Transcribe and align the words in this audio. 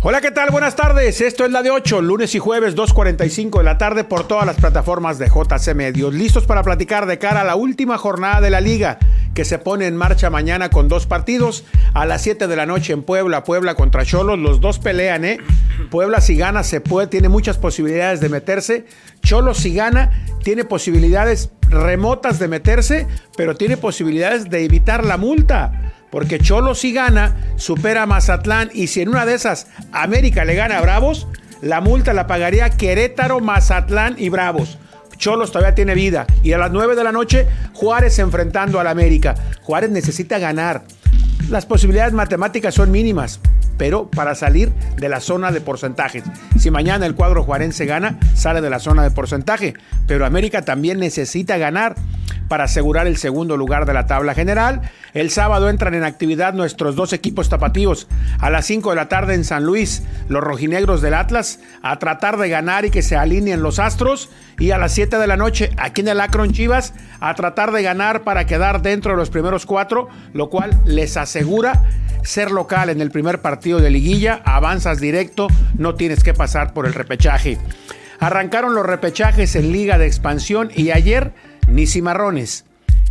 Hola, 0.00 0.20
¿qué 0.20 0.30
tal? 0.30 0.50
Buenas 0.52 0.76
tardes. 0.76 1.20
Esto 1.20 1.44
es 1.44 1.50
la 1.50 1.60
de 1.60 1.72
8, 1.72 2.02
lunes 2.02 2.32
y 2.36 2.38
jueves, 2.38 2.76
2.45 2.76 3.58
de 3.58 3.64
la 3.64 3.78
tarde 3.78 4.04
por 4.04 4.28
todas 4.28 4.46
las 4.46 4.54
plataformas 4.54 5.18
de 5.18 5.26
JC 5.26 5.74
Medios. 5.74 6.14
Listos 6.14 6.46
para 6.46 6.62
platicar 6.62 7.06
de 7.06 7.18
cara 7.18 7.40
a 7.40 7.44
la 7.44 7.56
última 7.56 7.98
jornada 7.98 8.40
de 8.40 8.48
la 8.48 8.60
liga 8.60 9.00
que 9.34 9.44
se 9.44 9.58
pone 9.58 9.88
en 9.88 9.96
marcha 9.96 10.30
mañana 10.30 10.70
con 10.70 10.86
dos 10.86 11.06
partidos 11.06 11.64
a 11.94 12.06
las 12.06 12.22
7 12.22 12.46
de 12.46 12.54
la 12.54 12.64
noche 12.64 12.92
en 12.92 13.02
Puebla, 13.02 13.42
Puebla 13.42 13.74
contra 13.74 14.04
Cholos. 14.04 14.38
Los 14.38 14.60
dos 14.60 14.78
pelean, 14.78 15.24
¿eh? 15.24 15.38
Puebla 15.90 16.20
si 16.20 16.36
gana 16.36 16.62
se 16.62 16.80
puede, 16.80 17.08
tiene 17.08 17.28
muchas 17.28 17.58
posibilidades 17.58 18.20
de 18.20 18.28
meterse. 18.28 18.86
Cholos 19.24 19.58
si 19.58 19.74
gana 19.74 20.12
tiene 20.44 20.64
posibilidades 20.64 21.50
remotas 21.70 22.38
de 22.38 22.46
meterse, 22.46 23.08
pero 23.36 23.56
tiene 23.56 23.76
posibilidades 23.76 24.48
de 24.48 24.64
evitar 24.64 25.04
la 25.04 25.16
multa. 25.16 25.72
Porque 26.10 26.38
Cholo 26.38 26.74
si 26.74 26.92
gana, 26.92 27.36
supera 27.56 28.02
a 28.02 28.06
Mazatlán 28.06 28.70
y 28.72 28.86
si 28.86 29.02
en 29.02 29.10
una 29.10 29.26
de 29.26 29.34
esas 29.34 29.66
América 29.92 30.44
le 30.44 30.54
gana 30.54 30.78
a 30.78 30.80
Bravos, 30.82 31.26
la 31.60 31.80
multa 31.80 32.12
la 32.12 32.26
pagaría 32.26 32.70
Querétaro, 32.70 33.40
Mazatlán 33.40 34.14
y 34.18 34.28
Bravos. 34.28 34.78
Cholos 35.18 35.50
todavía 35.52 35.74
tiene 35.74 35.94
vida. 35.94 36.26
Y 36.42 36.52
a 36.52 36.58
las 36.58 36.70
9 36.70 36.94
de 36.94 37.04
la 37.04 37.12
noche, 37.12 37.46
Juárez 37.74 38.18
enfrentando 38.18 38.80
al 38.80 38.86
América. 38.86 39.34
Juárez 39.62 39.90
necesita 39.90 40.38
ganar. 40.38 40.84
Las 41.50 41.66
posibilidades 41.66 42.12
matemáticas 42.12 42.74
son 42.74 42.90
mínimas, 42.90 43.40
pero 43.78 44.10
para 44.10 44.34
salir 44.34 44.70
de 44.96 45.08
la 45.08 45.20
zona 45.20 45.50
de 45.50 45.60
porcentajes. 45.60 46.24
Si 46.58 46.70
mañana 46.70 47.06
el 47.06 47.14
cuadro 47.14 47.42
juarense 47.42 47.86
gana, 47.86 48.18
sale 48.34 48.60
de 48.60 48.68
la 48.68 48.80
zona 48.80 49.02
de 49.02 49.10
porcentaje. 49.10 49.74
Pero 50.06 50.26
América 50.26 50.62
también 50.62 50.98
necesita 50.98 51.56
ganar 51.56 51.94
para 52.48 52.64
asegurar 52.64 53.06
el 53.06 53.16
segundo 53.16 53.56
lugar 53.56 53.86
de 53.86 53.94
la 53.94 54.06
tabla 54.06 54.34
general. 54.34 54.90
El 55.14 55.30
sábado 55.30 55.68
entran 55.68 55.94
en 55.94 56.04
actividad 56.04 56.54
nuestros 56.54 56.96
dos 56.96 57.12
equipos 57.12 57.48
tapatíos. 57.48 58.08
A 58.40 58.50
las 58.50 58.66
5 58.66 58.90
de 58.90 58.96
la 58.96 59.08
tarde 59.08 59.34
en 59.34 59.44
San 59.44 59.64
Luis, 59.64 60.02
los 60.28 60.42
rojinegros 60.42 61.00
del 61.00 61.14
Atlas 61.14 61.60
a 61.82 61.98
tratar 61.98 62.38
de 62.38 62.48
ganar 62.48 62.84
y 62.84 62.90
que 62.90 63.02
se 63.02 63.16
alineen 63.16 63.62
los 63.62 63.78
astros. 63.78 64.30
Y 64.58 64.72
a 64.72 64.78
las 64.78 64.92
7 64.92 65.18
de 65.18 65.26
la 65.26 65.36
noche, 65.36 65.70
aquí 65.76 66.00
en 66.00 66.08
el 66.08 66.20
Akron 66.20 66.52
Chivas, 66.52 66.92
a 67.20 67.34
tratar 67.34 67.70
de 67.72 67.82
ganar 67.82 68.24
para 68.24 68.46
quedar 68.46 68.82
dentro 68.82 69.12
de 69.12 69.16
los 69.16 69.30
primeros 69.30 69.66
cuatro, 69.66 70.08
lo 70.32 70.50
cual 70.50 70.80
les 70.84 71.16
asegura 71.16 71.84
ser 72.22 72.50
local 72.50 72.90
en 72.90 73.00
el 73.00 73.10
primer 73.10 73.40
partido 73.40 73.78
de 73.78 73.90
liguilla. 73.90 74.42
Avanzas 74.44 75.00
directo, 75.00 75.46
no 75.76 75.94
tienes 75.94 76.24
que 76.24 76.34
pasar 76.34 76.74
por 76.74 76.86
el 76.86 76.94
repechaje. 76.94 77.58
Arrancaron 78.18 78.74
los 78.74 78.84
repechajes 78.84 79.54
en 79.54 79.70
Liga 79.70 79.96
de 79.96 80.06
Expansión 80.06 80.70
y 80.74 80.90
ayer 80.90 81.32
ni 81.68 81.86
Cimarrones 81.86 82.64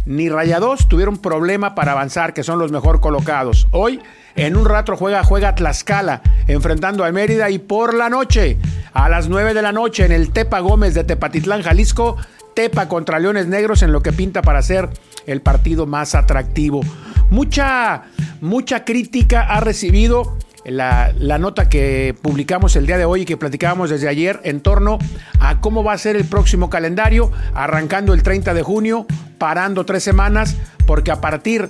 ni 0.08 0.30
Rayados 0.30 0.88
tuvieron 0.88 1.18
problema 1.18 1.76
para 1.76 1.92
avanzar, 1.92 2.34
que 2.34 2.44
son 2.44 2.60
los 2.60 2.72
mejor 2.72 3.02
colocados. 3.02 3.68
Hoy, 3.72 4.00
en 4.36 4.56
un 4.56 4.66
rato, 4.66 4.96
juega, 4.96 5.24
juega 5.24 5.54
Tlaxcala, 5.54 6.22
enfrentando 6.48 7.04
a 7.04 7.12
Mérida 7.12 7.50
y 7.50 7.60
por 7.60 7.94
la 7.94 8.10
noche, 8.10 8.58
a 8.98 9.10
las 9.10 9.30
9 9.30 9.54
de 9.54 9.62
la 9.62 9.72
noche, 9.72 10.06
en 10.06 10.12
el 10.12 10.32
Tepa 10.32 10.60
Gómez 10.60 10.96
de 10.96 11.04
Tepatitlán, 11.04 11.62
Jalisco, 11.62 12.18
Tepa 12.56 12.88
contra 12.88 13.20
Leones 13.20 13.46
Negros 13.46 13.84
en 13.84 13.92
lo 13.92 14.02
que 14.02 14.12
pinta 14.12 14.42
para 14.42 14.64
ser 14.64 14.90
el 15.28 15.42
partido 15.42 15.86
más 15.86 16.16
atractivo. 16.16 16.82
Mucha, 17.30 18.06
mucha 18.42 18.86
crítica 18.86 19.44
ha 19.44 19.60
recibido 19.60 20.36
la, 20.66 21.14
nota 21.38 21.70
que 21.70 22.16
publicamos 22.24 22.76
el 22.76 22.88
día 22.88 22.98
de 22.98 23.06
hoy 23.06 23.22
y 23.22 23.26
que 23.26 23.38
platicábamos 23.38 23.92
desde 23.92 24.10
ayer 24.10 24.40
en 24.44 24.62
torno 24.62 24.98
a 25.40 25.62
cómo 25.62 25.84
va 25.84 25.94
a 25.94 25.98
ser 26.00 26.16
el 26.16 26.26
próximo 26.26 26.72
calendario, 26.72 27.32
arrancando 27.54 28.16
el 28.16 28.24
30 28.24 28.56
de 28.56 28.64
junio, 28.64 29.06
parando 29.38 29.86
tres 29.86 30.02
semanas, 30.02 30.56
porque 30.88 31.12
a 31.12 31.22
partir 31.22 31.70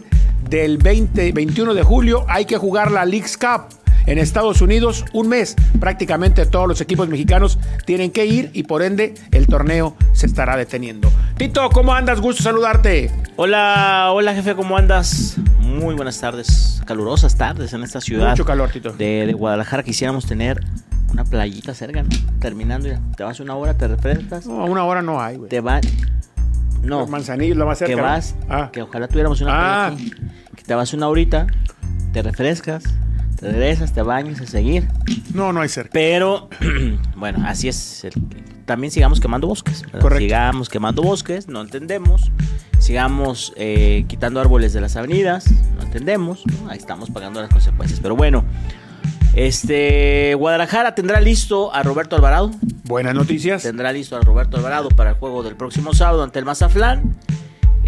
del 0.49 0.77
20, 0.77 1.33
21 1.33 1.73
de 1.73 1.83
julio 1.83 2.25
hay 2.29 2.45
que 2.45 2.55
jugar 2.55 2.89
la 2.89 3.03
League's 3.03 3.37
Cup 3.37 3.76
en 4.07 4.17
Estados 4.17 4.61
Unidos 4.61 5.05
un 5.13 5.29
mes. 5.29 5.55
Prácticamente 5.79 6.45
todos 6.47 6.67
los 6.67 6.81
equipos 6.81 7.07
mexicanos 7.07 7.59
tienen 7.85 8.09
que 8.09 8.25
ir 8.25 8.49
y 8.53 8.63
por 8.63 8.81
ende 8.81 9.13
el 9.31 9.45
torneo 9.45 9.95
se 10.13 10.25
estará 10.25 10.57
deteniendo. 10.57 11.11
Tito, 11.37 11.69
¿cómo 11.69 11.93
andas? 11.93 12.19
Gusto 12.19 12.41
saludarte. 12.41 13.11
Hola, 13.35 14.09
hola 14.11 14.33
jefe, 14.33 14.55
¿cómo 14.55 14.77
andas? 14.77 15.37
Muy 15.59 15.93
buenas 15.93 16.19
tardes, 16.19 16.81
calurosas 16.85 17.37
tardes 17.37 17.73
en 17.73 17.83
esta 17.83 18.01
ciudad. 18.01 18.31
Mucho 18.31 18.45
calor, 18.45 18.71
Tito. 18.71 18.93
De, 18.93 19.31
Guadalajara 19.33 19.83
quisiéramos 19.83 20.25
tener 20.25 20.63
una 21.11 21.23
playita 21.23 21.73
cerca, 21.73 22.01
¿no? 22.01 22.09
Terminando, 22.39 22.87
ya. 22.87 22.99
Te 23.15 23.23
vas 23.23 23.39
una 23.39 23.55
hora, 23.55 23.77
te 23.77 23.87
refrescas. 23.87 24.47
No, 24.47 24.65
una 24.65 24.85
hora 24.85 25.01
no 25.01 25.21
hay, 25.21 25.37
güey. 25.37 25.49
Te 25.49 25.59
vas. 25.59 25.85
No. 26.81 27.05
Manzanillo, 27.07 27.55
la 27.55 27.65
más 27.65 27.77
cerca. 27.77 27.95
Que 27.95 28.01
vas, 28.01 28.35
ah. 28.49 28.69
que 28.71 28.81
ojalá 28.81 29.07
tuviéramos 29.07 29.41
una 29.41 29.87
ah. 29.87 29.95
Que 30.55 30.63
te 30.63 30.73
vas 30.73 30.93
una 30.93 31.09
horita, 31.09 31.47
te 32.13 32.21
refrescas, 32.21 32.83
te 33.39 33.51
regresas, 33.51 33.93
te 33.93 34.01
bañas 34.01 34.41
a 34.41 34.45
seguir. 34.45 34.87
No, 35.33 35.53
no 35.53 35.61
hay 35.61 35.69
cerca. 35.69 35.91
Pero, 35.93 36.49
bueno, 37.15 37.45
así 37.47 37.67
es. 37.67 38.07
también 38.65 38.91
sigamos 38.91 39.19
quemando 39.19 39.47
bosques. 39.47 39.83
Correcto. 39.83 40.17
Sigamos 40.17 40.69
quemando 40.69 41.01
bosques, 41.01 41.47
no 41.47 41.61
entendemos 41.61 42.31
sigamos 42.79 43.53
eh, 43.55 44.05
quitando 44.07 44.39
árboles 44.39 44.73
de 44.73 44.81
las 44.81 44.95
avenidas, 44.95 45.51
no 45.75 45.83
entendemos, 45.83 46.43
ahí 46.69 46.77
estamos 46.77 47.09
pagando 47.09 47.41
las 47.41 47.49
consecuencias. 47.49 47.99
Pero 47.99 48.15
bueno, 48.15 48.43
este 49.35 50.35
Guadalajara 50.35 50.95
tendrá 50.95 51.19
listo 51.19 51.73
a 51.73 51.83
Roberto 51.83 52.15
Alvarado. 52.15 52.51
Buenas 52.85 53.13
noticias. 53.13 53.63
Tendrá 53.63 53.91
listo 53.91 54.15
a 54.15 54.21
Roberto 54.21 54.57
Alvarado 54.57 54.89
para 54.89 55.11
el 55.11 55.15
juego 55.17 55.43
del 55.43 55.55
próximo 55.55 55.93
sábado 55.93 56.23
ante 56.23 56.39
el 56.39 56.45
Mazaflán. 56.45 57.17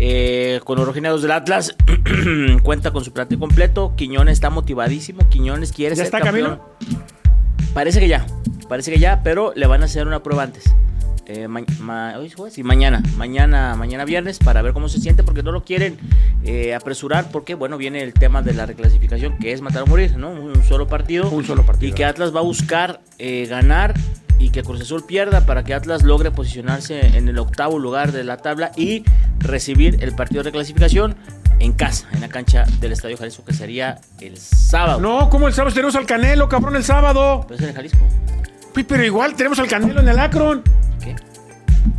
Eh, 0.02 0.62
con 0.64 0.78
los 0.78 0.88
rojinegros 0.88 1.22
del 1.22 1.32
Atlas 1.32 1.76
cuenta 2.64 2.92
con 2.92 3.04
su 3.04 3.12
plantel 3.12 3.38
completo. 3.38 3.94
Quiñones 3.98 4.34
está 4.34 4.50
motivadísimo. 4.50 5.28
Quiñones 5.28 5.74
quiere 5.74 5.94
¿Ya 5.94 6.04
está 6.04 6.22
camino? 6.22 6.62
Parece 7.74 8.00
que 8.00 8.08
ya, 8.08 8.26
parece 8.70 8.92
que 8.92 9.00
ya, 9.00 9.22
pero 9.24 9.52
le 9.56 9.68
van 9.68 9.82
a 9.82 9.86
hacer 9.86 10.08
una 10.08 10.24
prueba 10.24 10.44
antes 10.44 10.74
eh, 11.28 11.48
hoy 12.18 12.30
jueves 12.32 12.58
y 12.58 12.64
mañana, 12.64 13.04
mañana, 13.16 13.76
mañana 13.76 14.06
viernes 14.06 14.40
para 14.40 14.64
ver 14.64 14.74
cómo 14.74 14.90
se 14.90 15.00
siente 15.00 15.22
porque 15.22 15.44
no 15.44 15.52
lo 15.52 15.64
quieren 15.64 16.00
eh, 16.44 16.74
apresurar 16.74 17.30
porque 17.32 17.54
bueno 17.54 17.78
viene 17.78 18.02
el 18.02 18.14
tema 18.14 18.42
de 18.42 18.54
la 18.54 18.66
reclasificación 18.66 19.38
que 19.38 19.52
es 19.52 19.62
matar 19.62 19.84
o 19.84 19.86
morir, 19.86 20.18
¿no? 20.18 20.32
Un 20.32 20.64
solo 20.64 20.88
partido. 20.88 21.30
Un 21.30 21.44
solo 21.44 21.64
partido. 21.64 21.92
Y 21.92 21.94
que 21.94 22.06
Atlas 22.06 22.34
va 22.34 22.40
a 22.40 22.44
buscar 22.44 23.02
ganar 23.20 23.94
y 24.40 24.50
que 24.50 24.64
Cruz 24.64 24.82
Azul 24.82 25.04
pierda 25.06 25.46
para 25.46 25.64
que 25.64 25.74
Atlas 25.74 26.04
logre 26.04 26.32
posicionarse 26.32 27.18
en 27.18 27.28
el 27.28 27.38
octavo 27.38 27.78
lugar 27.78 28.12
de 28.12 28.24
la 28.24 28.38
tabla 28.38 28.72
y 28.76 29.04
recibir 29.38 30.02
el 30.02 30.16
partido 30.16 30.42
de 30.42 30.50
reclasificación 30.50 31.16
en 31.60 31.74
casa, 31.74 32.08
en 32.14 32.22
la 32.22 32.30
cancha 32.30 32.64
del 32.80 32.94
Estadio 32.94 33.18
Jalisco, 33.18 33.44
que 33.44 33.54
sería 33.54 34.00
el 34.22 34.38
sábado. 34.38 35.02
No, 35.02 35.30
¿cómo 35.30 35.48
el 35.48 35.54
sábado? 35.54 35.74
Tenemos 35.74 35.96
al 35.96 36.06
Canelo, 36.06 36.48
cabrón, 36.48 36.78
el 36.78 36.84
sábado. 36.84 37.42
Pero 37.48 37.56
es 37.56 37.62
en 37.62 37.70
el 37.70 37.76
Jalisco. 37.76 38.00
Pero 38.74 39.04
igual 39.04 39.36
tenemos 39.36 39.60
al 39.60 39.68
Canelo 39.68 40.00
en 40.00 40.08
el 40.08 40.18
Akron. 40.18 40.64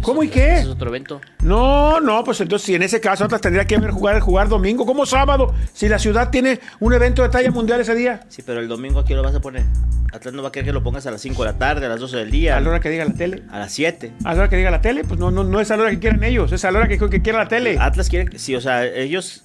¿Cómo 0.03 0.23
y 0.23 0.29
qué? 0.29 0.59
es 0.59 0.67
otro 0.67 0.89
evento. 0.89 1.21
No, 1.43 2.01
no, 2.01 2.25
pues 2.25 2.41
entonces 2.41 2.67
si 2.67 2.75
en 2.75 2.83
ese 2.83 3.01
caso 3.01 3.25
Atlas 3.25 3.41
tendría 3.41 3.67
que 3.67 3.77
haber 3.77 3.91
jugar, 3.91 4.21
jugar 4.21 4.49
domingo, 4.49 4.87
como 4.87 5.07
sábado, 5.07 5.55
si 5.73 5.89
la 5.89 5.99
ciudad 5.99 6.31
tiene 6.31 6.61
un 6.81 6.93
evento 6.93 7.23
de 7.23 7.29
talla 7.29 7.51
mundial 7.51 7.81
ese 7.81 7.95
día. 7.95 8.21
Sí, 8.29 8.43
pero 8.45 8.61
el 8.61 8.69
domingo 8.69 9.01
aquí 9.01 9.15
lo 9.15 9.23
vas 9.23 9.35
a 9.35 9.41
poner. 9.41 9.65
Atlas 10.13 10.35
no 10.35 10.43
va 10.43 10.49
a 10.49 10.53
querer 10.53 10.67
que 10.67 10.73
lo 10.73 10.83
pongas 10.83 11.07
a 11.07 11.11
las 11.11 11.21
5 11.21 11.45
de 11.45 11.53
la 11.53 11.59
tarde, 11.59 11.87
a 11.87 11.89
las 11.89 12.01
12 12.01 12.17
del 12.17 12.31
día. 12.31 12.57
A 12.57 12.61
la 12.61 12.71
hora 12.71 12.81
que 12.81 12.91
diga 12.91 13.05
la 13.05 13.15
tele. 13.15 13.43
A 13.51 13.61
las 13.61 13.73
7. 13.73 14.13
A 14.25 14.35
la 14.35 14.41
hora 14.41 14.49
que 14.49 14.57
diga 14.57 14.71
la 14.71 14.81
tele, 14.81 15.05
pues 15.05 15.21
no, 15.21 15.31
no, 15.31 15.45
no 15.45 15.61
es 15.61 15.71
a 15.71 15.77
la 15.77 15.85
hora 15.85 15.91
que 15.93 15.99
quieran 15.99 16.25
ellos, 16.25 16.53
es 16.53 16.65
a 16.65 16.71
la 16.71 16.81
hora 16.81 16.89
que, 16.89 16.99
que 16.99 17.23
quiera 17.23 17.39
la 17.39 17.49
tele. 17.49 17.77
Atlas 17.79 18.09
quiere, 18.09 18.39
sí, 18.39 18.55
o 18.57 18.61
sea, 18.61 18.85
ellos 18.85 19.43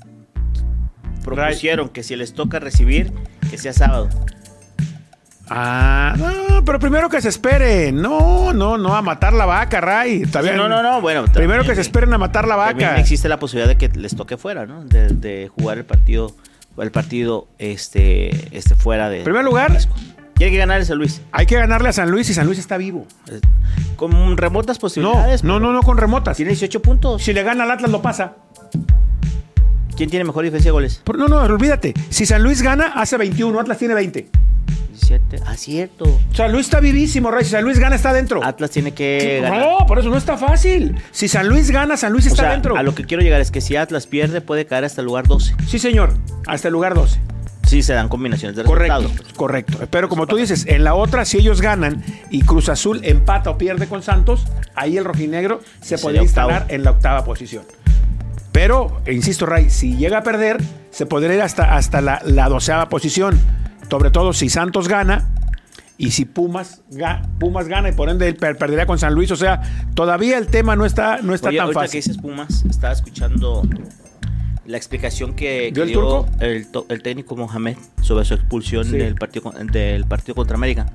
propusieron 1.24 1.90
que 1.90 2.04
si 2.04 2.16
les 2.16 2.34
toca 2.34 2.60
recibir, 2.60 3.12
que 3.50 3.58
sea 3.58 3.74
sábado. 3.74 4.10
Ah, 5.50 6.16
no, 6.18 6.66
pero 6.66 6.80
primero 6.80 7.10
que 7.10 7.22
se 7.22 7.30
esperen. 7.30 8.02
No, 8.02 8.54
no, 8.54 8.78
no, 8.78 8.96
a 8.96 9.02
matar 9.02 9.34
la 9.34 9.46
vaca, 9.46 9.80
Ray. 9.82 10.24
no, 10.56 10.68
no, 10.68 10.82
no, 10.82 11.02
bueno. 11.02 11.26
Primero 11.32 11.64
que 11.64 11.76
se 11.76 11.82
esperen 11.82 12.14
a 12.14 12.18
matar 12.18 12.48
la 12.48 12.56
vaca. 12.56 12.98
existe 13.00 13.30
la 13.30 13.38
posibilidad 13.38 13.68
de 13.68 13.78
que 13.78 13.90
les 13.98 14.16
toque 14.16 14.38
fuera, 14.38 14.66
¿no? 14.66 14.84
De, 14.84 15.52
jugar 15.56 15.78
el 15.78 15.86
partido, 15.86 16.36
el 16.78 16.92
partido 16.92 17.48
este, 17.60 18.58
este 18.58 18.76
fuera 18.76 19.10
de. 19.10 19.22
Primer 19.22 19.44
lugar. 19.44 19.78
Tiene 20.38 20.52
que 20.52 20.58
ganar 20.58 20.82
el 20.82 20.86
San 20.86 20.98
Luis. 20.98 21.22
Hay 21.32 21.46
que 21.46 21.56
ganarle 21.56 21.88
a 21.88 21.94
San 21.94 22.12
Luis 22.12 22.30
y 22.30 22.34
San 22.34 22.46
Luis 22.46 22.60
está 22.60 22.76
vivo. 22.76 23.08
Con 23.96 24.36
remotas 24.36 24.80
posibilidades. 24.80 25.46
No, 25.46 25.60
no, 25.62 25.68
no, 25.68 25.74
no, 25.74 25.82
con 25.82 25.98
remotas. 25.98 26.36
Tiene 26.36 26.50
18 26.50 26.82
puntos. 26.82 27.24
Si 27.24 27.32
le 27.32 27.44
gana 27.44 27.64
al 27.64 27.72
Atlas, 27.72 27.90
lo 27.90 28.02
pasa. 28.02 28.34
¿Quién 29.96 30.10
tiene 30.10 30.26
mejor 30.26 30.44
diferencia 30.44 30.70
de 30.70 30.74
goles? 30.74 31.02
no, 31.18 31.30
no, 31.30 31.38
olvídate. 31.38 31.94
Si 32.10 32.26
San 32.26 32.44
Luis 32.44 32.62
gana, 32.62 32.88
hace 32.96 33.16
21, 33.16 33.58
Atlas 33.58 33.78
tiene 33.78 33.94
20. 33.94 34.30
Ah, 35.46 35.56
cierto. 35.56 36.06
San 36.34 36.52
Luis 36.52 36.68
está 36.68 36.80
vivísimo, 36.80 37.32
Rey. 37.32 37.44
Si 37.44 37.52
San 37.52 37.64
Luis 37.64 37.80
gana, 37.80 37.96
está 37.96 38.14
dentro. 38.14 38.44
Atlas 38.44 38.72
tiene 38.72 38.94
que 38.94 39.40
ganar. 39.42 39.60
No, 39.60 39.86
por 39.88 40.00
eso 40.00 40.10
no 40.10 40.18
está 40.18 40.38
fácil. 40.38 40.96
Si 41.12 41.28
San 41.28 41.48
Luis 41.48 41.72
gana, 41.72 41.98
San 41.98 42.12
Luis 42.12 42.26
está 42.26 42.52
dentro. 42.52 42.76
A 42.78 42.84
lo 42.84 42.96
que 42.96 43.06
quiero 43.06 43.24
llegar 43.24 43.42
es 43.42 43.52
que 43.52 43.62
si 43.62 43.76
Atlas 43.76 44.08
pierde, 44.08 44.42
puede 44.42 44.66
caer 44.66 44.86
hasta 44.86 45.02
el 45.02 45.08
lugar 45.08 45.28
12. 45.28 45.56
Sí, 45.68 45.80
señor. 45.80 46.14
Hasta 46.48 46.68
el 46.68 46.74
lugar 46.74 46.94
12. 46.94 47.20
Sí, 47.66 47.82
se 47.82 47.94
dan 47.94 48.10
combinaciones 48.10 48.56
de 48.56 48.64
correcto, 48.64 49.10
Correcto. 49.36 49.80
Pero 49.90 50.08
como 50.08 50.28
tú 50.28 50.36
dices, 50.36 50.66
en 50.68 50.84
la 50.84 50.94
otra, 50.94 51.26
si 51.26 51.38
ellos 51.38 51.62
ganan 51.62 52.04
y 52.30 52.44
Cruz 52.44 52.70
Azul 52.70 53.02
empata 53.04 53.50
o 53.50 53.58
pierde 53.58 53.88
con 53.88 54.04
Santos, 54.04 54.46
ahí 54.76 54.98
el 54.98 55.06
rojinegro 55.06 55.62
se 55.82 55.98
podría 55.98 56.22
instalar 56.22 56.66
en 56.70 56.84
la 56.84 56.92
octava 56.92 57.24
posición. 57.24 57.64
Pero, 58.52 59.02
insisto, 59.08 59.48
Ray, 59.48 59.70
si 59.72 59.98
llega 59.98 60.20
a 60.20 60.24
perder, 60.24 60.62
se 60.92 61.06
podría 61.08 61.34
ir 61.36 61.42
hasta, 61.42 61.76
hasta 61.76 62.02
la, 62.02 62.22
la 62.24 62.48
doceava 62.50 62.88
posición 62.88 63.38
sobre 63.90 64.12
todo 64.12 64.34
si 64.34 64.50
Santos 64.50 64.88
gana 64.88 65.30
y 65.98 66.12
si 66.12 66.26
Pumas, 66.26 66.82
ga- 66.92 67.22
Pumas 67.40 67.68
gana 67.68 67.90
y 67.90 67.92
por 67.94 68.10
ende 68.10 68.28
él 68.28 68.36
per- 68.36 68.58
perdería 68.58 68.86
con 68.86 69.00
San 69.00 69.14
Luis. 69.14 69.32
O 69.32 69.36
sea, 69.36 69.62
todavía 69.94 70.38
el 70.38 70.48
tema 70.48 70.76
no 70.76 70.86
está, 70.86 71.22
no 71.22 71.34
está 71.34 71.50
Oye, 71.50 71.58
tan 71.58 71.66
ahorita 71.68 71.80
fácil. 71.82 71.92
que 71.92 71.98
dices 72.10 72.18
Pumas, 72.22 72.66
estaba 72.70 72.94
escuchando 72.94 73.62
la 74.66 74.78
explicación 74.78 75.36
que, 75.36 75.72
¿Dio 75.74 75.84
que 75.86 75.90
el 75.90 75.94
turco? 75.94 76.28
el, 76.40 77.02
técnico 77.04 77.36
Mohamed 77.36 77.78
sobre 78.02 78.26
su 78.26 78.34
expulsión 78.34 78.84
Sí. 78.86 78.98
del, 78.98 79.16
partido, 79.16 79.52
del 79.72 80.06
partido 80.06 80.36
contra 80.36 80.56
América. 80.58 80.88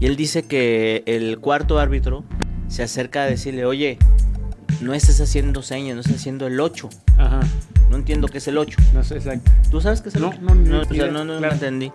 Y 0.00 0.06
él 0.06 0.16
dice 0.16 0.42
que 0.44 1.02
el 1.06 1.38
cuarto 1.38 1.78
árbitro 1.78 2.24
se 2.68 2.82
acerca 2.82 3.22
a 3.22 3.26
decirle, 3.26 3.64
oye, 3.64 3.98
no 4.80 4.94
estés 4.94 5.20
haciendo 5.20 5.62
señas, 5.62 5.94
no 5.94 6.00
estés 6.00 6.16
haciendo 6.16 6.46
el 6.46 6.60
8. 6.60 6.88
Ajá, 7.18 7.40
No 7.90 7.96
entiendo 7.96 8.28
qué 8.28 8.38
es 8.38 8.48
el 8.48 8.58
8. 8.58 8.76
no 8.92 9.04
sé 9.04 9.16
exacto. 9.16 9.50
¿Tú 9.70 9.80
sabes 9.80 10.00
qué 10.02 10.08
es 10.08 10.14
el 10.16 10.22
No, 10.22 10.28
8? 10.28 10.38
no, 10.40 10.80
o 10.80 10.84
sea, 10.84 11.06
no, 11.06 11.24
no, 11.24 11.34
no 11.34 11.38
claro. 11.38 11.54
entendí. 11.54 11.92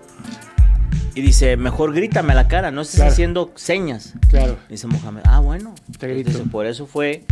Y 1.15 1.21
dice, 1.21 1.57
mejor 1.57 1.93
grítame 1.93 2.33
a 2.33 2.35
la 2.35 2.47
cara, 2.47 2.71
no 2.71 2.81
estés 2.81 2.97
Claro. 2.97 3.11
haciendo 3.11 3.51
señas. 3.55 4.13
Claro. 4.29 4.57
Dice 4.69 4.87
Mohamed, 4.87 5.21
ah, 5.25 5.39
bueno. 5.39 5.73
Te 5.97 6.07
grito. 6.07 6.29
Dice, 6.31 6.43
por 6.43 6.65
eso 6.65 6.85
fue 6.85 7.25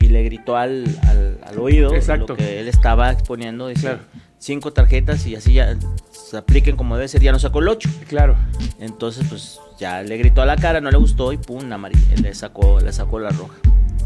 y 0.00 0.06
le 0.08 0.24
gritó 0.24 0.56
al, 0.56 0.84
al, 1.06 1.38
al 1.44 1.58
oído 1.58 1.94
Exacto. 1.94 2.26
lo 2.28 2.36
que 2.36 2.58
él 2.60 2.68
estaba 2.68 3.10
exponiendo. 3.12 3.68
Dice, 3.68 3.82
Claro. 3.82 4.00
cinco 4.38 4.72
tarjetas 4.72 5.24
y 5.26 5.36
así 5.36 5.52
ya 5.52 5.76
se 6.10 6.36
apliquen 6.36 6.76
como 6.76 6.96
debe 6.96 7.06
ser. 7.06 7.20
Ya 7.22 7.30
no 7.32 7.38
sacó 7.38 7.60
el 7.60 7.68
8. 7.68 7.88
Claro. 8.08 8.34
Entonces, 8.80 9.24
pues 9.28 9.60
ya 9.78 10.02
le 10.02 10.16
gritó 10.16 10.42
a 10.42 10.46
la 10.46 10.56
cara, 10.56 10.80
no 10.80 10.90
le 10.90 10.96
gustó 10.96 11.32
y 11.32 11.36
pum, 11.36 11.70
amarilla, 11.72 12.16
le 12.20 12.34
sacó, 12.34 12.80
le 12.80 12.92
sacó 12.92 13.20
la 13.20 13.28
roja. 13.30 13.54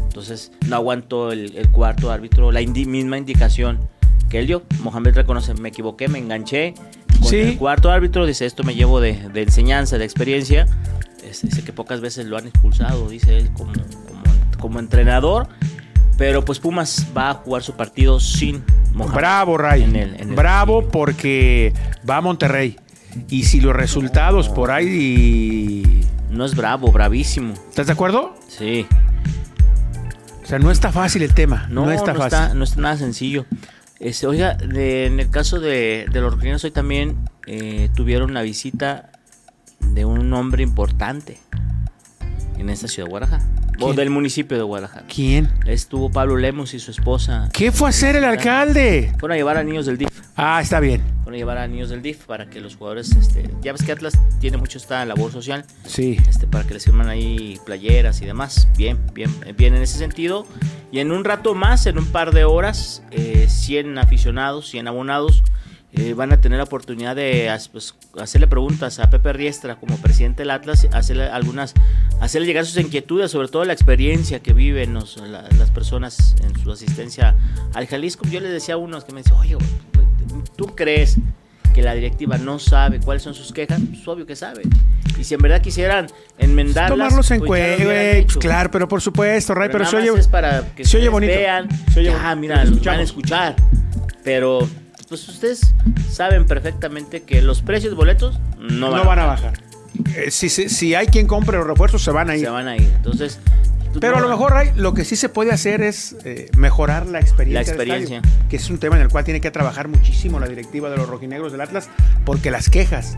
Entonces, 0.03 0.51
no 0.67 0.75
aguantó 0.75 1.31
el, 1.31 1.55
el 1.57 1.69
cuarto 1.71 2.11
árbitro 2.11 2.51
la 2.51 2.61
indi- 2.61 2.85
misma 2.87 3.17
indicación 3.17 3.79
que 4.29 4.39
él 4.39 4.47
dio. 4.47 4.63
Mohamed 4.81 5.13
reconoce, 5.15 5.53
me 5.53 5.69
equivoqué, 5.69 6.07
me 6.07 6.19
enganché. 6.19 6.73
Con 7.21 7.29
Sí. 7.29 7.37
el 7.37 7.57
cuarto 7.57 7.89
árbitro 7.91 8.25
dice, 8.25 8.45
esto 8.45 8.63
me 8.63 8.75
llevo 8.75 8.99
de, 8.99 9.29
de 9.29 9.41
enseñanza, 9.43 9.97
de 9.97 10.05
experiencia. 10.05 10.65
Este, 11.23 11.47
dice 11.47 11.63
que 11.63 11.73
pocas 11.73 11.99
veces 12.01 12.25
lo 12.25 12.37
han 12.37 12.47
expulsado, 12.47 13.09
dice 13.09 13.37
él, 13.37 13.49
como, 13.53 13.73
como, 13.73 14.23
como 14.59 14.79
entrenador. 14.79 15.47
Pero 16.17 16.43
pues 16.43 16.59
Pumas 16.59 17.07
va 17.15 17.29
a 17.29 17.33
jugar 17.35 17.61
su 17.63 17.73
partido 17.75 18.19
sin 18.19 18.63
Mohamed. 18.93 19.15
Bravo, 19.15 19.57
Ray. 19.57 19.83
En 19.83 19.95
el- 19.95 20.15
en 20.19 20.29
el- 20.29 20.35
Bravo 20.35 20.87
porque 20.89 21.73
va 22.09 22.17
a 22.17 22.21
Monterrey. 22.21 22.75
Y 23.29 23.43
si 23.43 23.61
los 23.61 23.75
resultados 23.75 24.49
por 24.49 24.71
ahí... 24.71 26.01
No 26.29 26.43
es 26.45 26.55
bravo, 26.55 26.91
bravísimo. 26.91 27.53
¿Estás 27.69 27.87
de 27.87 27.93
acuerdo? 27.93 28.35
Sí. 28.47 28.85
O 30.47 30.49
sea, 30.49 30.59
no 30.59 30.71
está 30.71 30.93
fácil 30.93 31.23
el 31.23 31.33
tema. 31.33 31.67
No, 31.69 31.83
No, 31.85 31.91
está 31.91 32.13
no 32.13 32.19
fácil. 32.19 32.39
está, 32.39 32.53
no 32.53 32.63
está 32.63 32.79
nada 32.79 32.95
sencillo. 32.95 33.45
Este, 33.99 34.27
oiga, 34.27 34.53
de- 34.55 35.05
en 35.07 35.19
el 35.19 35.29
caso 35.29 35.59
de, 35.59 36.05
de 36.09 36.21
los 36.21 36.31
rojinegros 36.31 36.63
hoy 36.63 36.71
también 36.71 37.17
eh, 37.47 37.89
tuvieron 37.93 38.33
la 38.33 38.43
visita 38.43 39.09
de 39.81 40.05
un 40.05 40.31
hombre 40.31 40.63
importante 40.63 41.37
en 42.57 42.69
esta 42.69 42.87
ciudad 42.87 43.07
de 43.07 43.11
Guadalajara. 43.11 43.43
O 43.79 43.85
¿Quién? 43.85 43.95
del 43.95 44.09
municipio 44.09 44.57
de 44.57 44.63
Guadalajara. 44.63 45.05
¿Quién? 45.07 45.49
Estuvo 45.65 46.09
Pablo 46.09 46.37
Lemos 46.37 46.73
y 46.73 46.79
su 46.79 46.91
esposa. 46.91 47.49
¿Qué 47.53 47.71
fue 47.71 47.87
a 47.87 47.89
hacer 47.89 48.15
el 48.15 48.23
alcalde? 48.23 49.13
Fueron 49.19 49.33
a 49.33 49.37
llevar 49.37 49.57
a 49.57 49.63
niños 49.63 49.85
del 49.85 49.97
DIF. 49.97 50.09
Ah, 50.35 50.59
está 50.61 50.79
bien. 50.79 51.01
Fueron 51.23 51.35
a 51.35 51.37
llevar 51.37 51.57
a 51.59 51.67
niños 51.67 51.89
del 51.89 52.01
DIF 52.01 52.25
para 52.25 52.49
que 52.49 52.59
los 52.59 52.75
jugadores, 52.75 53.11
este, 53.15 53.49
ya 53.61 53.73
ves 53.73 53.83
que 53.83 53.91
Atlas 53.91 54.19
tiene 54.39 54.57
mucho 54.57 54.77
esta 54.77 55.05
labor 55.05 55.31
social. 55.31 55.65
Sí. 55.85 56.17
este, 56.27 56.47
para 56.47 56.65
que 56.65 56.73
les 56.73 56.85
firman 56.85 57.07
ahí 57.09 57.59
playeras 57.65 58.21
y 58.21 58.25
demás. 58.25 58.67
Bien, 58.77 58.97
bien, 59.13 59.31
bien 59.55 59.75
en 59.75 59.81
ese 59.81 59.97
sentido. 59.97 60.47
Y 60.91 60.99
en 60.99 61.11
un 61.11 61.23
rato 61.23 61.53
más, 61.53 61.85
en 61.85 61.97
un 61.97 62.07
par 62.07 62.33
de 62.33 62.45
horas, 62.45 63.03
eh, 63.11 63.45
100 63.47 63.97
aficionados, 63.99 64.69
100 64.69 64.87
abonados 64.87 65.43
eh, 65.93 66.13
van 66.13 66.31
a 66.33 66.41
tener 66.41 66.57
la 66.57 66.65
oportunidad 66.65 67.15
de 67.15 67.49
pues, 67.71 67.95
hacerle 68.19 68.47
preguntas 68.47 68.99
a 68.99 69.09
Pepe 69.09 69.31
Riestra 69.33 69.75
como 69.77 69.95
presidente 69.97 70.41
del 70.43 70.51
Atlas, 70.51 70.87
hacerle 70.93 71.23
algunas, 71.29 71.73
hacerle 72.19 72.45
llegar 72.47 72.65
sus 72.65 72.77
inquietudes, 72.77 73.31
sobre 73.31 73.47
todo 73.47 73.63
la 73.65 73.73
experiencia 73.73 74.39
que 74.41 74.53
viven 74.53 74.93
los- 74.93 75.17
la- 75.17 75.47
las 75.57 75.71
personas 75.71 76.35
en 76.43 76.57
su 76.61 76.71
asistencia 76.71 77.35
al 77.73 77.87
Jalisco. 77.87 78.27
Yo 78.29 78.39
les 78.41 78.51
decía 78.51 78.75
a 78.75 78.77
unos 78.77 79.05
que 79.05 79.13
me 79.13 79.21
decían, 79.23 79.39
oye, 79.39 79.57
¿tú 80.55 80.75
crees 80.75 81.17
que 81.73 81.81
la 81.81 81.93
directiva 81.93 82.37
no 82.37 82.59
sabe 82.59 82.99
cuáles 82.99 83.23
son 83.23 83.33
sus 83.33 83.53
quejas? 83.53 83.79
Pues 83.89 84.07
obvio 84.07 84.25
que 84.25 84.35
sabe. 84.35 84.63
Y 85.17 85.23
si 85.23 85.33
en 85.35 85.41
verdad 85.41 85.61
quisieran 85.61 86.07
enmendarlas, 86.37 86.89
Tomarlos 86.91 87.31
en 87.31 87.39
pues, 87.41 87.79
lo 87.79 87.85
cuenta. 87.85 88.39
Claro, 88.39 88.71
pero 88.71 88.87
por 88.87 89.01
supuesto, 89.01 89.55
Ray, 89.55 89.69
pero, 89.71 89.79
nada 89.85 89.91
se 89.91 90.09
oye. 90.11 90.19
es 90.19 90.27
para 90.27 90.61
que 90.75 90.83
se 90.85 90.97
oye 90.97 91.07
ustedes 91.07 91.11
bonito. 91.11 91.33
vean, 91.33 91.69
Se 91.93 91.99
oye 92.01 92.09
ya, 92.09 92.17
bonito. 92.17 92.35
mira, 92.41 92.65
Los 92.65 92.83
van 92.83 92.99
a 92.99 93.03
escuchar. 93.03 93.55
Pero 94.23 94.67
pues 95.07 95.27
ustedes 95.29 95.73
saben 96.09 96.45
perfectamente 96.45 97.23
que 97.23 97.41
los 97.41 97.61
precios 97.61 97.91
de 97.91 97.95
boletos 97.95 98.39
no 98.59 98.91
van, 98.91 99.01
No 99.01 99.05
van 99.07 99.19
a 99.19 99.25
bajar. 99.25 99.53
Eh, 100.15 100.31
si, 100.31 100.49
si, 100.49 100.69
si 100.69 100.93
hay 100.95 101.07
quien 101.07 101.27
compre 101.27 101.57
los 101.57 101.65
refuerzos, 101.67 102.03
se 102.03 102.11
van 102.11 102.29
a 102.29 102.35
ir. 102.35 102.45
Se 102.45 102.49
van 102.49 102.67
a 102.67 102.75
ir. 102.75 102.91
Entonces, 102.95 103.39
tú 103.93 103.99
Pero 103.99 104.17
a 104.17 104.19
lo 104.19 104.29
mejor, 104.29 104.51
Ray, 104.51 104.71
lo 104.75 104.93
que 104.93 105.05
sí 105.05 105.15
se 105.15 105.29
puede 105.29 105.51
hacer 105.51 105.81
es 105.81 106.15
eh, 106.25 106.49
mejorar 106.57 107.05
la 107.07 107.19
experiencia. 107.19 107.73
La 107.73 107.77
del 107.77 107.87
experiencia. 107.91 108.17
estadio, 108.17 108.49
que 108.49 108.55
es 108.57 108.69
un 108.69 108.77
tema 108.77 108.95
en 108.97 109.01
el 109.03 109.09
cual 109.09 109.23
tiene 109.23 109.41
que 109.41 109.49
trabajar 109.49 109.87
muchísimo 109.87 110.39
la 110.39 110.47
directiva 110.47 110.89
de 110.89 110.97
los 110.97 111.07
rojinegros 111.09 111.51
del 111.51 111.61
Atlas, 111.61 111.89
porque 112.25 112.51
las 112.51 112.69
quejas 112.69 113.17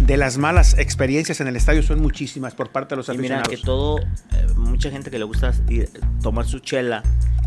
de 0.00 0.16
las 0.16 0.36
malas 0.38 0.76
experiencias 0.78 1.40
en 1.40 1.48
el 1.48 1.56
estadio 1.56 1.82
son 1.82 2.00
muchísimas 2.00 2.54
por 2.54 2.70
parte 2.70 2.94
de 2.94 2.96
los 2.98 3.08
Y 3.08 3.12
mira 3.18 3.40
aficionados. 3.40 3.48
que 3.48 3.56
todo, 3.58 3.98
eh, 4.00 4.46
mucha 4.56 4.90
gente 4.90 5.10
que 5.10 5.18
le 5.18 5.24
gusta 5.24 5.52
ir- 5.68 5.88
tomar 6.22 6.46
su 6.46 6.58
chela, 6.60 7.02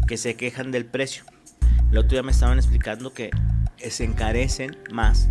que 0.08 0.18
se 0.18 0.36
quejan 0.36 0.72
del 0.72 0.86
precio. 0.86 1.24
El 1.92 1.98
otro 1.98 2.12
día 2.12 2.24
me 2.24 2.32
estaban 2.32 2.58
explicando 2.58 3.14
que 3.14 3.30
se 3.90 4.04
encarecen 4.04 4.78
más 4.92 5.28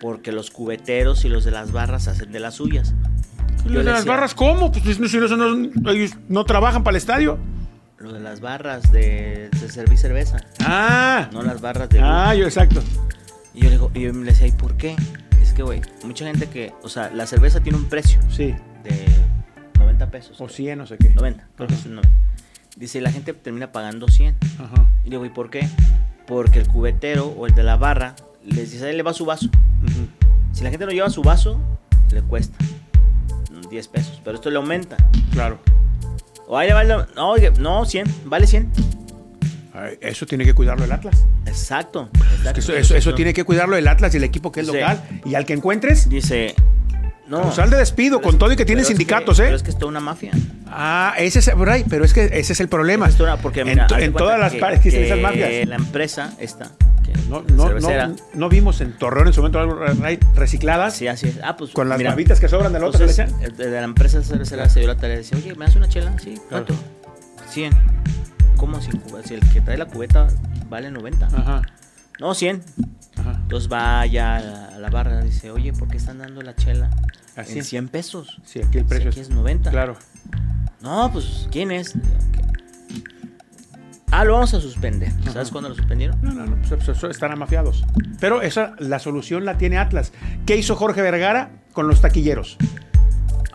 porque 0.00 0.32
los 0.32 0.50
cubeteros 0.50 1.24
y 1.24 1.28
los 1.28 1.44
de 1.44 1.50
las 1.52 1.72
barras 1.72 2.08
hacen 2.08 2.32
de 2.32 2.40
las 2.40 2.54
suyas. 2.54 2.94
¿Y 3.64 3.68
Yo 3.68 3.74
los 3.76 3.84
de 3.84 3.92
las 3.92 4.04
barras 4.04 4.34
cómo? 4.34 4.72
Pues 4.72 4.96
si 4.96 5.18
no, 5.18 5.28
no- 5.36 5.54
no- 5.56 5.90
ellos 5.90 6.12
no 6.28 6.44
trabajan 6.44 6.82
para 6.82 6.96
el 6.96 6.98
estadio. 6.98 7.38
Los 7.98 8.12
de 8.14 8.20
las 8.20 8.40
barras 8.40 8.90
de, 8.90 9.48
de 9.60 9.70
servir 9.70 9.96
cerveza, 9.96 10.38
Ah, 10.64 11.28
no 11.32 11.42
las 11.42 11.60
barras 11.60 11.88
de... 11.88 12.00
ah, 12.02 12.34
yo 12.34 12.46
exacto. 12.46 12.82
Y 13.54 13.60
yo 13.60 13.66
le, 13.66 13.70
digo, 13.72 13.90
y 13.94 14.00
yo 14.02 14.12
le 14.12 14.24
decía, 14.24 14.48
¿y 14.48 14.52
por 14.52 14.76
qué? 14.76 14.96
Es 15.40 15.52
que, 15.52 15.62
güey, 15.62 15.80
mucha 16.04 16.24
gente 16.26 16.48
que, 16.48 16.72
o 16.82 16.88
sea, 16.88 17.10
la 17.10 17.26
cerveza 17.26 17.60
tiene 17.60 17.78
un 17.78 17.84
precio 17.84 18.18
Sí, 18.28 18.54
de 18.82 19.06
90 19.78 20.10
pesos. 20.10 20.32
o 20.40 20.46
creo. 20.46 20.56
100, 20.56 20.78
no 20.78 20.86
sé 20.86 20.96
qué. 20.98 21.10
90, 21.10 21.46
creo 21.54 21.68
que 21.68 21.74
es 21.74 21.86
un 21.86 21.94
90. 21.96 22.16
Dice, 22.82 23.00
la 23.00 23.12
gente 23.12 23.32
termina 23.32 23.70
pagando 23.70 24.08
100. 24.08 24.36
Ajá. 24.58 24.90
Y 25.02 25.04
le 25.04 25.10
digo, 25.10 25.24
¿y 25.24 25.28
por 25.28 25.50
qué? 25.50 25.68
Porque 26.26 26.58
el 26.58 26.66
cubetero 26.66 27.26
o 27.26 27.46
el 27.46 27.54
de 27.54 27.62
la 27.62 27.76
barra 27.76 28.16
les 28.44 28.72
dice, 28.72 28.84
ahí 28.88 28.96
le 28.96 29.04
va 29.04 29.14
su 29.14 29.24
vaso. 29.24 29.48
Si 30.50 30.64
la 30.64 30.70
gente 30.70 30.84
no 30.84 30.90
lleva 30.90 31.08
su 31.08 31.22
vaso, 31.22 31.60
le 32.10 32.22
cuesta 32.22 32.58
mm, 33.52 33.68
10 33.70 33.86
pesos. 33.86 34.20
Pero 34.24 34.34
esto 34.34 34.50
le 34.50 34.56
aumenta. 34.56 34.96
Claro. 35.30 35.60
O 36.48 36.58
ahí 36.58 36.66
le 36.66 36.74
vale, 36.74 36.96
no, 37.14 37.30
oye, 37.30 37.52
no, 37.52 37.84
100, 37.84 38.22
vale 38.24 38.48
100. 38.48 38.72
Ay, 39.74 39.98
Eso 40.00 40.26
tiene 40.26 40.44
que 40.44 40.52
cuidarlo 40.52 40.84
el 40.84 40.90
Atlas. 40.90 41.24
Exacto. 41.46 42.10
Es 42.12 42.20
que 42.20 42.34
exacto. 42.34 42.58
eso, 42.58 42.74
eso, 42.74 42.96
eso 42.96 43.14
tiene 43.14 43.32
que 43.32 43.44
cuidarlo 43.44 43.76
el 43.76 43.86
Atlas 43.86 44.12
y 44.14 44.16
el 44.16 44.24
equipo 44.24 44.50
que 44.50 44.62
es 44.62 44.66
local. 44.66 45.00
Y 45.24 45.36
al 45.36 45.46
que 45.46 45.52
encuentres, 45.52 46.08
Dice, 46.08 46.56
no. 47.38 47.42
causal 47.42 47.70
de 47.70 47.76
despido, 47.76 48.18
pero 48.18 48.30
con 48.30 48.38
todo 48.38 48.52
y 48.52 48.56
que 48.56 48.64
tiene 48.64 48.82
pero 48.82 48.88
sindicatos, 48.88 49.38
Pero 49.38 49.52
¿eh? 49.52 49.56
es 49.56 49.62
que 49.62 49.70
es 49.70 49.76
toda 49.78 49.88
una 49.90 50.00
mafia. 50.00 50.32
Ah, 50.68 51.14
ese 51.18 51.38
es, 51.40 51.46
Ray, 51.56 51.84
pero 51.88 52.04
es 52.04 52.12
que 52.14 52.24
ese 52.32 52.52
es 52.52 52.60
el 52.60 52.68
problema. 52.68 53.08
Es 53.08 53.16
toda 53.16 53.36
porque, 53.36 53.60
en 53.60 53.68
mira, 53.68 53.86
de 53.86 54.04
en 54.04 54.12
todas 54.12 54.38
las 54.38 54.52
que- 54.52 54.58
partes 54.58 54.78
existen 54.78 55.04
esas 55.04 55.16
que 55.16 55.22
mafias. 55.22 55.68
La 55.68 55.76
empresa 55.76 56.32
esta, 56.38 56.70
que 57.04 57.12
No, 57.28 57.42
la 57.48 57.54
no, 57.80 58.08
no, 58.08 58.16
no 58.34 58.48
vimos 58.48 58.80
en 58.80 58.92
Torreón 58.96 59.26
en 59.26 59.32
su 59.32 59.40
momento 59.40 59.58
algo 59.58 59.78
recicladas 60.34 60.94
Sí, 60.96 61.08
así 61.08 61.28
es. 61.28 61.38
Ah, 61.42 61.56
pues. 61.56 61.72
con 61.72 61.88
las 61.88 61.98
mira, 61.98 62.10
babitas 62.10 62.40
que 62.40 62.48
sobran 62.48 62.72
del 62.72 62.84
otro. 62.84 62.98
que 63.00 63.06
le 63.06 63.10
Entonces, 63.12 63.34
echan. 63.40 63.50
el 63.50 63.56
de 63.56 63.70
la 63.70 63.84
empresa 63.84 64.22
cervecera 64.22 64.68
se 64.68 64.80
dio 64.80 64.88
la 64.88 64.96
tarea 64.96 65.10
de 65.16 65.22
decir, 65.22 65.36
oye, 65.38 65.54
¿me 65.54 65.66
das 65.66 65.76
una 65.76 65.88
chela? 65.88 66.12
Sí, 66.22 66.34
¿cuánto? 66.48 66.74
100. 67.50 67.72
¿Cómo? 68.56 68.80
Si, 68.80 68.90
si 69.26 69.34
el 69.34 69.40
que 69.50 69.60
trae 69.60 69.76
la 69.76 69.86
cubeta 69.86 70.28
vale 70.68 70.90
90. 70.90 71.26
Ajá, 71.26 71.62
No, 72.20 72.34
100. 72.34 72.62
ajá. 73.18 73.32
Entonces 73.42 73.70
va 73.70 74.06
ya 74.06 74.36
a 74.36 74.40
la, 74.40 74.66
a 74.68 74.78
la 74.78 74.88
barra 74.90 75.20
y 75.22 75.26
dice, 75.26 75.50
oye, 75.50 75.72
¿por 75.72 75.88
qué 75.88 75.96
están 75.96 76.18
dando 76.18 76.40
la 76.42 76.54
chela 76.54 76.88
Así. 77.36 77.58
en 77.58 77.64
100 77.64 77.88
pesos? 77.88 78.40
Sí, 78.44 78.60
aquí 78.60 78.78
el 78.78 78.84
Si 78.84 78.88
precio 78.88 79.10
aquí 79.10 79.20
es. 79.20 79.28
es 79.28 79.34
90. 79.34 79.70
Claro. 79.70 79.96
No, 80.80 81.10
pues, 81.12 81.48
¿quién 81.50 81.70
es? 81.70 81.94
Ah, 84.10 84.24
lo 84.24 84.34
vamos 84.34 84.52
a 84.52 84.60
suspender. 84.60 85.10
¿Sabes 85.24 85.36
Ajá. 85.36 85.50
cuándo 85.52 85.70
lo 85.70 85.74
suspendieron? 85.74 86.18
No, 86.20 86.32
no, 86.32 86.44
no, 86.44 86.56
pues, 86.56 86.74
pues, 86.84 86.88
eso 86.98 87.08
están 87.08 87.32
amafiados. 87.32 87.84
Pero 88.20 88.42
esa, 88.42 88.74
la 88.78 88.98
solución 88.98 89.44
la 89.46 89.56
tiene 89.56 89.78
Atlas. 89.78 90.12
¿Qué 90.44 90.56
hizo 90.56 90.76
Jorge 90.76 91.00
Vergara 91.00 91.50
con 91.72 91.88
los 91.88 92.02
taquilleros? 92.02 92.58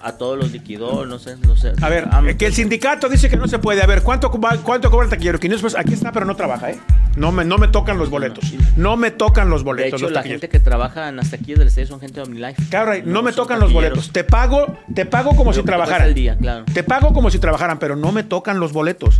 A 0.01 0.13
todos 0.13 0.37
los 0.37 0.51
liquidó, 0.51 1.05
no 1.05 1.17
sé, 1.19 1.37
no 1.47 1.55
sé. 1.55 1.73
A 1.81 1.89
ver, 1.89 2.07
que 2.37 2.45
el 2.45 2.53
sindicato 2.53 3.09
dice 3.09 3.29
que 3.29 3.37
no 3.37 3.47
se 3.47 3.57
puede. 3.59 3.81
A 3.81 3.87
ver, 3.87 4.03
¿cuánto, 4.03 4.29
cuánto 4.31 4.91
cobra 4.91 5.05
el 5.05 5.09
taquillero? 5.09 5.39
500 5.39 5.63
pesos. 5.63 5.79
Aquí 5.79 5.93
está, 5.93 6.11
pero 6.11 6.25
no 6.25 6.35
trabaja, 6.35 6.71
¿eh? 6.71 6.79
No 7.15 7.31
me, 7.31 7.43
no 7.43 7.57
me 7.57 7.67
tocan 7.67 7.97
los 7.97 8.09
boletos. 8.11 8.53
No 8.75 8.95
me 8.95 9.09
tocan 9.09 9.49
los 9.49 9.61
De 9.61 9.65
boletos. 9.65 9.93
hecho, 9.99 10.05
los 10.05 10.11
la 10.13 10.21
gente 10.23 10.49
que 10.49 10.59
trabaja 10.59 11.09
en 11.09 11.19
hasta 11.19 11.35
aquí 11.37 11.55
del 11.55 11.67
estadio 11.67 11.87
son 11.87 11.99
gente 11.99 12.19
de 12.21 12.27
OmniLife. 12.27 12.63
Claro, 12.69 12.91
Ray, 12.91 13.03
no, 13.05 13.23
me 13.23 13.33
tocan 13.33 13.59
los 13.59 13.73
boletos. 13.73 14.11
Te 14.11 14.23
pago, 14.23 14.77
te 14.93 15.05
pago 15.07 15.31
como 15.35 15.49
Lo 15.51 15.57
si 15.57 15.63
trabajaran. 15.63 16.13
día, 16.13 16.37
claro. 16.37 16.65
Te 16.71 16.83
pago 16.83 17.11
como 17.13 17.31
si 17.31 17.39
trabajaran, 17.39 17.79
pero 17.79 17.95
no 17.95 18.11
me 18.11 18.23
tocan 18.23 18.59
los 18.59 18.73
boletos. 18.73 19.19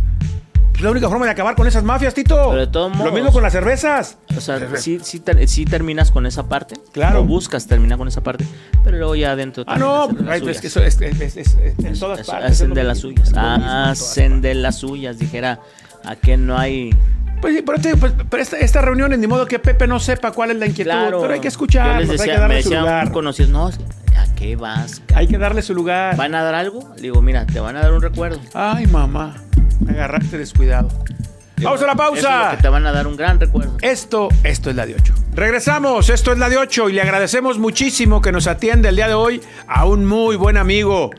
Es 0.78 0.84
la 0.84 0.92
única 0.92 1.08
forma 1.08 1.24
de 1.26 1.32
acabar 1.32 1.56
con 1.56 1.66
esas 1.66 1.82
mafias, 1.82 2.14
Tito. 2.14 2.36
Pero 2.50 2.60
de 2.60 2.66
todos 2.68 2.92
Lo 2.92 2.98
modos- 2.98 3.12
mismo 3.12 3.32
con 3.32 3.42
las 3.42 3.52
cervezas. 3.52 4.16
O 4.36 4.40
sea, 4.40 4.60
sí, 4.76 5.00
sí, 5.02 5.18
ter- 5.18 5.48
sí 5.48 5.64
terminas 5.64 6.12
con 6.12 6.24
esa 6.24 6.48
parte. 6.48 6.76
Claro. 6.92 7.20
O 7.20 7.24
buscas 7.24 7.66
terminar 7.66 7.98
con 7.98 8.06
esa 8.06 8.20
parte. 8.22 8.46
Pero 8.84 8.96
luego 8.96 9.16
ya 9.16 9.32
adentro. 9.32 9.64
Ah, 9.66 9.76
no, 9.76 10.04
hacen 10.04 10.16
de 10.18 10.22
las 10.22 10.32
ay, 10.34 10.40
pues, 10.40 10.56
es 10.56 10.60
que 10.60 10.66
eso 10.68 10.80
es, 10.84 11.00
es- 11.00 11.20
es- 11.36 11.36
es- 11.36 11.56
en 11.84 11.98
todas 11.98 12.20
Eso- 12.20 12.30
partes. 12.30 12.50
es 12.52 12.56
Hacen 12.58 12.68
lo 12.68 12.74
de 12.76 12.84
las 12.84 12.96
mismo, 13.04 13.10
suyas. 13.10 13.28
es 13.28 13.34
lo 13.34 13.40
mismo 13.42 13.54
en 13.56 13.60
todas 13.62 13.88
Hacen 14.00 14.40
de 14.40 14.54
las 14.54 14.76
suyas. 14.78 15.18
Dijera, 15.18 15.60
a 16.04 16.14
que 16.14 16.36
no 16.36 16.56
hay. 16.56 16.90
Pues 17.40 17.54
sí, 17.54 17.62
pero, 17.62 17.78
pues, 17.98 18.12
pero 18.28 18.42
esta, 18.42 18.58
esta 18.58 18.80
reunión, 18.82 19.18
ni 19.18 19.26
modo 19.26 19.46
que 19.46 19.58
Pepe 19.58 19.86
no 19.86 20.00
sepa 20.00 20.32
cuál 20.32 20.50
es 20.50 20.56
la 20.56 20.66
inquietud. 20.66 20.90
Claro. 20.90 21.20
Pero 21.20 21.34
hay 21.34 21.40
que 21.40 21.48
escuchar, 21.48 21.98
hay 21.98 22.08
que 22.08 22.32
darle 22.32 22.62
su 22.62 22.74
lugar. 22.74 23.12
conocido, 23.12 23.48
no, 23.50 23.66
¿a 23.68 24.34
qué 24.34 24.56
vas? 24.56 25.02
Hay 25.14 25.26
que 25.26 25.38
darle 25.38 25.62
su 25.62 25.74
lugar. 25.74 26.16
¿Van 26.16 26.34
a 26.34 26.42
dar 26.42 26.54
algo? 26.54 26.92
Le 26.96 27.02
digo, 27.02 27.22
mira, 27.22 27.46
te 27.46 27.60
van 27.60 27.76
a 27.76 27.80
dar 27.80 27.92
un 27.92 28.02
recuerdo. 28.02 28.40
Ay, 28.54 28.86
mamá, 28.86 29.36
me 29.80 29.92
agarraste 29.92 30.38
descuidado. 30.38 30.88
Vamos 31.62 31.82
a 31.82 31.86
la 31.86 31.92
es 31.92 31.98
pausa. 31.98 32.58
te 32.60 32.68
van 32.68 32.86
a 32.86 32.92
dar 32.92 33.06
un 33.06 33.16
gran 33.16 33.40
recuerdo. 33.40 33.76
Esto, 33.82 34.28
esto 34.44 34.70
es 34.70 34.76
la 34.76 34.86
de 34.86 34.94
8. 34.94 35.14
Regresamos, 35.34 36.08
esto 36.08 36.32
es 36.32 36.38
la 36.38 36.48
de 36.48 36.56
8 36.56 36.88
y 36.88 36.92
le 36.94 37.02
agradecemos 37.02 37.58
muchísimo 37.58 38.20
que 38.22 38.32
nos 38.32 38.46
atiende 38.46 38.88
el 38.88 38.96
día 38.96 39.08
de 39.08 39.14
hoy 39.14 39.40
a 39.66 39.84
un 39.84 40.04
muy 40.04 40.36
buen 40.36 40.56
amigo. 40.56 41.10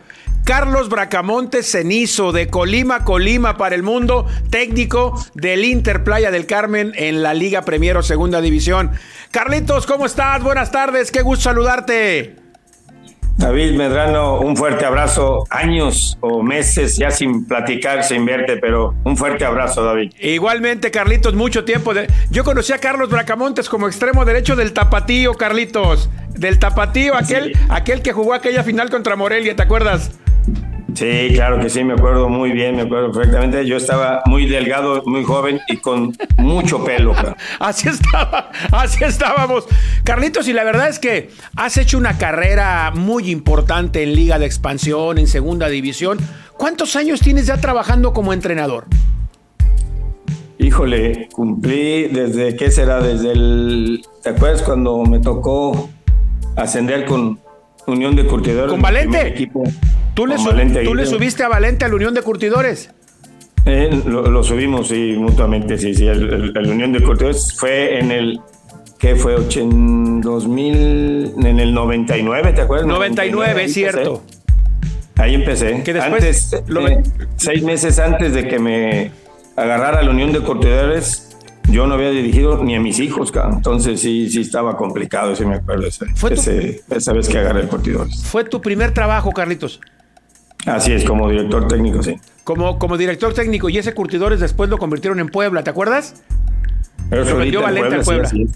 Carlos 0.50 0.90
Bracamonte 0.90 1.62
Cenizo 1.62 2.32
de 2.32 2.48
Colima, 2.48 3.06
Colima 3.06 3.56
para 3.56 3.76
el 3.76 3.84
mundo, 3.84 4.26
técnico 4.50 5.14
del 5.36 5.64
Inter 5.64 6.04
Playa 6.04 6.32
del 6.32 6.48
Carmen 6.48 6.92
en 6.96 7.22
la 7.22 7.36
Liga 7.36 7.62
Premier 7.62 7.96
o 7.98 8.02
Segunda 8.02 8.42
División. 8.42 8.90
Carlitos, 9.30 9.86
¿cómo 9.86 10.08
estás? 10.08 10.42
Buenas 10.42 10.72
tardes, 10.72 11.12
qué 11.12 11.22
gusto 11.22 11.44
saludarte. 11.44 12.38
David 13.38 13.78
Medrano, 13.78 14.40
un 14.40 14.58
fuerte 14.58 14.86
abrazo. 14.86 15.46
Años 15.52 16.18
o 16.20 16.42
meses 16.42 16.98
ya 16.98 17.12
sin 17.12 17.46
platicar, 17.46 18.04
sin 18.04 18.26
verte, 18.26 18.58
pero 18.58 18.96
un 19.04 19.16
fuerte 19.18 19.46
abrazo, 19.46 19.84
David. 19.84 20.14
Igualmente, 20.20 20.90
Carlitos, 20.90 21.36
mucho 21.36 21.64
tiempo. 21.64 21.94
De... 21.94 22.12
Yo 22.32 22.44
conocí 22.44 22.74
a 22.74 22.80
Carlos 22.80 23.12
Bracamontes 23.12 23.70
como 23.70 23.86
extremo 23.88 24.26
derecho 24.26 24.56
del 24.56 24.74
Tapatío, 24.74 25.36
Carlitos. 25.36 26.10
Del 26.30 26.58
Tapatío, 26.58 27.14
aquel, 27.16 27.54
Sí. 27.54 27.62
aquel 27.70 28.02
que 28.02 28.14
jugó 28.14 28.34
aquella 28.34 28.64
final 28.64 28.90
contra 28.90 29.16
Morelia, 29.16 29.56
¿te 29.56 29.62
acuerdas? 29.62 30.10
Sí, 30.94 31.30
claro 31.34 31.60
que 31.60 31.70
sí, 31.70 31.84
me 31.84 31.94
acuerdo 31.94 32.30
muy 32.30 32.52
bien, 32.52 32.76
me 32.76 32.84
acuerdo 32.84 33.12
perfectamente. 33.12 33.66
Yo 33.66 33.78
estaba 33.78 34.22
muy 34.26 34.46
delgado, 34.48 35.04
muy 35.06 35.24
joven 35.24 35.60
y 35.68 35.78
con 35.78 36.16
mucho 36.38 36.84
pelo. 36.84 37.14
cara. 37.14 37.36
Así 37.60 37.90
estaba, 37.90 38.52
así 38.72 39.04
estábamos. 39.04 39.66
Carlitos, 40.04 40.48
y 40.48 40.54
la 40.54 40.64
verdad 40.64 40.90
es 40.90 41.00
que 41.00 41.30
has 41.56 41.78
hecho 41.78 41.98
una 41.98 42.18
carrera 42.18 42.92
muy 42.94 43.30
importante 43.30 44.04
en 44.04 44.14
Liga 44.16 44.40
de 44.40 44.46
Expansión, 44.46 45.18
en 45.18 45.28
Segunda 45.28 45.68
División. 45.68 46.18
¿Cuántos 46.58 46.96
años 46.96 47.20
tienes 47.22 47.48
ya 47.48 47.58
trabajando 47.58 48.14
como 48.14 48.34
entrenador? 48.34 48.86
Híjole, 50.58 51.30
cumplí 51.32 52.08
desde, 52.08 52.56
¿qué 52.56 52.70
será? 52.72 53.02
Desde 53.02 53.32
el... 53.32 54.02
¿Te 54.24 54.30
acuerdas 54.30 54.62
cuando 54.62 55.04
me 55.04 55.20
tocó 55.20 55.90
ascender 56.58 57.06
con 57.06 57.40
Unión 57.90 58.16
de 58.16 58.26
Curtidores? 58.26 58.72
¿Con 58.72 58.82
Valente? 58.82 59.28
Equipo, 59.28 59.64
¿Tú, 60.14 60.26
le, 60.28 60.36
Valente 60.38 60.84
tú 60.84 60.94
subiste 61.06 61.44
a 61.44 61.48
Valente 61.48 61.86
a 61.86 61.88
la 61.88 61.96
Unión 61.96 62.14
de 62.14 62.22
Curtidores? 62.22 62.92
Eh, 63.66 64.02
lo, 64.06 64.24
lo 64.24 64.44
subimos, 64.44 64.88
sí, 64.88 65.16
mutuamente, 65.18 65.78
sí, 65.78 65.94
sí. 65.94 66.08
El 66.08 66.54
Unión 66.72 66.92
de 66.94 67.02
Curtidores 67.02 67.54
fue 67.58 68.00
en 68.00 68.12
el, 68.12 68.40
¿qué 68.98 69.16
fue? 69.16 69.36
Ochen- 69.38 70.22
2000, 70.22 71.34
en 71.46 71.60
el 71.60 71.74
99, 71.74 72.54
¿te 72.54 72.62
acuerdas? 72.62 72.88
99, 72.88 73.60
ahí 73.62 73.66
es 73.68 73.74
cierto. 73.74 74.24
Ahí 75.18 75.36
empecé. 75.36 75.84
Que 75.84 75.94
después 75.94 76.24
antes, 76.24 76.64
lo- 76.68 76.88
eh, 76.88 77.04
seis 77.36 77.62
meses 77.64 78.00
antes 78.00 78.34
de 78.34 78.48
que 78.48 78.58
me 78.60 79.12
agarrara 79.58 80.02
la 80.02 80.10
Unión 80.12 80.32
de 80.32 80.40
Curtidores, 80.40 81.29
yo 81.72 81.88
no 81.88 81.94
había 81.96 82.10
dirigido 82.10 82.64
ni 82.64 82.76
a 82.76 82.80
mis 82.80 83.00
hijos, 83.00 83.32
cabrón. 83.32 83.56
entonces 83.58 84.00
sí, 84.02 84.30
sí 84.30 84.42
estaba 84.42 84.76
complicado, 84.78 85.36
sí 85.36 85.46
me 85.46 85.56
acuerdo, 85.56 85.88
ese- 85.88 86.06
¿Fue 86.16 86.32
tu- 86.32 86.36
ese- 86.42 86.82
esa 86.90 87.14
vez 87.14 87.28
que 87.30 87.38
agarré 87.38 87.62
el 87.62 87.68
Curtidores. 87.68 88.24
Fue 88.24 88.44
tu 88.44 88.62
primer 88.62 88.94
trabajo, 88.94 89.32
Carlitos. 89.32 89.80
Así 90.66 90.92
es, 90.92 91.04
como 91.06 91.30
director 91.30 91.68
técnico, 91.68 92.04
sí. 92.04 92.16
Como, 92.44 92.80
como 92.80 92.98
director 92.98 93.34
técnico 93.34 93.70
y 93.70 93.78
ese 93.78 93.94
Curtidores 93.94 94.40
después 94.40 94.70
lo 94.70 94.78
convirtieron 94.78 95.20
en 95.20 95.30
Puebla, 95.30 95.64
¿te 95.64 95.70
acuerdas? 95.70 96.24
Pero 97.10 97.62
Valente 97.62 97.96
al 97.96 98.02
Puebla, 98.04 98.26
sí, 98.30 98.46
Puebla. 98.46 98.54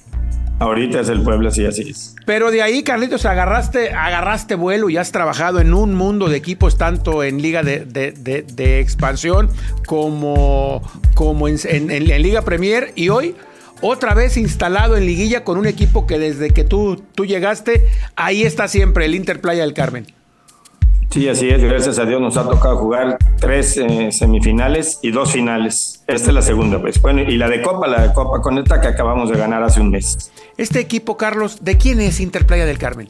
Ahorita 0.64 1.02
es 1.02 1.10
el 1.10 1.22
Puebla, 1.22 1.52
sí, 1.52 1.66
así 1.66 1.90
es. 1.90 2.16
Pero 2.26 2.50
de 2.50 2.62
ahí, 2.62 2.84
Carlitos, 2.84 3.26
agarraste, 3.26 3.92
agarraste 3.92 4.56
vuelo 4.56 4.90
y 4.90 4.98
has 4.98 5.12
trabajado 5.12 5.60
en 5.60 5.74
un 5.74 5.94
mundo 5.94 6.30
de 6.30 6.38
equipos, 6.38 6.78
tanto 6.78 7.24
en 7.24 7.42
Liga 7.42 7.64
de, 7.64 7.80
de- 7.86 8.12
de- 8.14 8.80
Expansión 8.80 9.50
como, 9.86 10.82
como 11.14 11.48
en, 11.48 11.60
Liga 12.22 12.42
Premier. 12.44 12.92
Y 12.96 13.10
hoy, 13.10 13.36
otra 13.82 14.14
vez 14.14 14.38
instalado 14.38 14.96
en 14.98 15.06
Liguilla 15.06 15.44
con 15.44 15.58
un 15.58 15.66
equipo 15.68 16.08
que 16.08 16.18
desde 16.18 16.52
que 16.52 16.64
tú, 16.64 17.04
tú 17.14 17.26
llegaste, 17.26 17.84
ahí 18.16 18.44
está 18.44 18.68
siempre, 18.68 19.06
el 19.06 19.16
Inter 19.16 19.42
Playa 19.42 19.62
del 19.64 19.74
Carmen. 19.74 20.06
Sí, 21.14 21.30
así 21.30 21.48
es. 21.48 21.62
Gracias 21.64 22.00
a 22.00 22.06
Dios 22.06 22.20
nos 22.20 22.38
ha 22.38 22.50
tocado 22.50 22.76
jugar 22.78 23.20
tres 23.40 23.78
eh, 23.78 24.12
semifinales 24.12 24.98
y 25.04 25.12
dos 25.12 25.32
finales. 25.32 26.04
Esta 26.08 26.30
es 26.30 26.34
la 26.34 26.42
segunda, 26.42 26.82
pues. 26.82 27.00
Bueno, 27.00 27.22
y 27.22 27.38
la 27.38 27.48
de 27.50 27.62
Copa, 27.62 27.88
la 27.88 28.08
de 28.08 28.14
Copa 28.14 28.42
con 28.42 28.58
esta 28.58 28.82
que 28.82 28.88
acabamos 28.88 29.30
de 29.30 29.38
ganar 29.38 29.62
hace 29.62 29.80
un 29.80 29.92
mes. 29.92 30.32
Este 30.58 30.80
equipo, 30.80 31.16
Carlos, 31.16 31.64
¿de 31.64 31.78
quién 31.78 32.00
es 32.00 32.20
Inter 32.20 32.48
Playa 32.48 32.66
del 32.66 32.80
Carmen? 32.80 33.08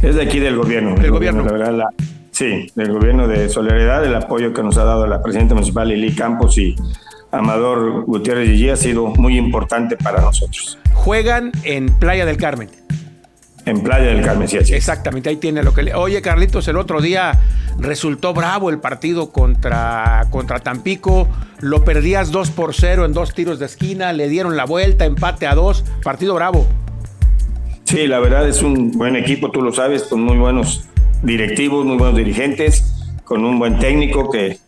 Es 0.00 0.14
de 0.14 0.22
aquí 0.22 0.38
del 0.38 0.56
gobierno. 0.56 0.94
Del 0.94 1.10
gobierno. 1.10 1.44
La 1.44 1.52
verdad, 1.52 1.72
la- 1.72 1.90
sí, 2.30 2.72
del 2.74 2.90
gobierno 2.90 3.28
de 3.28 3.50
Solidaridad, 3.50 4.02
el 4.06 4.14
apoyo 4.14 4.54
que 4.54 4.62
nos 4.62 4.78
ha 4.78 4.84
dado 4.84 5.06
la 5.06 5.22
presidenta 5.22 5.52
municipal 5.54 5.86
Lili 5.88 6.14
Campos 6.14 6.56
y 6.56 6.76
Amador 7.30 8.06
Gutiérrez 8.06 8.48
Gigi 8.48 8.70
ha 8.70 8.76
sido 8.76 9.08
muy 9.08 9.36
importante 9.36 9.98
para 9.98 10.22
nosotros. 10.22 10.78
Juegan 10.94 11.52
en 11.64 11.90
Playa 11.98 12.24
del 12.24 12.38
Carmen. 12.38 12.70
En 13.66 13.82
Playa 13.82 14.06
del 14.06 14.22
Carmen, 14.22 14.46
sí. 14.46 14.58
Exactamente, 14.72 15.28
ahí 15.28 15.36
tiene 15.36 15.64
lo 15.64 15.74
que 15.74 15.82
le... 15.82 15.94
Oye, 15.94 16.22
Carlitos, 16.22 16.68
el 16.68 16.76
otro 16.76 17.00
día 17.00 17.40
resultó 17.80 18.32
bravo 18.32 18.70
el 18.70 18.78
partido 18.78 19.32
contra, 19.32 20.24
contra 20.30 20.60
Tampico. 20.60 21.28
Lo 21.60 21.84
perdías 21.84 22.30
2 22.30 22.50
por 22.52 22.74
0 22.74 23.04
en 23.04 23.12
dos 23.12 23.34
tiros 23.34 23.58
de 23.58 23.66
esquina. 23.66 24.12
Le 24.12 24.28
dieron 24.28 24.56
la 24.56 24.66
vuelta, 24.66 25.04
empate 25.04 25.48
a 25.48 25.56
2. 25.56 25.84
Partido 26.04 26.34
bravo. 26.36 26.64
Sí, 27.82 28.06
la 28.06 28.20
verdad 28.20 28.48
es 28.48 28.62
un 28.62 28.92
buen 28.92 29.16
equipo, 29.16 29.50
tú 29.50 29.60
lo 29.62 29.72
sabes, 29.72 30.04
con 30.04 30.20
muy 30.20 30.36
buenos 30.36 30.88
directivos, 31.22 31.84
muy 31.84 31.96
buenos 31.96 32.16
dirigentes, 32.16 32.84
con 33.24 33.44
un 33.44 33.58
buen 33.58 33.80
técnico 33.80 34.30
que 34.30 34.58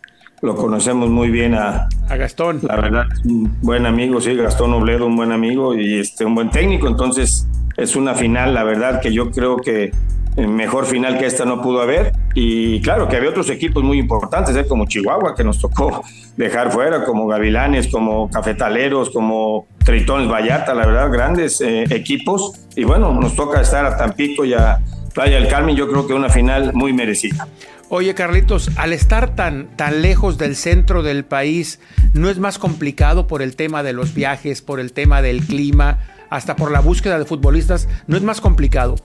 lo 0.42 0.56
conocemos 0.56 1.08
muy 1.08 1.30
bien 1.30 1.54
a, 1.54 1.88
A 2.08 2.16
Gastón. 2.16 2.60
la 2.62 2.76
verdad, 2.76 3.06
es 3.12 3.24
un 3.24 3.56
buen 3.60 3.86
amigo, 3.86 4.20
sí, 4.20 4.34
Gastón 4.34 4.72
Obledo, 4.72 5.06
un 5.06 5.16
buen 5.16 5.32
amigo 5.32 5.76
y 5.76 5.98
este 5.98 6.24
un 6.24 6.34
buen 6.34 6.50
técnico, 6.50 6.86
entonces 6.86 7.46
es 7.78 7.94
una 7.94 8.14
final, 8.14 8.54
la 8.54 8.64
verdad 8.64 9.00
que 9.00 9.12
yo 9.12 9.30
creo 9.30 9.56
que 9.56 9.92
eh, 10.36 10.46
mejor 10.46 10.84
final 10.84 11.16
que 11.16 11.26
esta 11.26 11.44
no 11.44 11.62
pudo 11.62 11.80
haber 11.80 12.12
y 12.34 12.80
claro 12.82 13.08
que 13.08 13.16
había 13.16 13.30
otros 13.30 13.48
equipos 13.50 13.84
muy 13.84 13.98
importantes, 13.98 14.54
¿eh? 14.56 14.66
como 14.66 14.86
Chihuahua 14.86 15.34
que 15.36 15.44
nos 15.44 15.60
tocó 15.60 16.02
dejar 16.36 16.72
fuera, 16.72 17.04
como 17.04 17.28
Gavilanes, 17.28 17.88
como 17.88 18.28
Cafetaleros, 18.30 19.10
como 19.10 19.68
Tritones 19.84 20.28
Vallarta, 20.28 20.74
la 20.74 20.86
verdad, 20.86 21.10
grandes 21.10 21.60
eh, 21.60 21.84
equipos 21.90 22.52
y 22.74 22.82
bueno, 22.82 23.14
nos 23.14 23.36
toca 23.36 23.60
estar 23.60 23.86
a 23.86 23.96
Tampico 23.96 24.44
y 24.44 24.54
a 24.54 24.80
Playa 25.14 25.36
del 25.36 25.48
Carmen, 25.48 25.76
yo 25.76 25.88
creo 25.88 26.06
que 26.06 26.14
una 26.14 26.28
final 26.28 26.72
muy 26.74 26.92
merecida. 26.92 27.46
Oye, 27.90 28.14
Carlitos, 28.14 28.70
al 28.76 28.92
estar 28.92 29.34
tan, 29.34 29.68
tan 29.76 30.02
lejos 30.02 30.36
del 30.36 30.56
centro 30.56 31.02
del 31.02 31.24
país, 31.24 31.80
¿no 32.12 32.28
es 32.28 32.38
más 32.38 32.58
complicado 32.58 33.26
por 33.26 33.40
el 33.40 33.56
tema 33.56 33.82
de 33.82 33.94
los 33.94 34.14
viajes, 34.14 34.62
por 34.62 34.78
el 34.78 34.92
tema 34.92 35.22
del 35.22 35.40
clima, 35.40 35.98
hasta 36.30 36.56
por 36.56 36.70
la 36.70 36.80
búsqueda 36.80 37.18
de 37.18 37.24
futbolistas? 37.24 37.88
¿No 38.06 38.16
es 38.16 38.22
más 38.22 38.40
complicado? 38.40 38.96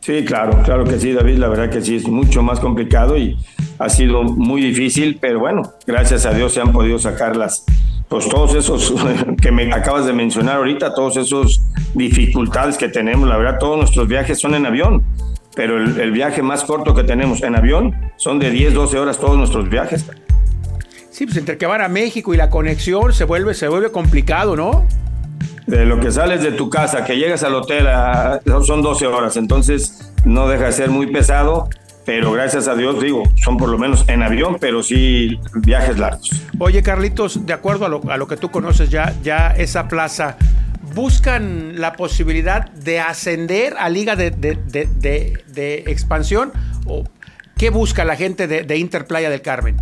Sí, 0.00 0.24
claro, 0.24 0.62
claro 0.62 0.84
que 0.84 0.98
sí, 0.98 1.12
David, 1.12 1.36
la 1.36 1.48
verdad 1.48 1.70
que 1.70 1.82
sí, 1.82 1.96
es 1.96 2.08
mucho 2.08 2.42
más 2.42 2.58
complicado 2.58 3.18
y 3.18 3.36
ha 3.78 3.88
sido 3.90 4.22
muy 4.22 4.62
difícil, 4.62 5.18
pero 5.20 5.40
bueno, 5.40 5.62
gracias 5.86 6.24
a 6.24 6.32
Dios 6.32 6.54
se 6.54 6.60
han 6.60 6.72
podido 6.72 6.98
sacar 6.98 7.36
las, 7.36 7.64
pues 8.08 8.26
todos 8.28 8.54
esos 8.54 8.94
que 9.42 9.52
me 9.52 9.70
acabas 9.72 10.06
de 10.06 10.14
mencionar 10.14 10.56
ahorita, 10.56 10.94
todos 10.94 11.18
esos 11.18 11.60
dificultades 11.94 12.78
que 12.78 12.88
tenemos, 12.88 13.28
la 13.28 13.36
verdad, 13.36 13.58
todos 13.58 13.76
nuestros 13.76 14.08
viajes 14.08 14.38
son 14.38 14.54
en 14.54 14.64
avión, 14.64 15.04
pero 15.54 15.76
el, 15.76 16.00
el 16.00 16.12
viaje 16.12 16.42
más 16.42 16.64
corto 16.64 16.94
que 16.94 17.04
tenemos 17.04 17.42
en 17.42 17.56
avión 17.56 17.94
son 18.16 18.38
de 18.38 18.50
10, 18.50 18.72
12 18.72 18.98
horas 18.98 19.18
todos 19.18 19.36
nuestros 19.36 19.68
viajes. 19.68 20.06
Sí, 21.10 21.26
pues 21.26 21.36
entre 21.36 21.58
que 21.58 21.66
van 21.66 21.82
a 21.82 21.88
México 21.88 22.32
y 22.32 22.38
la 22.38 22.48
conexión 22.48 23.12
se 23.12 23.24
vuelve, 23.24 23.52
se 23.52 23.68
vuelve 23.68 23.92
complicado, 23.92 24.56
¿no? 24.56 24.86
De 25.70 25.84
lo 25.84 26.00
que 26.00 26.10
sales 26.10 26.42
de 26.42 26.52
tu 26.52 26.68
casa, 26.68 27.04
que 27.04 27.16
llegas 27.16 27.42
al 27.44 27.54
hotel, 27.54 27.86
a- 27.86 28.40
son 28.64 28.82
12 28.82 29.06
horas, 29.06 29.36
entonces 29.36 30.12
no 30.24 30.48
deja 30.48 30.64
de 30.66 30.72
ser 30.72 30.90
muy 30.90 31.06
pesado, 31.12 31.68
pero 32.04 32.32
gracias 32.32 32.66
a 32.66 32.74
Dios, 32.74 33.00
digo, 33.00 33.22
son 33.36 33.56
por 33.56 33.68
lo 33.68 33.78
menos 33.78 34.04
en 34.08 34.22
avión, 34.22 34.56
pero 34.60 34.82
sí 34.82 35.38
viajes 35.54 35.96
largos. 35.98 36.28
Oye, 36.58 36.82
Carlitos, 36.82 37.46
de 37.46 37.52
acuerdo 37.52 37.86
a 37.86 37.88
lo, 37.88 38.00
a 38.10 38.16
lo 38.16 38.26
que 38.26 38.36
tú 38.36 38.50
conoces 38.50 38.90
ya, 38.90 39.14
ya 39.22 39.50
esa 39.56 39.86
plaza, 39.86 40.36
¿buscan 40.94 41.80
la 41.80 41.92
posibilidad 41.92 42.68
de 42.70 42.98
ascender 43.00 43.74
a 43.78 43.88
Liga 43.88 44.16
de, 44.16 44.30
de- 44.32 44.58
de- 45.54 45.84
Expansión? 45.86 46.50
¿O 46.86 47.04
qué 47.56 47.70
busca 47.70 48.04
la 48.04 48.16
gente 48.16 48.48
de, 48.48 48.62
de 48.64 48.76
Inter 48.76 49.06
Playa 49.06 49.30
del 49.30 49.42
Carmen? 49.42 49.76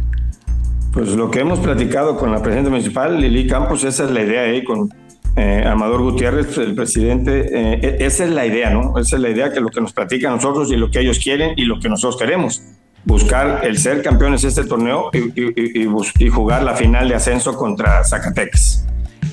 Pues 0.92 1.10
lo 1.10 1.30
que 1.30 1.40
hemos 1.40 1.60
platicado 1.60 2.16
con 2.16 2.30
la 2.32 2.42
presidenta 2.42 2.70
municipal, 2.70 3.18
Lili 3.20 3.46
Campos, 3.46 3.84
esa 3.84 4.04
es 4.04 4.10
la 4.10 4.22
idea 4.22 4.42
ahí 4.42 4.64
con 4.64 4.92
eh, 5.38 5.64
Amador 5.66 6.02
Gutiérrez, 6.02 6.58
el 6.58 6.74
presidente, 6.74 7.48
eh, 7.52 7.80
e-, 7.82 8.04
esa 8.06 8.24
es 8.24 8.30
la 8.30 8.44
idea, 8.44 8.70
¿no? 8.70 8.98
Esa 8.98 9.16
es 9.16 9.22
la 9.22 9.30
idea 9.30 9.52
que 9.52 9.60
lo 9.60 9.68
que 9.68 9.80
nos 9.80 9.92
platica 9.92 10.28
a 10.28 10.32
nosotros 10.32 10.70
y 10.72 10.76
lo 10.76 10.90
que 10.90 11.00
ellos 11.00 11.18
quieren 11.18 11.52
y 11.56 11.64
lo 11.64 11.78
que 11.78 11.88
nosotros 11.88 12.20
queremos. 12.20 12.62
Buscar 13.04 13.60
el 13.64 13.78
ser 13.78 14.02
campeones 14.02 14.42
de 14.42 14.48
este 14.48 14.64
torneo 14.64 15.10
y, 15.12 15.84
y, 16.20 16.28
jugar 16.28 16.62
la 16.64 16.74
final 16.74 17.08
de 17.08 17.14
ascenso 17.14 17.54
contra 17.54 18.02
Zacatecas. 18.04 18.84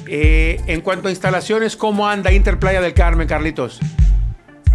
Eh, 0.07 0.61
en 0.67 0.81
cuanto 0.81 1.07
a 1.07 1.11
instalaciones, 1.11 1.75
¿cómo 1.75 2.07
anda 2.07 2.31
Interplaya 2.31 2.79
del 2.79 2.93
Carmen, 2.93 3.27
Carlitos? 3.27 3.79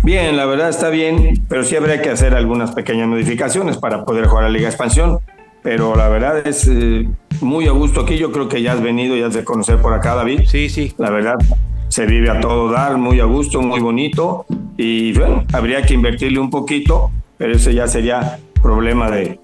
Bien, 0.02 0.37
la 0.37 0.44
verdad 0.46 0.70
está 0.70 0.88
bien, 0.88 1.44
pero 1.49 1.62
sí 1.62 1.76
habría 1.76 2.02
que 2.02 2.10
hacer 2.10 2.34
algunas 2.34 2.72
pequeñas 2.72 3.06
modificaciones 3.06 3.76
para 3.76 4.04
poder 4.04 4.26
jugar 4.26 4.44
a 4.44 4.49
la 4.49 4.52
Liga 4.52 4.68
Expansión. 4.68 5.20
Pero 5.62 5.94
la 5.94 6.08
verdad 6.08 6.46
es 6.46 6.70
muy 7.40 7.66
a 7.66 7.72
gusto 7.72 8.00
aquí. 8.00 8.16
Yo 8.16 8.32
creo 8.32 8.48
que 8.48 8.62
ya 8.62 8.72
has 8.72 8.82
venido, 8.82 9.16
ya 9.16 9.26
has 9.26 9.34
de 9.34 9.44
conocer 9.44 9.80
por 9.80 9.92
acá, 9.92 10.14
David. 10.14 10.42
Sí, 10.46 10.68
sí. 10.68 10.94
La 10.98 11.10
verdad, 11.10 11.36
se 11.88 12.06
vive 12.06 12.30
a 12.30 12.40
todo 12.40 12.70
dar, 12.70 12.96
muy 12.96 13.20
a 13.20 13.24
gusto, 13.24 13.60
muy 13.60 13.80
bonito. 13.80 14.46
Y 14.76 15.12
bueno, 15.12 15.44
habría 15.52 15.82
que 15.82 15.94
invertirle 15.94 16.38
un 16.38 16.50
poquito, 16.50 17.10
pero 17.36 17.54
ese 17.54 17.74
ya 17.74 17.86
sería 17.86 18.38
problema 18.62 19.10
de, 19.10 19.38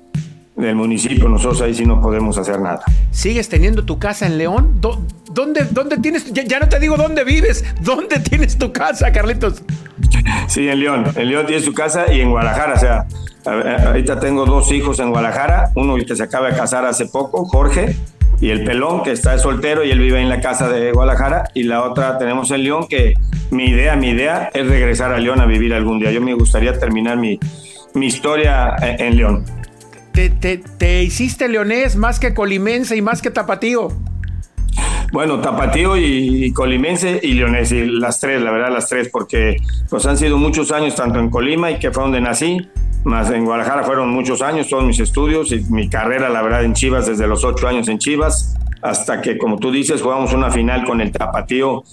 del 0.57 0.75
municipio. 0.75 1.29
Nosotros 1.29 1.63
ahí 1.63 1.75
sí 1.75 1.85
no 1.85 2.01
podemos 2.01 2.39
hacer 2.39 2.61
nada. 2.61 2.81
¿Sigues 3.11 3.49
teniendo 3.49 3.85
tu 3.85 3.99
casa 3.99 4.27
en 4.27 4.39
León? 4.39 4.81
¿Dónde, 4.81 5.67
dónde 5.71 5.99
tienes? 5.99 6.33
Ya, 6.33 6.45
ya 6.45 6.59
no 6.59 6.69
te 6.69 6.81
digo 6.81 6.97
dónde 6.97 7.25
vives. 7.25 7.65
¿Dónde 7.81 8.19
tienes 8.21 8.57
tu 8.57 8.73
casa, 8.73 9.13
Carlitos? 9.13 9.63
Sí, 10.49 10.69
en 10.69 10.81
León. 10.81 11.05
En 11.15 11.29
León 11.29 11.47
tienes 11.47 11.65
tu 11.65 11.75
casa 11.75 12.13
y 12.13 12.21
en 12.21 12.31
Guadalajara. 12.31 12.75
O 12.75 12.79
sea, 12.79 13.07
ahorita 13.87 14.19
tengo 14.19 14.47
dos 14.47 14.73
hijos 14.73 14.99
en 14.99 15.11
Guadalajara. 15.11 15.71
Uno 15.75 15.97
que 15.97 16.17
se 16.17 16.23
acaba 16.23 16.49
de 16.49 16.57
casar 16.57 16.85
hace 16.85 17.07
poco, 17.07 17.45
Jorge, 17.45 17.97
y 18.41 18.51
el 18.51 18.65
pelón 18.65 19.03
que 19.03 19.13
está 19.13 19.37
soltero 19.39 19.85
y 19.85 19.91
él 19.91 19.99
vive 19.99 20.21
en 20.21 20.29
la 20.29 20.41
casa 20.41 20.69
de 20.69 20.93
Guadalajara. 20.93 21.51
Y 21.55 21.65
la 21.65 21.83
otra 21.85 22.19
tenemos 22.19 22.51
en 22.51 22.63
León 22.63 22.87
que 22.89 23.15
mi 23.51 23.67
idea, 23.67 23.97
mi 23.97 24.11
idea 24.11 24.51
es 24.53 24.67
regresar 24.67 25.13
a 25.13 25.19
León 25.19 25.41
a 25.41 25.47
vivir 25.47 25.75
algún 25.75 25.99
día. 26.01 26.11
Yo 26.11 26.21
me 26.21 26.35
gustaría 26.35 26.79
terminar 26.79 27.17
mi, 27.17 27.39
mi 27.95 28.07
historia 28.07 28.75
en 28.81 29.17
León. 29.17 29.45
Te, 30.17 30.31
te, 30.31 30.57
te 30.57 31.03
hiciste 31.03 31.47
leonés 31.47 31.95
más 31.95 32.19
que 32.19 32.33
colimense 32.33 32.97
y 32.97 33.03
más 33.03 33.21
que 33.21 33.31
tapatío. 33.31 33.89
Bueno, 35.13 35.41
Tapatío 35.41 35.97
y, 35.97 36.53
Colimense 36.53 37.21
y 37.23 37.35
Leonés, 37.35 37.71
y 37.71 37.85
las 37.85 38.19
tres, 38.19 38.41
la 38.41 38.51
verdad, 38.51 38.73
las 38.73 38.89
tres, 38.89 39.09
porque 39.11 39.57
pues 39.89 40.05
han 40.07 40.17
sido 40.17 40.37
muchos 40.37 40.73
años 40.73 40.95
tanto 40.97 41.19
en 41.19 41.31
Colima 41.31 41.71
y 41.71 41.79
que 41.79 41.91
fue 41.91 42.03
donde 42.03 42.21
nací, 42.21 42.67
más 43.05 43.31
en 43.31 43.45
Guadalajara 43.45 43.85
fueron 43.85 44.11
muchos 44.11 44.43
años, 44.43 44.69
todos 44.69 44.85
mis 44.85 44.99
estudios 44.99 45.53
y 45.53 45.61
mi 45.71 45.91
carrera, 45.91 46.29
la 46.29 46.41
verdad, 46.41 46.65
en 46.65 46.73
Chivas, 46.73 47.07
desde 47.07 47.27
los 47.27 47.45
ocho 47.45 47.69
años 47.69 47.87
en 47.89 47.99
Chivas, 47.99 48.57
hasta 48.81 49.21
que, 49.21 49.39
como 49.39 49.59
tú 49.59 49.71
dices, 49.71 50.01
jugamos 50.01 50.33
una 50.33 50.51
final 50.51 50.85
con 50.87 51.03
el 51.03 51.13
Tapatío 51.13 51.85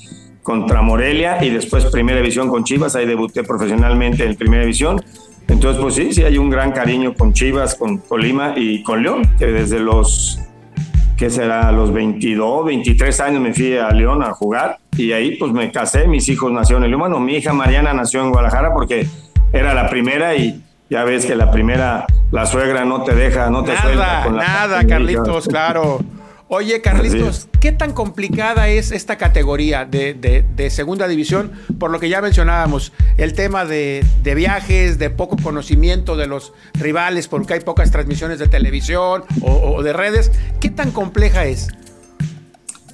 contra 0.41 0.81
Morelia 0.81 1.43
y 1.43 1.49
después 1.49 1.85
Primera 1.87 2.19
División 2.19 2.49
con 2.49 2.63
Chivas, 2.63 2.95
ahí 2.95 3.05
debuté 3.05 3.43
profesionalmente 3.43 4.25
en 4.25 4.35
Primera 4.35 4.63
División. 4.63 5.01
Entonces, 5.47 5.81
pues 5.81 5.95
sí, 5.95 6.13
sí 6.13 6.23
hay 6.23 6.37
un 6.37 6.49
gran 6.49 6.71
cariño 6.71 7.13
con 7.13 7.33
Chivas, 7.33 7.75
con 7.75 7.97
Colima 7.97 8.53
y 8.55 8.81
con 8.83 9.03
León, 9.03 9.23
que 9.37 9.47
desde 9.47 9.79
los 9.79 10.39
que 11.17 11.29
será 11.29 11.71
los 11.71 11.93
22, 11.93 12.65
23 12.65 13.19
años 13.19 13.41
me 13.41 13.53
fui 13.53 13.77
a 13.77 13.89
León 13.91 14.23
a 14.23 14.31
jugar 14.31 14.79
y 14.97 15.11
ahí 15.11 15.35
pues 15.35 15.51
me 15.51 15.71
casé, 15.71 16.07
mis 16.07 16.27
hijos 16.29 16.51
nacieron 16.51 16.83
en 16.83 16.89
León. 16.89 17.01
Bueno, 17.01 17.19
mi 17.19 17.35
hija 17.35 17.53
Mariana 17.53 17.93
nació 17.93 18.21
en 18.21 18.31
Guadalajara 18.31 18.73
porque 18.73 19.07
era 19.51 19.73
la 19.73 19.89
primera 19.89 20.35
y 20.35 20.63
ya 20.89 21.03
ves 21.03 21.25
que 21.25 21.35
la 21.35 21.51
primera, 21.51 22.05
la 22.31 22.45
suegra 22.45 22.85
no 22.85 23.03
te 23.03 23.15
deja, 23.15 23.49
no 23.49 23.63
te 23.63 23.77
suelta. 23.77 24.23
Con 24.23 24.37
la 24.37 24.43
nada, 24.43 24.85
Carlitos, 24.85 25.47
claro. 25.47 25.99
Oye, 26.55 26.81
Carlitos, 26.81 27.47
¿qué 27.59 27.71
tan 27.71 27.93
complicada 27.93 28.69
es 28.69 28.91
esta 28.91 29.17
categoría 29.17 29.85
de, 29.85 30.67
segunda 30.69 31.07
división? 31.07 31.51
Por 31.79 31.89
lo 31.89 31.99
que 31.99 32.09
ya 32.09 32.21
mencionábamos, 32.21 32.93
el 33.17 33.33
tema 33.33 33.65
de, 33.65 34.05
viajes, 34.23 34.99
de 34.99 35.09
poco 35.09 35.35
conocimiento 35.41 36.15
de 36.15 36.27
los 36.27 36.53
rivales, 36.75 37.27
porque 37.27 37.55
hay 37.55 37.61
pocas 37.61 37.89
transmisiones 37.89 38.37
de 38.37 38.47
televisión 38.47 39.23
o, 39.41 39.81
de 39.81 39.93
redes. 39.93 40.31
¿Qué 40.59 40.69
tan 40.69 40.91
compleja 40.91 41.45
es? 41.45 41.69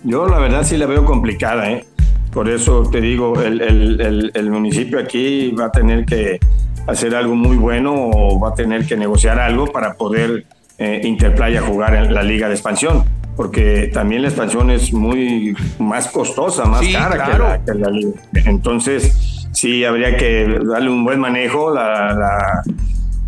Yo 0.06 0.26
la 0.26 0.40
verdad 0.40 0.64
sí 0.64 0.78
la 0.78 0.86
veo 0.86 1.04
complicada, 1.04 1.70
¿eh? 1.70 1.86
Por 2.32 2.48
eso 2.48 2.84
te 2.90 3.02
digo, 3.02 3.42
el, 3.42 4.32
el 4.34 4.50
municipio 4.50 5.00
aquí 5.00 5.52
va 5.52 5.66
a 5.66 5.72
tener 5.74 6.06
que 6.06 6.40
hacer 6.88 7.14
algo 7.14 7.36
muy 7.36 7.58
bueno 7.58 7.94
o 7.94 8.40
va 8.40 8.52
a 8.52 8.54
tener 8.54 8.86
que 8.86 8.96
negociar 8.96 9.38
algo 9.38 9.68
para 9.68 9.96
poder 9.96 10.46
eh, 10.78 11.02
Interplaya 11.04 11.62
jugar 11.62 11.94
en 11.96 12.14
la 12.14 12.24
liga 12.24 12.48
de 12.48 12.54
expansión 12.54 13.19
porque 13.40 13.90
también 13.94 14.24
la 14.24 14.28
expansión 14.28 14.70
es 14.70 14.92
muy 14.92 15.56
más 15.80 16.10
costosa, 16.10 16.66
más 16.66 16.86
cara 16.92 17.64
que, 17.64 17.74
la, 17.74 17.90
liga. 17.90 18.12
Entonces, 18.34 19.48
sí, 19.54 19.86
habría 19.86 20.18
que 20.18 20.60
darle 20.62 20.90
un 20.90 21.06
buen 21.06 21.22
manejo. 21.22 21.74
La, 21.74 22.62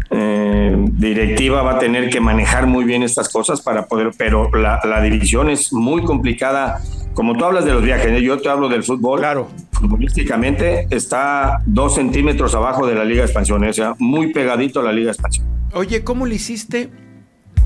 eh, 0.09 0.75
directiva 0.75 1.61
va 1.61 1.75
a 1.75 1.79
tener 1.79 2.09
que 2.09 2.19
manejar 2.19 2.67
muy 2.67 2.83
bien 2.83 3.03
estas 3.03 3.29
cosas 3.29 3.61
para 3.61 3.85
poder, 3.85 4.11
pero 4.17 4.51
la, 4.53 5.01
división 5.01 5.49
es 5.49 5.71
muy 5.71 6.03
complicada. 6.03 6.81
Como 7.13 7.37
tú 7.37 7.45
hablas 7.45 7.63
de 7.63 7.71
los 7.71 7.81
viajes, 7.81 8.11
¿eh? 8.11 8.21
yo 8.21 8.37
te 8.37 8.49
hablo 8.49 8.67
del 8.67 8.83
fútbol. 8.83 9.19
Claro. 9.19 9.47
Futbolísticamente 9.71 10.87
está 10.89 11.59
dos 11.65 11.95
centímetros 11.95 12.53
abajo 12.53 12.85
de 12.85 12.95
la 12.95 13.05
Liga 13.05 13.21
de 13.21 13.27
Expansión, 13.27 13.63
¿eh? 13.63 13.69
o 13.69 13.73
sea, 13.73 13.95
muy 13.97 14.33
pegadito 14.33 14.81
a 14.81 14.83
la 14.83 14.91
Liga 14.91 15.05
de 15.05 15.11
Expansión. 15.13 15.47
Oye, 15.71 16.03
¿cómo 16.03 16.25
le 16.25 16.35
hiciste 16.35 16.89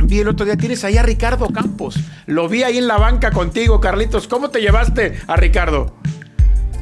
Vi 0.03 0.19
el 0.19 0.27
otro 0.27 0.45
día, 0.45 0.57
tienes 0.57 0.83
ahí 0.83 0.97
a 0.97 1.03
Ricardo 1.03 1.47
Campos. 1.47 1.99
Lo 2.25 2.47
vi 2.49 2.63
ahí 2.63 2.77
en 2.77 2.87
la 2.87 2.97
banca 2.97 3.31
contigo, 3.31 3.79
Carlitos. 3.79 4.27
¿Cómo 4.27 4.49
te 4.49 4.61
llevaste 4.61 5.19
a 5.27 5.35
Ricardo? 5.35 5.95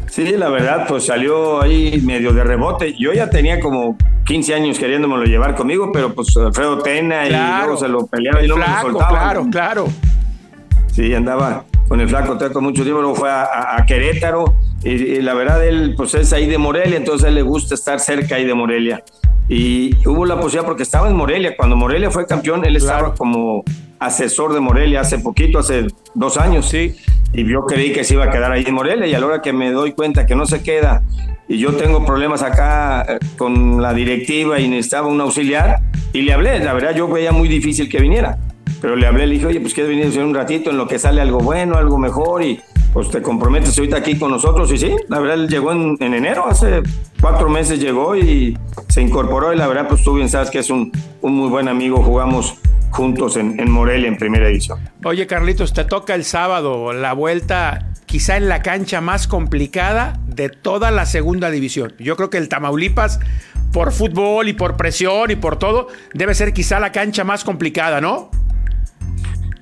Sí, 0.09 0.25
la 0.37 0.49
verdad, 0.49 0.85
pues 0.87 1.05
salió 1.05 1.61
ahí 1.61 2.01
medio 2.05 2.33
de 2.33 2.43
rebote. 2.43 2.95
Yo 2.99 3.13
ya 3.13 3.29
tenía 3.29 3.59
como 3.59 3.97
15 4.25 4.53
años 4.53 4.77
queriéndomelo 4.77 5.23
llevar 5.25 5.55
conmigo, 5.55 5.91
pero 5.91 6.13
pues 6.13 6.35
Alfredo 6.37 6.79
Tena 6.79 7.27
y 7.27 7.31
luego 7.31 7.77
se 7.77 7.87
lo 7.87 8.05
peleaba 8.05 8.41
y 8.43 8.47
luego 8.47 8.63
me 8.65 8.81
soltaba. 8.81 9.09
Claro, 9.09 9.47
claro. 9.51 9.87
Sí, 10.91 11.13
andaba 11.13 11.65
con 11.87 11.99
el 11.99 12.07
flaco 12.07 12.37
Teco 12.37 12.61
mucho 12.61 12.83
tiempo, 12.83 13.01
luego 13.01 13.15
fue 13.15 13.29
a, 13.31 13.83
Querétaro 13.87 14.55
y, 14.83 15.21
la 15.21 15.33
verdad 15.33 15.65
él 15.65 15.95
pues 15.97 16.13
es 16.13 16.31
ahí 16.33 16.47
de 16.47 16.57
Morelia, 16.57 16.97
entonces 16.97 17.25
a 17.25 17.29
él 17.29 17.35
le 17.35 17.41
gusta 17.41 17.75
estar 17.75 17.99
cerca 17.99 18.35
ahí 18.35 18.45
de 18.45 18.53
Morelia. 18.53 19.03
Y 19.49 19.95
hubo 20.07 20.25
la 20.25 20.35
posibilidad 20.35 20.65
porque 20.65 20.83
estaba 20.83 21.09
en 21.09 21.15
Morelia. 21.15 21.55
Cuando 21.55 21.75
Morelia 21.75 22.09
fue 22.09 22.25
campeón, 22.25 22.65
él 22.65 22.75
estaba 22.75 23.13
como 23.13 23.63
asesor 23.99 24.53
de 24.53 24.59
Morelia 24.59 25.01
hace 25.01 25.19
poquito, 25.19 25.59
hace 25.59 25.87
dos 26.13 26.37
años. 26.37 26.67
Sí. 26.69 26.95
Y 27.33 27.45
yo 27.45 27.65
creí 27.65 27.91
que 27.93 28.03
se 28.03 28.13
iba 28.13 28.25
a 28.25 28.29
quedar 28.29 28.51
ahí 28.51 28.63
en 28.65 28.73
Morelia. 28.73 29.07
Y 29.07 29.13
a 29.13 29.19
la 29.19 29.25
hora 29.25 29.41
que 29.41 29.53
me 29.53 29.71
doy 29.71 29.93
cuenta 29.93 30.25
que 30.25 30.35
no 30.35 30.45
se 30.45 30.63
queda 30.63 31.03
y 31.47 31.57
yo 31.57 31.73
tengo 31.73 32.05
problemas 32.05 32.41
acá 32.41 33.05
eh, 33.07 33.19
con 33.37 33.81
la 33.81 33.93
directiva 33.93 34.59
y 34.59 34.67
necesitaba 34.67 35.07
un 35.07 35.19
auxiliar, 35.21 35.81
y 36.13 36.21
le 36.21 36.33
hablé. 36.33 36.59
La 36.59 36.73
verdad, 36.73 36.95
yo 36.95 37.07
veía 37.07 37.31
muy 37.31 37.47
difícil 37.47 37.89
que 37.89 37.99
viniera. 37.99 38.37
Pero 38.81 38.95
le 38.95 39.07
hablé, 39.07 39.27
le 39.27 39.35
dije, 39.35 39.45
oye, 39.45 39.59
pues 39.59 39.73
quieres 39.73 39.95
venir 39.95 40.19
un 40.23 40.33
ratito 40.33 40.69
en 40.69 40.77
lo 40.77 40.87
que 40.87 40.99
sale 40.99 41.21
algo 41.21 41.39
bueno, 41.39 41.75
algo 41.75 41.97
mejor. 41.97 42.43
Y 42.43 42.59
pues 42.93 43.09
te 43.09 43.21
comprometes 43.21 43.77
ahorita 43.77 43.97
aquí 43.97 44.17
con 44.17 44.31
nosotros. 44.31 44.71
Y 44.71 44.77
sí, 44.77 44.95
la 45.09 45.19
verdad, 45.19 45.35
él 45.35 45.49
llegó 45.49 45.71
en, 45.71 45.97
enero, 45.99 46.45
hace 46.47 46.83
cuatro 47.19 47.49
meses 47.49 47.79
llegó 47.79 48.15
y 48.15 48.57
se 48.87 49.01
incorporó. 49.01 49.51
Y 49.51 49.57
la 49.57 49.67
verdad, 49.67 49.87
pues 49.89 50.03
tú 50.03 50.13
bien 50.13 50.29
sabes 50.29 50.51
que 50.51 50.59
es 50.59 50.69
un, 50.69 50.91
un 51.21 51.35
muy 51.35 51.49
buen 51.49 51.67
amigo. 51.67 52.01
Jugamos 52.03 52.55
juntos 52.91 53.35
en, 53.37 53.59
en 53.59 53.71
Morelia 53.71 54.07
en 54.07 54.17
primera 54.17 54.47
edición. 54.47 54.79
Oye, 55.03 55.25
Carlitos, 55.25 55.73
te 55.73 55.83
toca 55.83 56.13
el 56.13 56.23
sábado 56.23 56.93
la 56.93 57.13
vuelta 57.13 57.89
quizá 58.05 58.37
en 58.37 58.47
la 58.47 58.61
cancha 58.61 59.01
más 59.01 59.27
complicada 59.27 60.19
de 60.27 60.49
toda 60.49 60.91
la 60.91 61.07
segunda 61.07 61.49
división. 61.49 61.95
Yo 61.97 62.15
creo 62.15 62.29
que 62.29 62.37
el 62.37 62.47
Tamaulipas, 62.47 63.19
por 63.71 63.91
fútbol 63.91 64.47
y 64.47 64.53
por 64.53 64.77
presión 64.77 65.31
y 65.31 65.35
por 65.35 65.57
todo, 65.57 65.87
debe 66.13 66.35
ser 66.35 66.53
quizá 66.53 66.79
la 66.79 66.91
cancha 66.91 67.23
más 67.23 67.43
complicada, 67.43 68.01
¿no? 68.01 68.29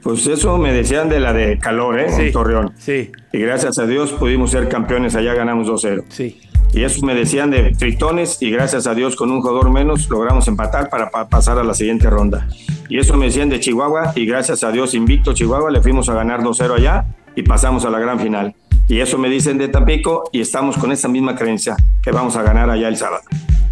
Pues 0.04 0.26
eso 0.28 0.58
me 0.58 0.74
decían 0.74 1.10
de 1.10 1.20
la 1.20 1.34
de 1.34 1.60
calor, 1.60 2.00
¿eh? 2.00 2.08
en 2.10 2.32
Torreón. 2.32 2.74
Sí. 2.78 3.12
Y 3.32 3.40
gracias 3.40 3.78
a 3.78 3.86
Dios 3.86 4.12
pudimos 4.14 4.52
ser 4.52 4.68
campeones, 4.68 5.16
allá 5.16 5.34
ganamos 5.34 5.68
2-0. 5.68 6.06
Sí. 6.10 6.42
Y 6.74 6.84
eso 6.84 7.06
me 7.06 7.14
decían 7.14 7.52
de 7.52 7.72
Tritones 7.72 8.42
y 8.42 8.50
gracias 8.50 8.88
a 8.88 8.94
Dios 8.96 9.16
con 9.18 9.30
un 9.30 9.42
jugador 9.42 9.70
menos 9.72 10.10
logramos 10.10 10.48
empatar 10.48 10.90
para 10.90 11.10
pasar 11.28 11.58
a 11.58 11.64
la 11.64 11.74
siguiente 11.74 12.10
ronda. 12.10 12.48
Y 12.88 12.98
eso 12.98 13.16
me 13.18 13.26
decían 13.26 13.50
de 13.50 13.60
Chihuahua 13.60 14.14
y 14.16 14.26
gracias 14.26 14.64
a 14.64 14.72
Dios 14.72 14.94
invicto 14.94 15.34
Chihuahua 15.34 15.70
le 15.70 15.82
fuimos 15.82 16.08
a 16.08 16.14
ganar 16.14 16.42
2-0 16.42 16.76
allá 16.78 17.06
y 17.36 17.44
pasamos 17.44 17.84
a 17.84 17.90
la 17.90 18.00
gran 18.00 18.20
final. 18.20 18.56
Y 18.88 19.00
eso 19.00 19.18
me 19.18 19.30
dicen 19.30 19.58
de 19.58 19.68
Tampico 19.68 20.24
y 20.32 20.42
estamos 20.42 20.78
con 20.78 20.92
esa 20.92 21.08
misma 21.08 21.36
creencia 21.36 21.76
que 22.02 22.12
vamos 22.12 22.36
a 22.38 22.44
ganar 22.44 22.70
allá 22.70 22.88
el 22.88 22.96
sábado. 22.96 23.24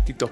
Tito. 0.06 0.30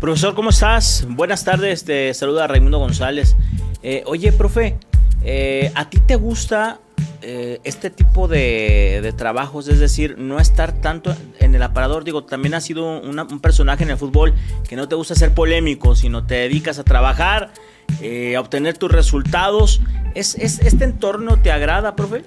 Profesor, 0.00 0.34
¿cómo 0.34 0.50
estás? 0.50 1.06
Buenas 1.08 1.44
tardes, 1.44 1.84
te 1.84 2.12
saluda 2.14 2.48
Raimundo 2.48 2.78
González. 2.78 3.36
Eh, 3.82 4.02
oye, 4.06 4.32
profe, 4.32 4.76
eh, 5.24 5.72
¿A 5.74 5.88
ti 5.88 5.98
te 5.98 6.16
gusta 6.16 6.80
eh, 7.22 7.60
este 7.64 7.90
tipo 7.90 8.28
de, 8.28 9.12
trabajos? 9.16 9.68
Es 9.68 9.78
decir, 9.78 10.16
no 10.18 10.38
estar 10.38 10.72
tanto 10.72 11.14
en 11.38 11.54
el 11.54 11.62
aparador. 11.62 12.04
Digo, 12.04 12.24
también 12.24 12.54
has 12.54 12.64
sido 12.64 13.00
un 13.00 13.40
personaje 13.40 13.84
en 13.84 13.90
el 13.90 13.96
fútbol 13.96 14.34
que 14.68 14.76
no 14.76 14.88
te 14.88 14.94
gusta 14.94 15.14
ser 15.14 15.34
polémico, 15.34 15.94
sino 15.94 16.26
te 16.26 16.34
dedicas 16.34 16.78
a 16.78 16.84
trabajar, 16.84 17.52
eh, 18.00 18.36
a 18.36 18.40
obtener 18.40 18.78
tus 18.78 18.90
resultados 18.90 19.80
¿Es, 20.14 20.34
es, 20.34 20.60
este 20.60 20.84
entorno 20.84 21.38
te 21.38 21.50
agrada, 21.50 21.96
profe? 21.96 22.24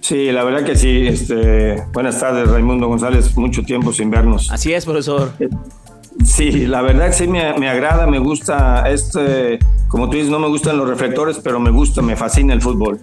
Sí, 0.00 0.32
la 0.32 0.42
verdad 0.42 0.64
que 0.64 0.74
sí. 0.74 1.06
Este, 1.06 1.82
buenas 1.92 2.18
tardes, 2.18 2.48
Raimundo 2.48 2.88
González. 2.88 3.36
Mucho 3.36 3.62
tiempo 3.62 3.92
sin 3.92 4.10
vernos. 4.10 4.50
Así 4.50 4.72
es, 4.72 4.84
profesor. 4.84 5.32
Sí, 6.24 6.66
la 6.66 6.82
verdad 6.82 7.06
que 7.06 7.12
sí 7.12 7.28
me, 7.28 7.56
me, 7.58 7.68
agrada, 7.68 8.06
me 8.08 8.18
gusta. 8.18 8.90
Este, 8.90 9.60
como 9.90 10.08
tú 10.08 10.16
dices, 10.16 10.30
no 10.30 10.38
me 10.38 10.46
gustan 10.46 10.78
los 10.78 10.88
reflectores, 10.88 11.40
pero 11.42 11.58
me 11.58 11.70
gusta, 11.70 12.00
me 12.00 12.14
fascina 12.14 12.54
el 12.54 12.62
fútbol. 12.62 13.00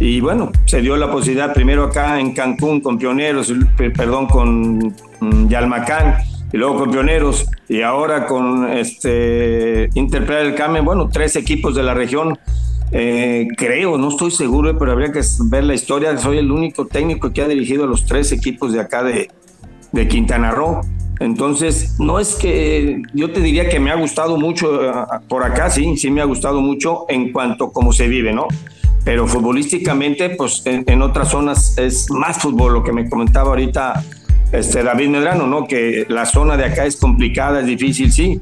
Y 0.00 0.20
bueno, 0.20 0.50
se 0.64 0.80
dio 0.80 0.96
la 0.96 1.12
posibilidad 1.12 1.52
primero 1.52 1.84
acá 1.84 2.18
en 2.18 2.32
Cancún 2.32 2.80
con 2.80 2.98
Pioneros, 2.98 3.52
perdón, 3.94 4.26
con 4.26 4.78
mm, 5.20 5.48
Yalmacán 5.48 6.16
y 6.50 6.56
luego 6.56 6.78
con 6.78 6.90
Pioneros 6.90 7.46
y 7.68 7.82
ahora 7.82 8.26
con 8.26 8.72
este 8.72 9.90
Interplay 9.94 10.46
del 10.46 10.54
Carmen, 10.54 10.82
bueno, 10.82 11.10
tres 11.12 11.36
equipos 11.36 11.74
de 11.74 11.82
la 11.82 11.92
región. 11.92 12.38
Eh, 12.92 13.46
creo, 13.58 13.98
no 13.98 14.08
estoy 14.08 14.30
seguro, 14.30 14.76
pero 14.78 14.92
habría 14.92 15.12
que 15.12 15.20
ver 15.44 15.64
la 15.64 15.74
historia. 15.74 16.16
Soy 16.16 16.38
el 16.38 16.50
único 16.50 16.86
técnico 16.86 17.34
que 17.34 17.42
ha 17.42 17.48
dirigido 17.48 17.84
a 17.84 17.86
los 17.86 18.06
tres 18.06 18.32
equipos 18.32 18.72
de 18.72 18.80
acá 18.80 19.02
de 19.02 20.08
Quintana 20.08 20.52
Roo. 20.52 20.80
Entonces, 21.20 22.00
no 22.00 22.18
es 22.18 22.34
que 22.34 23.02
yo 23.12 23.30
te 23.30 23.40
diría 23.40 23.68
que 23.68 23.78
me 23.78 23.90
ha 23.90 23.94
gustado 23.94 24.38
mucho 24.38 24.82
eh, 24.82 24.92
por 25.28 25.44
acá, 25.44 25.68
sí, 25.68 25.98
sí 25.98 26.10
me 26.10 26.22
ha 26.22 26.24
gustado 26.24 26.62
mucho 26.62 27.04
en 27.08 27.30
cuanto 27.30 27.66
a 27.66 27.72
cómo 27.72 27.92
se 27.92 28.08
vive, 28.08 28.32
¿no? 28.32 28.48
Pero 29.04 29.26
futbolísticamente, 29.26 30.30
pues 30.30 30.62
en, 30.64 31.02
otras 31.02 31.28
zonas 31.28 31.76
es 31.76 32.10
más 32.10 32.38
fútbol, 32.38 32.72
lo 32.72 32.82
que 32.82 32.92
me 32.92 33.08
comentaba 33.08 33.50
ahorita 33.50 34.02
este, 34.50 34.82
David 34.82 35.08
Medrano, 35.10 35.46
¿no? 35.46 35.66
Que 35.66 36.06
la 36.08 36.24
zona 36.24 36.56
de 36.56 36.64
acá 36.64 36.86
es 36.86 36.96
complicada, 36.96 37.60
es 37.60 37.66
difícil, 37.66 38.10
sí, 38.10 38.40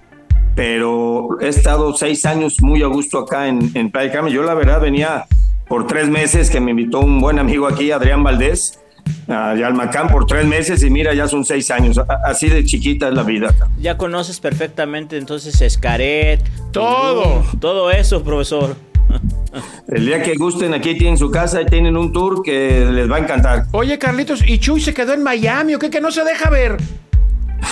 pero 0.54 1.40
he 1.40 1.48
estado 1.48 1.94
seis 1.94 2.24
años 2.26 2.62
muy 2.62 2.82
a 2.84 2.86
gusto 2.86 3.18
acá 3.18 3.48
en, 3.48 3.72
en 3.74 3.90
Playa 3.90 4.12
Carmen. 4.12 4.32
Yo 4.32 4.44
la 4.44 4.54
verdad 4.54 4.80
venía 4.80 5.26
por 5.66 5.88
tres 5.88 6.08
meses 6.08 6.48
que 6.48 6.60
me 6.60 6.70
invitó 6.70 7.00
un 7.00 7.20
buen 7.20 7.40
amigo 7.40 7.66
aquí, 7.66 7.90
Adrián 7.90 8.22
Valdés, 8.22 8.80
a 9.28 9.54
Yalmacán 9.54 10.08
por 10.08 10.26
tres 10.26 10.46
meses 10.46 10.82
y 10.82 10.90
mira, 10.90 11.14
ya 11.14 11.28
son 11.28 11.44
seis 11.44 11.70
años. 11.70 12.00
Así 12.24 12.48
de 12.48 12.64
chiquita 12.64 13.08
es 13.08 13.14
la 13.14 13.22
vida. 13.22 13.54
Ya 13.78 13.96
conoces 13.96 14.40
perfectamente 14.40 15.16
entonces 15.16 15.60
Escaret, 15.60 16.42
todo. 16.72 17.44
todo 17.60 17.90
eso, 17.90 18.22
profesor. 18.22 18.76
El 19.88 20.06
día 20.06 20.22
que 20.22 20.34
gusten, 20.34 20.74
aquí 20.74 20.96
tienen 20.96 21.16
su 21.16 21.30
casa 21.30 21.62
y 21.62 21.66
tienen 21.66 21.96
un 21.96 22.12
tour 22.12 22.42
que 22.42 22.86
les 22.90 23.10
va 23.10 23.16
a 23.16 23.18
encantar. 23.20 23.64
Oye, 23.72 23.98
Carlitos, 23.98 24.46
¿y 24.46 24.58
Chuy 24.58 24.80
se 24.80 24.94
quedó 24.94 25.14
en 25.14 25.22
Miami 25.22 25.74
o 25.74 25.78
qué? 25.78 25.90
Que 25.90 26.00
no 26.00 26.10
se 26.10 26.24
deja 26.24 26.50
ver. 26.50 26.76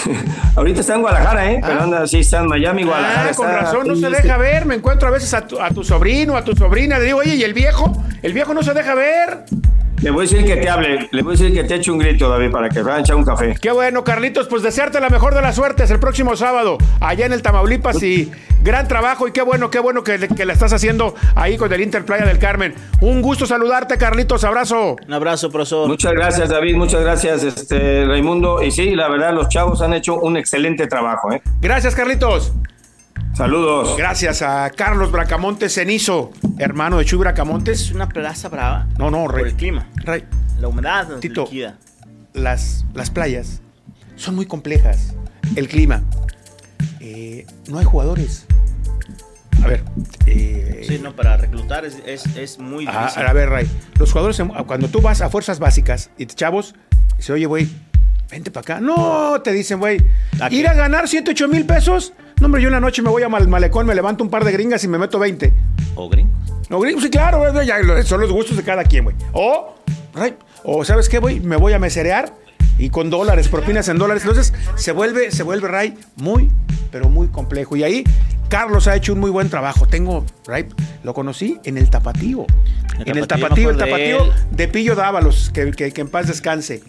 Ahorita 0.56 0.80
está 0.80 0.94
en 0.94 1.02
Guadalajara, 1.02 1.52
¿eh? 1.52 1.60
Pero 1.62 1.80
ah. 1.80 1.84
anda, 1.84 2.06
sí, 2.06 2.20
está 2.20 2.40
en 2.40 2.46
Miami, 2.48 2.82
ah, 2.82 2.86
Guadalajara. 2.86 3.30
Ah, 3.30 3.34
con 3.34 3.46
razón, 3.46 3.88
no 3.88 3.96
se 3.96 4.10
deja 4.10 4.36
ver. 4.36 4.66
Me 4.66 4.74
encuentro 4.74 5.08
a 5.08 5.10
veces 5.10 5.32
a 5.34 5.46
tu, 5.46 5.60
a 5.60 5.70
tu 5.70 5.84
sobrino, 5.84 6.36
a 6.36 6.44
tu 6.44 6.54
sobrina. 6.54 6.98
Le 6.98 7.06
digo, 7.06 7.18
oye, 7.18 7.34
¿y 7.36 7.42
el 7.42 7.54
viejo? 7.54 7.92
El 8.22 8.32
viejo 8.32 8.54
no 8.54 8.62
se 8.62 8.74
deja 8.74 8.94
ver. 8.94 9.44
Le 10.02 10.10
voy 10.10 10.26
a 10.26 10.28
decir 10.28 10.44
que 10.44 10.56
te 10.56 10.68
hable, 10.68 11.08
le 11.10 11.22
voy 11.22 11.34
a 11.34 11.38
decir 11.38 11.54
que 11.54 11.64
te 11.64 11.74
eche 11.76 11.90
un 11.90 11.98
grito, 11.98 12.28
David, 12.28 12.50
para 12.50 12.68
que 12.68 12.82
vayan 12.82 12.98
a 12.98 13.00
echar 13.00 13.16
un 13.16 13.24
café. 13.24 13.56
Qué 13.60 13.70
bueno, 13.70 14.04
Carlitos, 14.04 14.46
pues 14.46 14.62
desearte 14.62 15.00
la 15.00 15.08
mejor 15.08 15.34
de 15.34 15.40
las 15.40 15.56
suertes 15.56 15.90
el 15.90 15.98
próximo 15.98 16.36
sábado, 16.36 16.76
allá 17.00 17.26
en 17.26 17.32
el 17.32 17.42
Tamaulipas 17.42 18.02
y 18.02 18.30
gran 18.62 18.88
trabajo 18.88 19.26
y 19.26 19.32
qué 19.32 19.42
bueno, 19.42 19.70
qué 19.70 19.78
bueno 19.78 20.04
que, 20.04 20.28
que 20.28 20.44
la 20.44 20.52
estás 20.52 20.72
haciendo 20.72 21.14
ahí 21.34 21.56
con 21.56 21.72
el 21.72 21.80
Inter 21.80 22.04
Playa 22.04 22.26
del 22.26 22.38
Carmen. 22.38 22.74
Un 23.00 23.22
gusto 23.22 23.46
saludarte, 23.46 23.96
Carlitos, 23.96 24.44
abrazo. 24.44 24.96
Un 25.06 25.14
abrazo, 25.14 25.50
profesor. 25.50 25.88
Muchas 25.88 26.12
gracias, 26.12 26.50
David, 26.50 26.76
muchas 26.76 27.00
gracias, 27.00 27.42
este, 27.42 28.04
Raimundo. 28.04 28.62
Y 28.62 28.70
sí, 28.70 28.94
la 28.94 29.08
verdad, 29.08 29.32
los 29.32 29.48
chavos 29.48 29.80
han 29.80 29.94
hecho 29.94 30.16
un 30.20 30.36
excelente 30.36 30.86
trabajo. 30.86 31.32
¿eh? 31.32 31.40
Gracias, 31.60 31.94
Carlitos. 31.94 32.52
Saludos. 33.36 33.98
Gracias 33.98 34.40
a 34.40 34.70
Carlos 34.70 35.12
Bracamontes 35.12 35.74
Cenizo, 35.74 36.30
hermano 36.56 36.96
de 36.96 37.04
Chuy 37.04 37.18
Bracamontes. 37.18 37.82
Es 37.82 37.92
una 37.92 38.08
plaza 38.08 38.48
brava. 38.48 38.88
No, 38.98 39.10
no, 39.10 39.28
rey. 39.28 39.42
Por 39.42 39.48
el 39.48 39.56
clima. 39.56 39.86
Rey. 39.96 40.24
La 40.58 40.68
humedad 40.68 41.18
Tito, 41.18 41.46
Las, 42.32 42.86
las 42.94 43.10
playas 43.10 43.60
son 44.14 44.36
muy 44.36 44.46
complejas. 44.46 45.14
El 45.54 45.68
clima. 45.68 46.02
Eh, 47.00 47.46
no 47.68 47.78
hay 47.78 47.84
jugadores. 47.84 48.46
A 49.62 49.66
ver. 49.66 49.84
Eh, 50.24 50.86
sí, 50.88 50.98
no, 50.98 51.14
para 51.14 51.36
reclutar 51.36 51.84
es, 51.84 52.00
es, 52.06 52.58
muy 52.58 52.86
ah, 52.88 53.02
difícil. 53.02 53.22
A, 53.22 53.34
ver, 53.34 53.50
Ray. 53.50 53.70
Los 53.98 54.12
jugadores, 54.12 54.42
cuando 54.66 54.88
tú 54.88 55.02
vas 55.02 55.20
a 55.20 55.28
fuerzas 55.28 55.58
básicas 55.58 56.08
y 56.16 56.24
te 56.24 56.34
chavos, 56.34 56.74
se 57.18 57.34
oye, 57.34 57.44
güey, 57.44 57.68
vente 58.30 58.50
para 58.50 58.62
acá. 58.62 58.80
No, 58.80 59.40
te 59.42 59.52
dicen, 59.52 59.78
güey, 59.78 60.04
ir 60.50 60.68
a 60.68 60.74
ganar 60.74 61.08
108 61.08 61.48
mil 61.48 61.64
pesos 61.64 62.12
no, 62.40 62.46
hombre, 62.46 62.60
yo 62.60 62.68
una 62.68 62.80
noche 62.80 63.00
me 63.00 63.08
voy 63.08 63.22
a 63.22 63.30
mal 63.30 63.48
malecón, 63.48 63.86
me 63.86 63.94
levanto 63.94 64.22
un 64.22 64.28
par 64.28 64.44
de 64.44 64.52
gringas 64.52 64.84
y 64.84 64.88
me 64.88 64.98
meto 64.98 65.18
20. 65.18 65.52
¿O 65.94 66.08
gringos? 66.10 66.52
O 66.70 66.78
gringos, 66.80 67.02
sí, 67.02 67.08
claro, 67.08 67.42
son 68.04 68.20
los 68.20 68.30
gustos 68.30 68.58
de 68.58 68.62
cada 68.62 68.84
quien, 68.84 69.04
güey. 69.04 69.16
O, 69.32 69.74
o, 70.62 70.84
¿sabes 70.84 71.08
qué, 71.08 71.18
güey? 71.18 71.40
Me 71.40 71.56
voy 71.56 71.72
a 71.72 71.78
meserear 71.78 72.34
y 72.78 72.90
con 72.90 73.10
dólares, 73.10 73.48
propinas 73.48 73.88
en 73.88 73.98
dólares. 73.98 74.22
Entonces 74.24 74.52
se 74.76 74.92
vuelve, 74.92 75.30
se 75.30 75.42
vuelve, 75.42 75.68
Ray, 75.68 75.94
muy, 76.16 76.50
pero 76.90 77.08
muy 77.08 77.28
complejo. 77.28 77.76
Y 77.76 77.84
ahí 77.84 78.04
Carlos 78.48 78.86
ha 78.86 78.96
hecho 78.96 79.12
un 79.12 79.20
muy 79.20 79.30
buen 79.30 79.48
trabajo. 79.48 79.86
Tengo, 79.86 80.24
Ray, 80.46 80.66
lo 81.02 81.14
conocí 81.14 81.58
en 81.64 81.78
el 81.78 81.90
tapatío. 81.90 82.46
en 83.04 83.16
el 83.16 83.26
tapatío, 83.26 83.70
el 83.70 83.76
tapatío 83.76 84.32
de, 84.50 84.68
Pillo 84.68 84.94
Dávalos, 84.94 85.50
que, 85.52 85.70
que, 85.72 86.00
en 86.00 86.08
paz 86.08 86.26
descanse. 86.26 86.82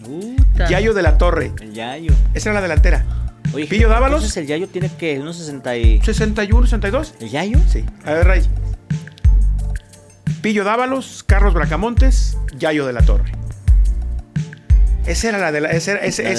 Yayo 0.68 0.94
de 0.94 1.02
la 1.02 1.18
Torre. 1.18 1.52
El 1.60 1.72
Yayo. 1.72 2.12
Esa 2.34 2.50
era 2.50 2.60
la 2.60 2.62
delantera. 2.62 3.04
Oye, 3.52 3.66
Pillo 3.66 3.88
Dávalos. 3.88 4.18
Entonces 4.18 4.36
el 4.36 4.46
Yayo 4.46 4.68
tiene 4.68 4.90
que 4.98 5.18
unos 5.18 5.36
60 5.36 5.76
y... 5.76 6.00
61, 6.02 6.66
62. 6.66 7.14
¿El 7.20 7.30
Yayo? 7.30 7.58
Sí. 7.66 7.84
A 8.04 8.12
ver, 8.12 8.26
Ray. 8.26 8.42
Pillo 10.42 10.64
Dávalos, 10.64 11.24
Carlos 11.26 11.54
Bracamontes, 11.54 12.36
Yayo 12.56 12.86
de 12.86 12.92
la 12.92 13.02
Torre. 13.02 13.37
Esa 15.08 15.30
era 15.30 15.38
la, 15.38 15.52
de 15.52 15.60
la, 15.62 15.70
esa, 15.70 15.98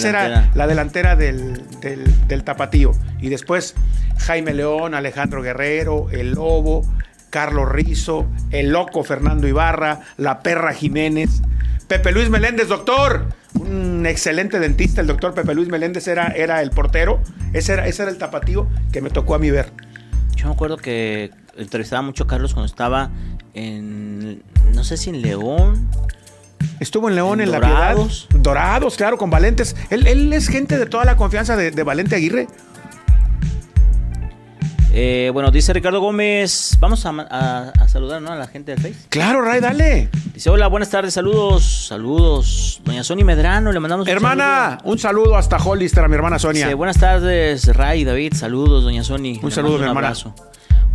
era 0.10 0.51
la 0.53 0.67
delantera 0.67 1.15
del, 1.15 1.63
del, 1.82 2.43
tapatío. 2.43 2.91
Y 3.19 3.29
después 3.29 3.75
Jaime 4.19 4.53
León, 4.53 4.93
Alejandro 4.93 5.41
Guerrero, 5.41 6.10
El 6.12 6.34
Lobo, 6.34 6.84
Carlos 7.29 7.69
Rizo, 7.69 8.27
El 8.51 8.69
Loco 8.69 9.03
Fernando 9.03 9.47
Ibarra, 9.47 10.01
La 10.17 10.41
Perra 10.41 10.73
Jiménez, 10.73 11.41
Pepe 11.88 12.12
Luis 12.12 12.29
Meléndez, 12.29 12.67
doctor 12.67 13.25
un 13.55 14.05
excelente 14.05 14.60
dentista, 14.60 15.01
el 15.01 15.08
doctor 15.08 15.34
Pepe 15.34 15.55
Luis 15.55 15.69
Meléndez 15.69 16.08
era, 16.08 16.27
era 16.27 16.62
el 16.62 16.69
portero, 16.69 17.19
ese 17.53 17.73
era, 17.73 17.88
ese 17.88 18.03
era 18.03 18.12
el 18.12 18.17
tapatío 18.17 18.67
que 18.91 19.01
me 19.01 19.10
tocó 19.10 19.36
a 19.36 19.39
mí 19.39 19.49
ver. 19.49 19.71
Yo 20.36 20.47
me 20.47 20.53
acuerdo 20.53 20.77
que 20.77 21.32
entrevistaba 21.58 22.01
mucho 22.01 22.23
a 22.23 22.27
Carlos 22.27 22.53
cuando 22.53 22.67
estaba 22.67 23.10
en, 23.53 24.43
no 24.73 24.84
sé 24.84 24.97
si 24.97 25.10
en 25.10 25.21
León. 25.21 25.89
Estuvo 26.80 27.10
en 27.10 27.15
León, 27.15 27.41
en, 27.41 27.52
La 27.52 27.60
Piedad. 27.60 27.98
Dorados, 28.30 28.95
claro, 28.95 29.17
con 29.17 29.30
Valentes. 29.30 29.76
Él, 29.89 30.34
es 30.34 30.48
gente 30.48 30.78
de 30.78 30.86
toda 30.86 31.06
la 31.06 31.15
confianza 31.15 31.56
de, 31.56 31.72
de 31.72 31.84
Valente 31.84 32.15
Aguirre. 32.15 32.48
Eh, 34.91 35.30
bueno, 35.32 35.52
dice 35.52 35.72
Ricardo 35.72 36.02
Gómez, 36.02 36.78
vamos 36.80 37.06
a, 37.06 37.74
saludar 37.88 38.26
a 38.26 38.36
la 38.36 38.48
gente 38.48 38.72
del 38.72 38.82
Face. 38.82 39.08
Claro, 39.10 39.41
Ray, 39.41 39.62
dale. 39.62 40.10
Dice, 40.34 40.50
hola, 40.50 40.67
buenas 40.67 40.89
tardes, 40.89 41.13
saludos, 41.13 41.88
saludos. 41.88 42.82
Doña 42.84 43.04
Sonia 43.04 43.24
Medrano, 43.24 43.72
le 43.72 43.80
mandamos 43.80 44.08
un 44.08 44.12
Hermana, 44.12 44.80
un 44.84 44.98
saludo 44.98 45.38
hasta 45.38 45.58
Hollister 45.58 46.04
a 46.04 46.08
mi 46.08 46.15
hermana 46.15 46.39
Sonia. 46.39 46.65
Dice, 46.65 46.74
buenas 46.74 46.98
tardes, 46.98 47.67
Ray, 47.76 48.04
David, 48.04 48.34
saludos, 48.34 48.84
Doña 48.84 49.04
Sonia. 49.04 49.39
Un 49.43 49.52
saludo, 49.52 49.78
mi 49.78 49.84
hermana. 49.84 50.08
Abrazo. 50.08 50.34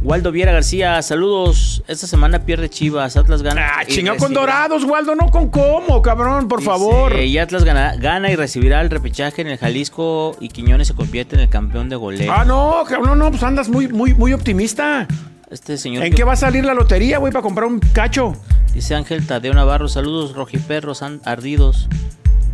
Waldo 0.04 0.32
Viera 0.32 0.52
García, 0.52 1.00
saludos. 1.00 1.82
Esta 1.88 2.06
semana 2.06 2.44
pierde 2.44 2.68
Chivas, 2.68 3.16
Atlas 3.16 3.42
gana. 3.42 3.66
Ah, 3.78 3.86
chinga 3.86 4.18
con 4.18 4.34
dorados, 4.34 4.84
Waldo, 4.84 5.14
no 5.14 5.30
con 5.30 5.48
cómo, 5.48 6.02
cabrón, 6.02 6.46
por 6.46 6.60
favor. 6.60 7.18
Y 7.18 7.38
Atlas 7.38 7.64
gana, 7.64 7.96
gana, 7.96 8.30
y 8.30 8.36
recibirá 8.36 8.82
el 8.82 8.90
repechaje 8.90 9.40
en 9.40 9.48
el 9.48 9.56
Jalisco 9.56 10.36
y 10.40 10.48
Quiñones 10.50 10.88
se 10.88 10.94
convierte 10.94 11.36
en 11.36 11.40
el 11.40 11.48
campeón 11.48 11.88
de 11.88 11.96
goleo. 11.96 12.30
Ah, 12.30 12.44
no, 12.44 12.84
no, 12.84 13.16
no, 13.16 13.30
pues 13.30 13.42
andas 13.42 13.70
muy, 13.70 13.88
muy, 13.88 14.12
muy 14.12 14.34
optimista. 14.34 15.08
Este 15.50 15.78
señor. 15.78 16.04
¿En 16.04 16.12
qué 16.12 16.22
va 16.22 16.34
a 16.34 16.36
salir 16.36 16.66
la 16.66 16.74
lotería, 16.74 17.16
güey, 17.16 17.32
para 17.32 17.42
comprar 17.42 17.66
un 17.66 17.80
cacho? 17.80 18.36
Dice 18.74 18.94
Ángel 18.94 19.26
Tadeo 19.26 19.54
Navarro, 19.54 19.88
saludos, 19.88 20.34
rojiperros 20.34 21.02
ardidos. 21.24 21.88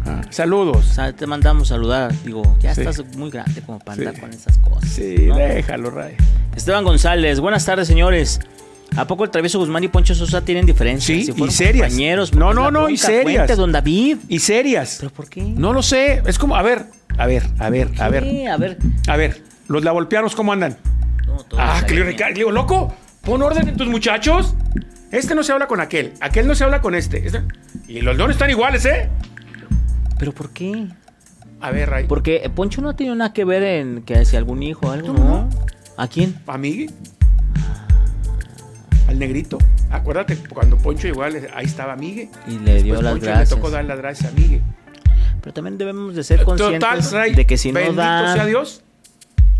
Ah, 0.06 0.20
saludos. 0.30 0.96
te 1.16 1.26
mandamos 1.26 1.66
saludar. 1.68 2.14
Digo, 2.24 2.56
ya 2.60 2.70
estás 2.70 3.04
muy 3.16 3.30
grande 3.30 3.60
como 3.62 3.80
para 3.80 3.98
andar 3.98 4.20
con 4.20 4.32
esas 4.32 4.56
cosas. 4.58 4.88
Sí, 4.88 5.16
déjalo, 5.16 5.90
Ray. 5.90 6.14
Esteban 6.60 6.84
González, 6.84 7.40
buenas 7.40 7.64
tardes, 7.64 7.88
señores. 7.88 8.38
¿A 8.94 9.06
poco 9.06 9.24
el 9.24 9.30
travieso 9.30 9.58
Guzmán 9.58 9.82
y 9.82 9.88
Poncho 9.88 10.14
Sosa 10.14 10.44
tienen 10.44 10.66
diferencias? 10.66 11.24
Sí, 11.24 11.32
y 11.34 11.50
serias. 11.50 11.88
Compañeros, 11.88 12.34
no, 12.34 12.52
no, 12.52 12.70
no, 12.70 12.90
y 12.90 12.98
serias. 12.98 13.56
don 13.56 13.72
David. 13.72 14.18
Y 14.28 14.40
serias. 14.40 14.98
¿Pero 15.00 15.10
por 15.10 15.30
qué? 15.30 15.40
No 15.40 15.72
lo 15.72 15.82
sé. 15.82 16.22
Es 16.26 16.38
como, 16.38 16.56
a 16.56 16.60
ver, 16.60 16.84
a 17.16 17.24
ver, 17.24 17.44
a 17.58 17.70
ver, 17.70 17.88
a 17.98 18.10
ver. 18.10 18.24
A 18.46 18.58
ver. 18.58 18.76
A 19.08 19.16
ver, 19.16 19.42
los 19.68 19.82
lavolpianos, 19.82 20.34
¿cómo 20.34 20.52
andan? 20.52 20.76
ah, 21.56 21.82
que 21.88 21.94
le 21.94 22.14
digo, 22.34 22.50
loco, 22.50 22.94
pon 23.22 23.40
orden 23.40 23.66
en 23.66 23.78
tus 23.78 23.88
muchachos. 23.88 24.54
Este 25.10 25.34
no 25.34 25.42
se 25.42 25.52
habla 25.52 25.66
con 25.66 25.80
aquel, 25.80 26.12
aquel 26.20 26.46
no 26.46 26.54
se 26.54 26.64
habla 26.64 26.82
con 26.82 26.94
este. 26.94 27.26
este 27.26 27.40
y 27.88 28.02
los 28.02 28.18
dos 28.18 28.32
están 28.32 28.50
iguales, 28.50 28.84
¿eh? 28.84 29.08
¿Pero 30.18 30.32
por 30.32 30.50
qué? 30.50 30.88
A 31.62 31.70
ver, 31.70 31.88
Ray. 31.88 32.04
Porque 32.06 32.50
Poncho 32.54 32.82
no 32.82 32.90
ha 32.90 32.96
tenido 32.96 33.16
nada 33.16 33.32
que 33.32 33.46
ver 33.46 33.62
en 33.62 34.02
que 34.02 34.26
si 34.26 34.36
algún 34.36 34.62
hijo 34.62 34.88
o 34.88 34.90
algo, 34.90 35.14
¿no? 35.14 35.48
¿A 36.00 36.08
quién? 36.08 36.34
¿A 36.46 36.56
mí? 36.56 36.86
al 39.06 39.18
negrito. 39.18 39.58
Acuérdate, 39.90 40.36
cuando 40.48 40.78
Poncho 40.78 41.08
igual, 41.08 41.48
ahí 41.52 41.66
estaba 41.66 41.94
Migue. 41.94 42.30
Y 42.46 42.58
le 42.60 42.82
dio 42.82 43.02
las 43.02 43.12
Poncho 43.12 43.26
gracias. 43.26 43.50
le 43.50 43.56
tocó 43.56 43.70
dar 43.70 43.84
las 43.84 43.98
gracias 43.98 44.32
a 44.32 44.34
Migue. 44.34 44.62
Pero 45.42 45.52
también 45.52 45.76
debemos 45.76 46.14
de 46.14 46.24
ser 46.24 46.44
conscientes 46.44 47.12
Ray, 47.12 47.34
de 47.34 47.44
que 47.44 47.58
si 47.58 47.70
no 47.70 47.80
bendito 47.80 48.00
da... 48.00 48.32
sea 48.32 48.46
Dios, 48.46 48.82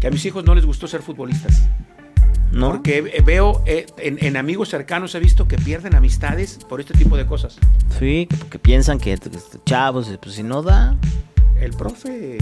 que 0.00 0.06
a 0.06 0.10
mis 0.10 0.24
hijos 0.24 0.44
no 0.44 0.54
les 0.54 0.64
gustó 0.64 0.86
ser 0.86 1.02
futbolistas. 1.02 1.68
¿no? 2.52 2.70
Porque 2.70 3.12
eh, 3.12 3.22
veo 3.22 3.62
eh, 3.66 3.84
en, 3.98 4.24
en 4.24 4.36
amigos 4.38 4.70
cercanos 4.70 5.14
he 5.14 5.20
visto 5.20 5.46
que 5.46 5.58
pierden 5.58 5.94
amistades 5.94 6.58
por 6.68 6.80
este 6.80 6.94
tipo 6.94 7.18
de 7.18 7.26
cosas. 7.26 7.58
Sí, 7.98 8.28
porque 8.38 8.58
piensan 8.58 8.98
que 8.98 9.18
que 9.18 9.30
chavos, 9.66 10.10
pues 10.22 10.36
si 10.36 10.42
no 10.42 10.62
da... 10.62 10.96
El 11.60 11.72
profe 11.72 12.38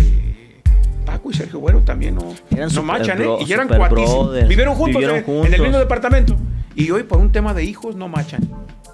Paco 1.10 1.30
y 1.30 1.34
Sergio 1.34 1.58
Bueno 1.60 1.80
también 1.80 2.14
no, 2.16 2.34
Eran 2.50 2.72
no 2.74 2.82
machan, 2.82 3.20
¿eh? 3.20 3.24
bro- 3.24 3.38
Y 3.46 3.52
eran 3.52 3.66
cuatísimos. 3.68 4.48
Vivieron 4.48 4.74
juntos 4.74 5.00
Vivieron 5.00 5.16
eh, 5.16 5.24
en 5.26 5.30
el 5.30 5.42
juntos. 5.42 5.60
mismo 5.60 5.78
departamento. 5.78 6.36
Y 6.74 6.90
hoy 6.90 7.02
por 7.04 7.18
un 7.18 7.32
tema 7.32 7.54
de 7.54 7.64
hijos 7.64 7.96
no 7.96 8.08
machan. 8.08 8.48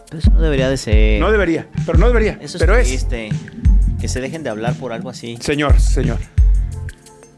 Pero 0.08 0.18
eso 0.20 0.30
no 0.30 0.40
debería 0.40 0.68
de 0.70 0.76
ser... 0.76 1.20
No 1.20 1.30
debería, 1.32 1.66
pero 1.86 1.98
no 1.98 2.06
debería. 2.06 2.38
Eso 2.40 2.56
es 2.56 2.60
pero 2.62 2.76
es. 2.76 2.86
triste. 2.86 3.30
Que 4.00 4.08
se 4.08 4.20
dejen 4.20 4.42
de 4.44 4.50
hablar 4.50 4.74
por 4.74 4.92
algo 4.92 5.10
así. 5.10 5.36
Señor, 5.40 5.80
señor. 5.80 6.18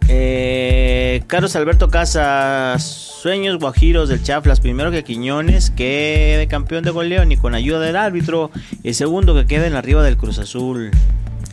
Eh, 0.09 1.23
Carlos 1.27 1.57
Alberto 1.57 1.89
Casas, 1.89 2.83
sueños 2.83 3.59
guajiros 3.59 4.09
del 4.09 4.23
Chaflas. 4.23 4.61
Primero 4.61 4.91
que 4.91 5.03
Quiñones 5.05 5.71
quede 5.71 6.47
campeón 6.49 6.85
de 6.85 6.91
goleo 6.91 7.25
ni 7.25 7.37
con 7.37 7.55
ayuda 7.55 7.81
del 7.81 7.97
árbitro. 7.97 8.51
Y 8.83 8.95
segundo 8.95 9.35
que 9.35 9.47
queden 9.47 9.75
arriba 9.75 10.03
del 10.05 10.17
Cruz 10.17 10.39
Azul. 10.39 10.91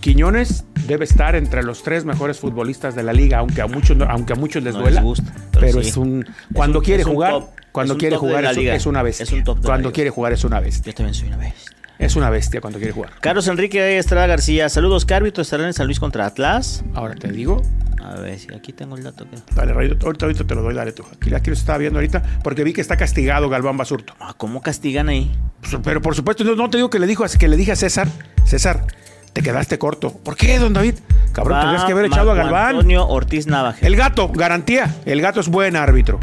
Quiñones 0.03 0.65
debe 0.85 1.05
estar 1.05 1.33
entre 1.33 1.63
los 1.63 1.81
tres 1.81 2.03
mejores 2.03 2.37
futbolistas 2.37 2.93
de 2.93 3.03
la 3.03 3.13
liga, 3.13 3.37
aunque 3.37 3.61
a 3.61 3.67
muchos, 3.67 3.95
aunque 4.09 4.33
a 4.33 4.35
muchos 4.35 4.61
les 4.61 4.73
No 4.73 4.81
duela. 4.81 4.99
les 4.99 5.03
gusta, 5.05 5.31
pero 5.33 5.61
pero 5.67 5.81
sí. 5.81 5.87
es 5.87 5.95
un 5.95 6.25
cuando 6.53 6.79
un- 6.79 6.83
quiere 6.85 7.05
jugar, 7.05 7.31
top, 7.31 7.49
cuando 7.71 7.97
quiere 7.97 8.17
jugar 8.17 8.43
es, 8.43 8.85
una 8.85 9.01
bestia. 9.01 9.23
Es 9.23 9.31
un 9.31 9.45
top 9.45 9.59
de 9.59 9.61
la 9.63 9.65
cuando 9.67 9.93
quiere 9.93 10.09
jugar 10.09 10.33
es 10.33 10.43
una 10.43 10.59
bestia. 10.59 10.91
Yo 10.91 10.95
también 10.97 11.13
soy 11.13 11.29
una 11.29 11.37
bestia. 11.37 11.71
Es 11.99 12.17
una 12.17 12.29
bestia 12.29 12.59
cuando 12.59 12.79
quiere 12.79 12.91
jugar. 12.91 13.11
Carlos 13.21 13.47
Enrique 13.47 13.97
Estrada 13.97 14.27
García, 14.27 14.67
saludos. 14.67 15.05
¿Qué 15.05 15.13
árbitro 15.13 15.41
estará 15.41 15.65
en 15.65 15.71
San 15.73 15.85
Luis 15.85 16.01
contra 16.01 16.25
Atlas? 16.25 16.83
Ahora 16.95 17.15
te 17.15 17.31
digo, 17.31 17.61
A 18.03 18.15
ver 18.15 18.37
si 18.37 18.53
aquí 18.53 18.73
tengo 18.73 18.97
el 18.97 19.03
dato. 19.03 19.25
que- 19.29 19.37
dale, 19.55 19.71
Rayito, 19.71 20.05
ahorita, 20.05 20.25
ahorita 20.25 20.43
te 20.43 20.53
lo 20.53 20.63
doy, 20.63 20.73
dale 20.73 20.91
tú. 20.91 21.05
Aquí, 21.15 21.33
aquí 21.33 21.49
lo 21.49 21.53
estaba 21.53 21.77
viendo 21.77 21.99
ahorita 21.99 22.21
porque 22.43 22.65
vi 22.65 22.73
que 22.73 22.81
está 22.81 22.97
castigado 22.97 23.47
Galván 23.47 23.77
Basurto. 23.77 24.15
Ah, 24.19 24.33
¿Cómo 24.35 24.61
castigan 24.61 25.07
ahí? 25.07 25.31
Pues, 25.61 25.77
Pero 25.81 26.01
por 26.01 26.13
supuesto, 26.13 26.43
no, 26.43 26.55
no 26.57 26.69
te 26.69 26.75
digo 26.75 26.89
que 26.89 26.99
le 26.99 27.07
dijo 27.07 27.23
que 27.39 27.47
le 27.47 27.55
dije 27.55 27.71
a 27.71 27.77
César, 27.77 28.09
César, 28.43 28.85
te 29.33 29.41
quedaste 29.41 29.77
corto. 29.79 30.11
¿Por 30.11 30.35
qué, 30.35 30.59
don 30.59 30.73
David? 30.73 30.95
Cabrón, 31.31 31.57
Va 31.57 31.61
tendrías 31.61 31.85
que 31.85 31.91
haber 31.91 32.05
echado 32.05 32.31
a 32.31 32.35
Galván. 32.35 32.75
Antonio 32.75 33.07
Ortiz 33.07 33.47
Navaje. 33.47 33.85
El 33.85 33.95
gato, 33.95 34.29
garantía. 34.29 34.93
El 35.05 35.21
gato 35.21 35.39
es 35.39 35.47
buen 35.47 35.75
árbitro. 35.75 36.19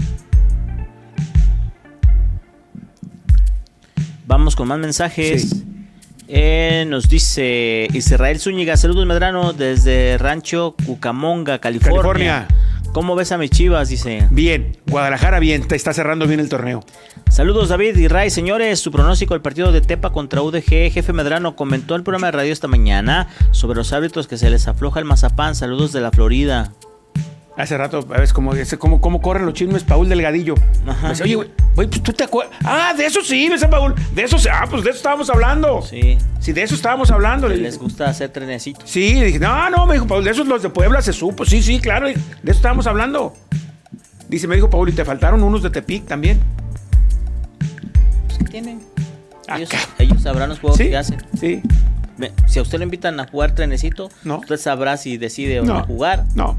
Vamos 4.27 4.55
con 4.55 4.69
más 4.69 4.79
mensajes. 4.79 5.51
Sí. 5.51 5.67
Eh, 6.33 6.85
nos 6.87 7.09
dice 7.09 7.89
Israel 7.93 8.39
Zúñiga, 8.39 8.77
saludos 8.77 9.05
Medrano 9.05 9.53
desde 9.53 10.17
Rancho 10.17 10.77
Cucamonga, 10.87 11.59
California. 11.59 12.03
California. 12.03 12.49
¿Cómo 12.93 13.15
ves 13.15 13.31
a 13.31 13.39
mis 13.39 13.51
chivas? 13.51 13.89
Dice. 13.89 14.27
Bien, 14.31 14.77
Guadalajara 14.89 15.39
bien, 15.39 15.67
te 15.67 15.77
está 15.77 15.93
cerrando 15.93 16.27
bien 16.27 16.41
el 16.41 16.49
torneo. 16.49 16.85
Saludos 17.29 17.69
David 17.69 17.97
y 17.97 18.09
Ray, 18.09 18.31
señores. 18.31 18.81
Su 18.81 18.91
pronóstico 18.91 19.35
del 19.35 19.43
partido 19.43 19.71
de 19.71 19.81
Tepa 19.81 20.11
contra 20.11 20.43
UDG. 20.43 20.91
Jefe 20.91 21.13
Medrano 21.13 21.55
comentó 21.55 21.95
el 21.95 22.03
programa 22.03 22.27
de 22.27 22.33
radio 22.33 22.53
esta 22.53 22.67
mañana 22.67 23.29
sobre 23.53 23.77
los 23.77 23.93
árbitros 23.93 24.27
que 24.27 24.37
se 24.37 24.51
les 24.51 24.67
afloja 24.67 24.99
el 24.99 25.05
mazapán. 25.05 25.55
Saludos 25.55 25.93
de 25.93 26.01
la 26.01 26.11
Florida. 26.11 26.73
Hace 27.61 27.77
rato, 27.77 28.03
¿ves 28.07 28.33
cómo, 28.33 28.53
cómo, 28.79 29.01
cómo 29.01 29.21
corren 29.21 29.45
los 29.45 29.55
chismes 29.55 29.85
Paul 29.85 30.09
Delgadillo? 30.09 30.55
Ajá. 30.87 31.03
Me 31.05 31.09
dice, 31.11 31.23
Oye, 31.25 31.35
güey, 31.35 31.51
güey, 31.75 31.89
pues 31.89 32.03
tú 32.03 32.13
te 32.13 32.25
acuerdas. 32.25 32.57
Ah, 32.65 32.95
de 32.97 33.05
eso 33.05 33.21
sí, 33.23 33.47
ese 33.53 33.69
Paul. 33.69 33.95
De 34.15 34.23
eso 34.23 34.39
sí. 34.39 34.49
Ah, 34.51 34.67
pues 34.71 34.83
de 34.83 34.91
eso 34.91 34.97
estábamos 34.97 35.29
hablando. 35.31 35.83
Sí, 35.83 36.17
Sí. 36.41 36.53
de 36.53 36.63
eso 36.63 36.75
estábamos 36.75 37.11
hablando. 37.11 37.49
Le 37.49 37.57
Les 37.59 37.79
gusta 37.79 38.07
hacer 38.09 38.31
trenecitos. 38.31 38.89
Sí, 38.89 39.21
dije, 39.23 39.39
no, 39.39 39.69
no, 39.71 39.85
me 39.87 39.95
dijo 39.95 40.07
Paul, 40.07 40.25
de 40.25 40.31
esos 40.31 40.47
los 40.47 40.63
de 40.63 40.71
Puebla 40.71 41.03
se 41.03 41.13
supo. 41.13 41.45
Sí, 41.45 41.63
sí, 41.63 41.81
claro, 41.81 42.07
de 42.07 42.13
eso 42.15 42.23
estábamos 42.45 42.87
hablando. 42.87 43.35
Dice, 44.29 44.47
me 44.47 44.55
dijo 44.55 44.71
Paul, 44.71 44.89
y 44.89 44.93
te 44.93 45.05
faltaron 45.05 45.43
unos 45.43 45.63
de 45.63 45.71
Tepic 45.71 46.07
también. 46.07 46.41
Pues, 48.27 48.39
¿Qué 48.39 48.45
tienen? 48.45 48.81
Ellos, 49.55 49.69
Acá. 49.69 49.81
ellos 49.99 50.23
sabrán 50.23 50.49
los 50.49 50.61
juegos 50.61 50.79
Sí, 50.79 50.89
que 50.89 50.97
hacen. 50.97 51.19
sí. 51.39 51.63
Si 52.47 52.59
a 52.59 52.63
usted 52.63 52.77
lo 52.79 52.85
invitan 52.85 53.19
a 53.19 53.27
jugar 53.27 53.55
trenecito, 53.55 54.11
No. 54.25 54.39
usted 54.41 54.59
sabrá 54.59 54.97
si 54.99 55.17
decide 55.17 55.61
o 55.61 55.65
No. 55.65 55.79
no 55.79 55.85
jugar. 55.87 56.25
No, 56.35 56.59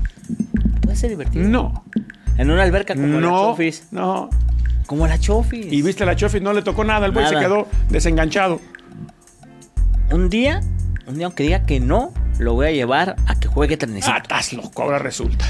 Puede 0.81 0.95
ser 0.95 1.09
divertido. 1.09 1.47
no, 1.47 1.83
En 2.37 2.49
una 2.51 2.63
alberca 2.63 2.95
como 2.95 3.07
la 3.19 3.19
no, 3.27 3.29
Chofis. 3.51 3.87
no. 3.91 4.29
Como 4.87 5.07
la 5.07 5.19
Chofis. 5.19 5.71
Y 5.71 5.81
viste 5.81 6.05
la 6.05 6.15
Chofis, 6.15 6.41
no 6.41 6.53
le 6.53 6.61
tocó 6.63 6.83
nada, 6.83 7.05
el 7.05 7.11
güey 7.13 7.27
se 7.27 7.35
quedó 7.37 7.67
desenganchado. 7.89 8.59
Un 10.11 10.29
día, 10.29 10.61
un 11.07 11.15
día 11.15 11.25
aunque 11.27 11.43
diga 11.43 11.63
que 11.65 11.79
no, 11.79 12.11
lo 12.39 12.53
voy 12.53 12.67
a 12.67 12.71
llevar 12.71 13.15
a 13.27 13.39
que 13.39 13.47
juegue 13.47 13.77
trenecito. 13.77 14.11
Ah, 14.13 14.19
estás 14.21 14.51
loco, 14.53 14.83
ahora 14.83 14.99
resulta. 14.99 15.45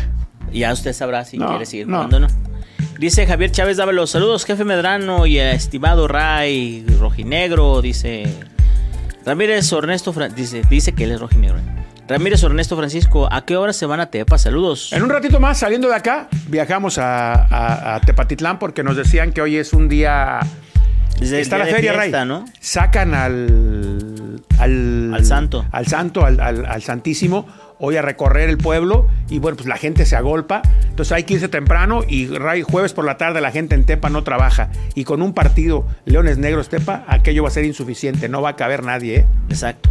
Ya 0.54 0.72
usted 0.74 0.94
sabrá 0.94 1.24
si 1.26 1.38
No, 1.38 1.48
quiere 1.50 1.66
seguir 1.66 1.88
no. 1.88 1.98
jugando 1.98 2.18
o 2.18 2.20
no. 2.20 2.28
Dice 3.00 3.26
Javier 3.26 3.52
Chávez 3.52 3.78
Dávalos, 3.78 4.12
saludos 4.12 4.46
jefe 4.46 4.64
Medrano 4.64 5.26
y 5.26 5.40
estimado 5.40 6.08
Ray 6.08 6.86
Rojinegro, 7.00 7.82
dice 7.82 8.32
Ramírez 9.26 9.72
Ernesto, 9.72 10.14
Fran- 10.14 10.34
dice, 10.36 10.62
dice 10.70 10.92
que 10.94 11.06
él 11.06 11.12
es 11.14 11.20
rojinegro. 11.22 11.58
¿eh? 11.58 11.62
Ramírez 12.12 12.44
Ernesto 12.44 12.76
Francisco, 12.78 13.28
¿a 13.32 13.46
qué 13.46 13.56
hora 13.58 13.74
se 13.74 13.86
van 13.86 14.00
a 14.00 14.08
Tepa? 14.12 14.38
Saludos. 14.38 14.92
En 14.94 15.02
un 15.04 15.10
ratito 15.10 15.40
más, 15.40 15.60
saliendo 15.60 15.88
de 15.88 15.96
acá, 15.96 16.28
viajamos 16.48 16.98
a, 16.98 17.34
a- 17.34 17.96
a 17.96 18.02
Tepatitlán 18.02 18.60
porque 18.60 18.84
nos 18.84 18.96
decían 18.98 19.32
que 19.34 19.42
hoy 19.42 19.58
es 19.58 19.74
un 19.74 19.88
día. 19.90 20.40
Desde 21.20 21.40
Está 21.40 21.58
la 21.60 21.66
feria, 21.66 21.94
fiesta, 21.94 22.20
Ray. 22.20 22.28
¿no? 22.28 22.46
Sacan 22.60 23.14
al. 23.14 24.42
Al, 24.60 25.14
Al 25.14 25.26
santo. 25.26 25.66
Al 25.72 25.88
santo, 25.88 26.26
al, 26.26 26.40
al- 26.40 26.66
al 26.66 26.82
Santísimo, 26.84 27.48
hoy 27.80 27.96
a 27.98 28.02
recorrer 28.02 28.50
el 28.50 28.58
pueblo. 28.58 29.08
Y 29.30 29.40
bueno, 29.40 29.56
pues 29.58 29.68
la 29.68 29.78
gente 29.78 30.06
se 30.06 30.16
agolpa. 30.16 30.62
Entonces 30.90 31.12
hay 31.14 31.24
que 31.24 31.36
irse 31.36 31.48
temprano. 31.48 32.02
Y 32.08 32.28
Ray, 32.28 32.62
jueves 32.64 32.94
por 32.94 33.06
la 33.06 33.18
tarde, 33.18 33.40
la 33.42 33.52
gente 33.52 33.76
en 33.76 33.86
Tepa 33.86 34.10
no 34.10 34.24
trabaja. 34.24 34.70
Y 34.96 35.04
con 35.04 35.22
un 35.22 35.34
partido 35.34 35.86
Leones 36.06 36.38
Negros 36.38 36.70
Tepa, 36.70 37.06
aquello 37.08 37.44
va 37.44 37.50
a 37.50 37.52
ser 37.52 37.66
insuficiente. 37.66 38.28
No 38.30 38.42
va 38.42 38.50
a 38.50 38.56
caber 38.56 38.84
nadie, 38.84 39.16
¿eh? 39.20 39.26
Exacto. 39.50 39.90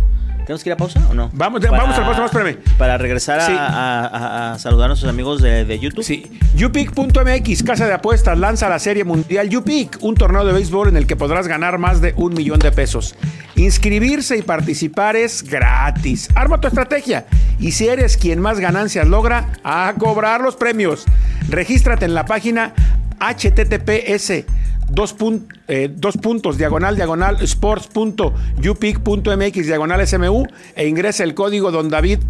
¿Tenemos 0.51 0.65
que 0.65 0.71
ir 0.71 0.73
a 0.73 0.77
pausa 0.77 1.01
o 1.09 1.15
no? 1.15 1.31
Vamos- 1.33 1.61
vamos 1.61 1.95
a 1.97 2.01
la 2.01 2.07
pausa, 2.07 2.23
más, 2.23 2.33
espérame. 2.33 2.57
Para 2.77 2.99
regresar 2.99 3.39
a, 3.39 3.47
Sí. 3.47 3.53
a- 3.57 3.67
a- 3.69 4.53
a 4.55 4.59
saludar 4.59 4.87
a 4.87 4.89
nuestros 4.89 5.09
amigos 5.09 5.41
de, 5.41 5.65
de 5.65 5.79
YouTube. 5.79 6.03
Sí. 6.03 6.27
Upic.mx, 6.61 7.63
casa 7.63 7.87
de 7.87 7.93
apuestas, 7.95 8.37
lanza 8.37 8.69
la 8.69 8.81
Serie 8.81 9.05
Mundial 9.05 9.49
Upic, 9.57 9.99
un 10.01 10.17
torneo 10.17 10.45
de 10.45 10.53
béisbol 10.53 10.89
en 10.89 10.97
el 10.97 11.07
que 11.07 11.15
podrás 11.15 11.47
ganar 11.47 11.79
más 11.79 12.01
de 12.01 12.15
un 12.17 12.35
millón 12.35 12.59
de 12.59 12.73
pesos. 12.73 13.15
Inscribirse 13.55 14.39
y 14.39 14.43
participar 14.43 15.15
es 15.15 15.45
gratis. 15.45 16.29
Arma 16.35 16.61
tu 16.61 16.67
estrategia 16.67 17.27
y 17.61 17.71
si 17.71 17.87
eres 17.87 18.17
quien 18.17 18.41
más 18.41 18.59
ganancias 18.59 19.07
logra, 19.07 19.51
a 19.63 19.95
cobrar 19.99 20.41
los 20.41 20.57
premios. 20.57 21.05
Regístrate 21.49 22.07
en 22.07 22.15
la 22.15 22.25
página 22.25 22.73
https 23.21 24.45
dos, 24.90 25.16
pun- 25.16 25.46
eh, 25.68 25.90
dos 25.94 26.16
puntos 26.16 26.57
diagonal 26.59 26.96
diagonal 26.96 27.37
sports.upic.mx 27.42 29.66
diagonal 29.66 30.07
smu 30.07 30.46
e 30.76 30.87
ingresa 30.88 31.24
el 31.24 31.35
código 31.35 31.70
don 31.70 31.88
David 31.88 32.20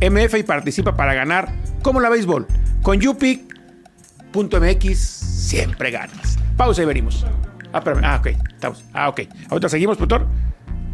MF 0.00 0.34
y 0.38 0.42
participa 0.42 0.96
para 0.96 1.14
ganar 1.14 1.52
como 1.82 2.00
la 2.00 2.08
béisbol. 2.08 2.46
Con 2.82 3.06
upic.mx 3.06 4.98
siempre 4.98 5.90
ganas. 5.90 6.38
Pausa 6.56 6.82
y 6.82 6.86
venimos. 6.86 7.26
Ah. 7.72 7.82
Ah, 8.02 8.16
ok. 8.20 8.26
Estamos. 8.54 8.84
Ah, 8.92 9.08
ok. 9.08 9.20
Ahorita 9.50 9.68
seguimos, 9.68 9.96
productor. 9.96 10.26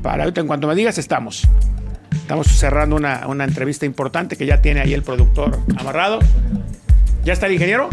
Para 0.02 0.24
ahorita, 0.24 0.40
en 0.40 0.46
cuanto 0.46 0.66
me 0.66 0.74
digas, 0.74 0.98
estamos. 0.98 1.46
Estamos 2.12 2.46
cerrando 2.48 2.96
una, 2.96 3.26
una 3.28 3.44
entrevista 3.44 3.86
importante 3.86 4.36
que 4.36 4.46
ya 4.46 4.60
tiene 4.60 4.80
ahí 4.80 4.92
el 4.92 5.02
productor 5.02 5.58
amarrado. 5.78 6.18
¿Ya 7.24 7.32
está 7.32 7.46
el 7.46 7.54
ingeniero? 7.54 7.88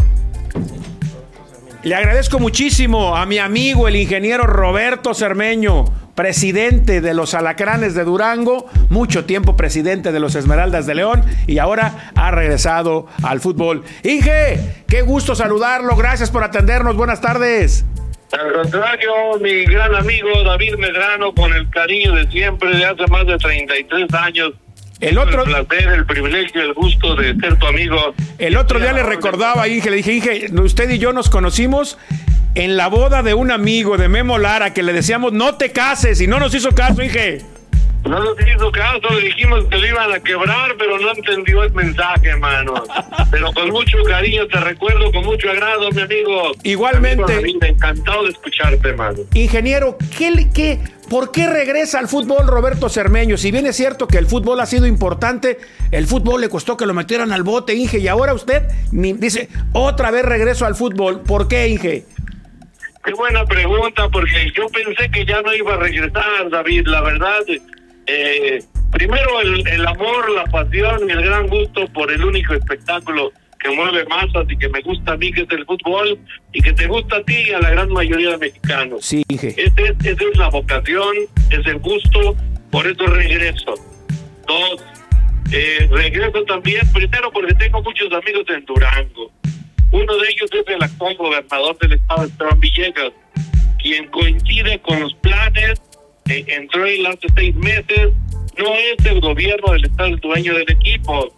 Le 1.84 1.94
agradezco 1.94 2.38
muchísimo 2.38 3.14
a 3.14 3.26
mi 3.26 3.36
amigo, 3.36 3.88
el 3.88 3.96
ingeniero 3.96 4.44
Roberto 4.44 5.12
Cermeño, 5.12 5.84
presidente 6.14 7.02
de 7.02 7.12
los 7.12 7.34
Alacranes 7.34 7.94
de 7.94 8.04
Durango, 8.04 8.70
mucho 8.88 9.26
tiempo 9.26 9.54
presidente 9.54 10.10
de 10.10 10.18
los 10.18 10.34
Esmeraldas 10.34 10.86
de 10.86 10.94
León 10.94 11.22
y 11.46 11.58
ahora 11.58 12.10
ha 12.14 12.30
regresado 12.30 13.06
al 13.22 13.40
fútbol. 13.40 13.84
Inge, 14.02 14.84
qué 14.88 15.02
gusto 15.02 15.34
saludarlo, 15.34 15.94
gracias 15.94 16.30
por 16.30 16.42
atendernos, 16.42 16.96
buenas 16.96 17.20
tardes. 17.20 17.84
Al 18.32 18.50
contrario, 18.54 19.12
mi 19.42 19.66
gran 19.66 19.94
amigo 19.94 20.42
David 20.42 20.76
Medrano, 20.78 21.34
con 21.34 21.52
el 21.52 21.68
cariño 21.68 22.14
de 22.14 22.26
siempre, 22.30 22.78
de 22.78 22.86
hace 22.86 23.06
más 23.08 23.26
de 23.26 23.36
33 23.36 24.14
años. 24.14 24.54
El 25.00 25.18
otro, 25.18 25.44
El 25.44 25.66
placer, 25.66 25.88
el 25.88 26.06
privilegio, 26.06 26.62
el 26.62 26.72
gusto 26.74 27.14
de 27.16 27.34
ser 27.36 27.56
tu 27.58 27.66
amigo. 27.66 28.14
el 28.38 28.56
otro 28.56 28.78
día 28.78 28.92
le 28.92 29.02
recordaba 29.02 29.62
a 29.62 29.68
Inge, 29.68 29.90
le 29.90 29.96
dije, 29.96 30.12
Inge, 30.14 30.46
usted 30.62 30.88
y 30.90 30.98
yo 30.98 31.12
nos 31.12 31.28
conocimos 31.28 31.98
en 32.54 32.76
la 32.76 32.86
boda 32.86 33.22
de 33.22 33.34
un 33.34 33.50
amigo 33.50 33.96
de 33.98 34.08
Memo 34.08 34.38
Lara 34.38 34.72
que 34.72 34.82
le 34.82 34.92
decíamos, 34.92 35.32
no 35.32 35.56
te 35.56 35.72
cases 35.72 36.20
y 36.20 36.26
no 36.26 36.38
nos 36.38 36.54
hizo 36.54 36.70
caso, 36.72 37.02
Inge. 37.02 37.42
No 38.04 38.20
nos 38.22 38.36
hizo 38.38 38.70
caso, 38.70 39.00
le 39.18 39.28
dijimos 39.28 39.64
que 39.70 39.78
lo 39.78 39.86
iban 39.86 40.12
a 40.12 40.20
quebrar, 40.20 40.74
pero 40.78 40.98
no 40.98 41.10
entendió 41.12 41.62
el 41.64 41.72
mensaje, 41.72 42.28
hermano. 42.28 42.74
Pero 43.30 43.50
con 43.54 43.70
mucho 43.70 43.96
cariño 44.06 44.46
te 44.46 44.60
recuerdo, 44.60 45.10
con 45.10 45.24
mucho 45.24 45.50
agrado, 45.50 45.90
mi 45.90 46.02
amigo. 46.02 46.52
Igualmente. 46.64 47.32
Amigo 47.34 47.58
encantado 47.62 48.24
de 48.24 48.30
escucharte, 48.30 48.88
hermano. 48.90 49.20
Ingeniero, 49.32 49.96
¿qué, 50.18 50.30
le- 50.30 50.50
qué, 50.50 50.80
¿por 51.08 51.30
qué 51.32 51.46
regresa 51.46 51.98
al 51.98 52.08
fútbol 52.08 52.46
Roberto 52.46 52.88
Cermeño? 52.88 53.36
Si 53.36 53.50
bien 53.50 53.66
es 53.66 53.76
cierto 53.76 54.06
que 54.06 54.18
el 54.18 54.26
fútbol 54.26 54.60
ha 54.60 54.66
sido 54.66 54.86
importante, 54.86 55.58
el 55.90 56.06
fútbol 56.06 56.40
le 56.40 56.48
costó 56.48 56.76
que 56.76 56.86
lo 56.86 56.94
metieran 56.94 57.32
al 57.32 57.42
bote, 57.42 57.74
Inge, 57.74 57.98
y 57.98 58.08
ahora 58.08 58.34
usted 58.34 58.62
dice, 58.92 59.48
otra 59.72 60.10
vez 60.10 60.24
regreso 60.24 60.66
al 60.66 60.74
fútbol. 60.74 61.20
¿Por 61.20 61.48
qué, 61.48 61.68
Inge? 61.68 62.04
Qué 63.04 63.12
buena 63.12 63.44
pregunta, 63.44 64.08
porque 64.08 64.50
yo 64.56 64.66
pensé 64.68 65.10
que 65.10 65.26
ya 65.26 65.42
no 65.42 65.54
iba 65.54 65.74
a 65.74 65.76
regresar, 65.76 66.50
David. 66.50 66.86
La 66.86 67.02
verdad, 67.02 67.42
eh, 68.06 68.64
primero 68.92 69.40
el, 69.42 69.66
el 69.68 69.86
amor, 69.86 70.30
la 70.30 70.44
pasión 70.44 71.08
y 71.08 71.12
el 71.12 71.22
gran 71.22 71.48
gusto 71.48 71.86
por 71.92 72.10
el 72.10 72.24
único 72.24 72.54
espectáculo 72.54 73.32
que 73.64 73.70
mueve 73.70 74.04
masas 74.04 74.44
y 74.50 74.56
que 74.58 74.68
me 74.68 74.82
gusta 74.82 75.14
a 75.14 75.16
mí, 75.16 75.32
que 75.32 75.40
es 75.40 75.50
el 75.50 75.64
fútbol, 75.64 76.18
y 76.52 76.60
que 76.60 76.74
te 76.74 76.86
gusta 76.86 77.16
a 77.16 77.22
ti 77.24 77.34
y 77.48 77.52
a 77.52 77.60
la 77.60 77.70
gran 77.70 77.90
mayoría 77.90 78.32
de 78.32 78.38
mexicanos. 78.38 79.02
Sí, 79.02 79.24
Inge. 79.28 79.48
Ese 79.56 79.82
es, 79.82 80.06
esa 80.06 80.24
es 80.30 80.36
la 80.36 80.50
vocación, 80.50 81.16
es 81.50 81.66
el 81.66 81.78
gusto, 81.78 82.36
por 82.70 82.86
eso 82.86 83.06
regreso. 83.06 83.74
Dos, 84.46 84.84
eh, 85.50 85.88
regreso 85.90 86.44
también, 86.44 86.82
primero 86.92 87.32
porque 87.32 87.54
tengo 87.54 87.82
muchos 87.82 88.12
amigos 88.12 88.44
en 88.50 88.66
Durango. 88.66 89.32
Uno 89.92 90.16
de 90.18 90.28
ellos 90.28 90.50
es 90.52 90.74
el 90.74 90.82
actual 90.82 91.16
gobernador 91.16 91.78
del 91.78 91.94
estado, 91.94 92.24
Esteban 92.24 92.60
Villegas, 92.60 93.12
quien 93.82 94.06
coincide 94.08 94.78
con 94.80 95.00
los 95.00 95.14
planes, 95.14 95.80
eh, 96.28 96.44
entró 96.48 96.84
él 96.84 97.06
hace 97.06 97.28
seis 97.34 97.54
meses, 97.54 98.12
no 98.58 98.74
es 98.74 99.06
el 99.06 99.20
gobierno 99.22 99.72
del 99.72 99.84
estado 99.84 100.08
el 100.10 100.20
dueño 100.20 100.52
del 100.52 100.70
equipo. 100.70 101.34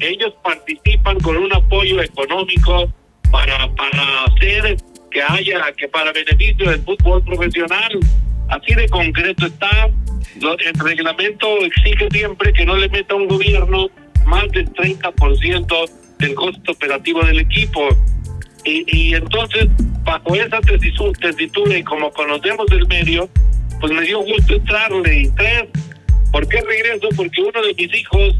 Ellos 0.00 0.32
participan 0.42 1.18
con 1.20 1.36
un 1.36 1.52
apoyo 1.52 2.00
económico 2.02 2.92
para, 3.30 3.70
para 3.74 4.24
hacer 4.24 4.76
que 5.10 5.22
haya, 5.22 5.72
que 5.76 5.88
para 5.88 6.12
beneficio 6.12 6.70
del 6.70 6.80
fútbol 6.82 7.22
profesional, 7.24 7.98
así 8.48 8.74
de 8.74 8.88
concreto 8.88 9.46
está. 9.46 9.88
El 10.36 10.78
reglamento 10.78 11.46
exige 11.62 12.08
siempre 12.10 12.52
que 12.52 12.66
no 12.66 12.76
le 12.76 12.88
meta 12.88 13.14
un 13.14 13.26
gobierno 13.26 13.88
más 14.26 14.46
del 14.52 14.68
30% 14.74 15.90
del 16.18 16.34
costo 16.34 16.72
operativo 16.72 17.22
del 17.24 17.40
equipo. 17.40 17.88
Y, 18.64 18.84
y 18.94 19.14
entonces, 19.14 19.66
bajo 20.04 20.34
esa 20.34 20.60
tesitu- 20.60 21.16
tesitura 21.18 21.78
y 21.78 21.82
como 21.84 22.10
conocemos 22.10 22.66
el 22.72 22.86
medio, 22.88 23.28
pues 23.80 23.92
me 23.92 24.02
dio 24.02 24.20
gusto 24.20 24.54
entrarle. 24.54 25.20
Y 25.22 25.28
tres, 25.30 25.64
¿por 26.32 26.46
qué 26.48 26.60
regreso? 26.60 27.08
Porque 27.16 27.40
uno 27.40 27.62
de 27.62 27.74
mis 27.74 27.94
hijos, 27.94 28.34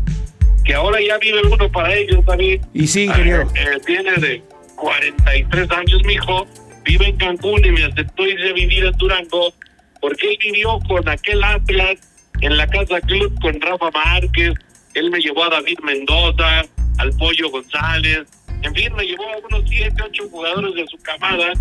que 0.67 0.75
ahora 0.75 1.01
ya 1.01 1.17
vive 1.19 1.41
uno 1.47 1.71
para 1.71 1.95
ellos, 1.95 2.25
David, 2.25 2.61
Y 2.75 2.87
sí, 2.87 3.05
ingeniero. 3.05 3.43
eh, 3.55 3.65
eh, 3.77 3.79
tiene 3.87 4.13
de 4.17 4.43
43 4.77 5.71
años 5.71 6.03
mi 6.05 6.15
hijo, 6.15 6.47
vive 6.85 7.07
en 7.07 7.17
Cancún 7.17 7.65
y 7.65 7.71
me 7.71 7.85
aceptó 7.85 8.27
irse 8.27 8.51
a 8.51 8.53
vivir 8.53 8.85
en 8.85 8.93
Durango, 8.99 9.55
porque 10.01 10.31
él 10.33 10.39
vivió 10.43 10.79
con 10.89 11.09
aquel 11.09 11.43
Atlas 11.45 11.97
en 12.41 12.57
la 12.57 12.67
Casa 12.67 13.01
Club 13.01 13.33
con 13.41 13.61
Rafa 13.61 13.91
Márquez, 13.93 14.55
él 14.95 15.11
me 15.11 15.21
llevó 15.21 15.45
a 15.45 15.51
David 15.51 15.79
Mendoza, 15.85 16.63
al 16.99 17.11
Pollo 17.17 17.49
González, 17.51 18.25
en 18.63 18.75
fin, 18.75 18.93
me 18.97 19.05
llevó 19.05 19.23
a 19.25 19.47
unos 19.49 19.69
7, 19.69 19.95
8 20.05 20.29
jugadores 20.31 20.75
de 20.75 20.87
su 20.89 20.99
camada 20.99 21.53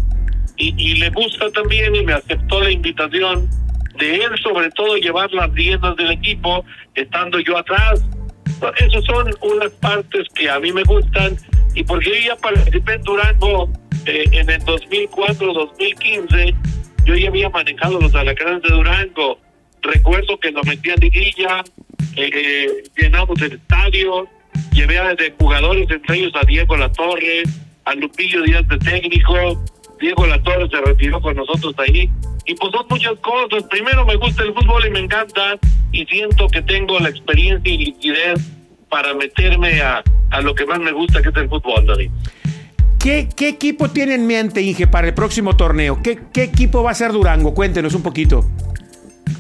y, 0.58 0.74
y 0.78 0.96
le 0.96 1.10
gusta 1.10 1.52
también 1.52 1.96
y 1.96 2.04
me 2.04 2.14
aceptó 2.14 2.62
la 2.62 2.72
invitación 2.72 3.48
de 4.00 4.16
él 4.16 4.32
sobre 4.42 4.70
todo 4.72 4.96
llevar 4.98 5.32
las 5.32 5.52
riendas 5.54 5.96
del 5.98 6.12
equipo 6.12 6.66
estando 6.96 7.40
yo 7.40 7.58
atrás. 7.58 8.02
Esas 8.78 9.04
son 9.06 9.30
unas 9.42 9.72
partes 9.74 10.28
que 10.34 10.50
a 10.50 10.60
mí 10.60 10.72
me 10.72 10.84
gustan 10.84 11.38
y 11.74 11.84
porque 11.84 12.10
yo 12.10 12.16
ya 12.28 12.36
participé 12.38 12.94
en 12.94 13.02
Durango 13.04 13.70
eh, 14.06 14.26
en 14.32 14.50
el 14.50 14.62
2004-2015, 14.64 16.56
yo 17.06 17.16
ya 17.16 17.28
había 17.28 17.50
manejado 17.50 18.00
los 18.00 18.16
alacranes 18.16 18.62
de 18.64 18.70
Durango. 18.70 19.40
Recuerdo 19.82 20.40
que 20.40 20.52
lo 20.52 20.64
metí 20.64 20.90
a 20.90 20.96
liguilla, 20.96 21.64
eh, 22.16 22.84
llenamos 22.98 23.42
el 23.42 23.54
estadio, 23.54 24.28
llevé 24.72 25.00
a 25.00 25.14
de 25.16 25.34
jugadores, 25.38 25.90
entre 25.90 26.18
ellos 26.18 26.34
a 26.36 26.46
Diego 26.46 26.78
Latorre, 26.78 27.44
a 27.84 27.94
Lupillo 27.96 28.44
Díaz 28.44 28.68
de 28.68 28.78
técnico, 28.80 29.64
Diego 30.00 30.26
Latorre 30.26 30.68
se 30.70 30.82
retiró 30.82 31.22
con 31.22 31.36
nosotros 31.36 31.74
ahí. 31.78 32.10
Y 32.46 32.54
pues 32.56 32.72
son 32.72 32.86
muchas 32.90 33.16
cosas. 33.20 33.64
Primero 33.70 34.06
me 34.06 34.16
gusta 34.16 34.44
el 34.44 34.54
fútbol 34.54 34.86
y 34.86 34.92
me 34.92 35.00
encanta 35.00 35.58
y 35.92 36.06
siento 36.06 36.48
que 36.48 36.62
tengo 36.62 37.00
la 37.00 37.10
experiencia 37.10 37.72
y 37.72 37.78
liquidez 37.78 38.40
para 38.90 39.14
meterme 39.14 39.82
a, 39.82 40.04
a 40.32 40.42
lo 40.42 40.54
que 40.54 40.66
más 40.66 40.80
me 40.80 40.92
gusta, 40.92 41.22
que 41.22 41.30
es 41.30 41.36
el 41.36 41.50
fútbol, 41.50 41.86
David. 41.86 42.12
¿Qué, 43.00 43.30
qué 43.36 43.50
equipo 43.50 43.90
tiene 43.90 44.16
en 44.16 44.26
mente, 44.26 44.62
Inge, 44.62 44.88
para 44.88 45.08
el 45.08 45.14
próximo 45.14 45.56
torneo? 45.56 46.02
¿Qué, 46.04 46.20
qué 46.34 46.44
equipo 46.44 46.82
va 46.82 46.92
a 46.92 46.96
ser 46.96 47.12
Durango? 47.12 47.54
Cuéntenos 47.54 47.94
un 47.94 48.02
poquito. 48.04 48.44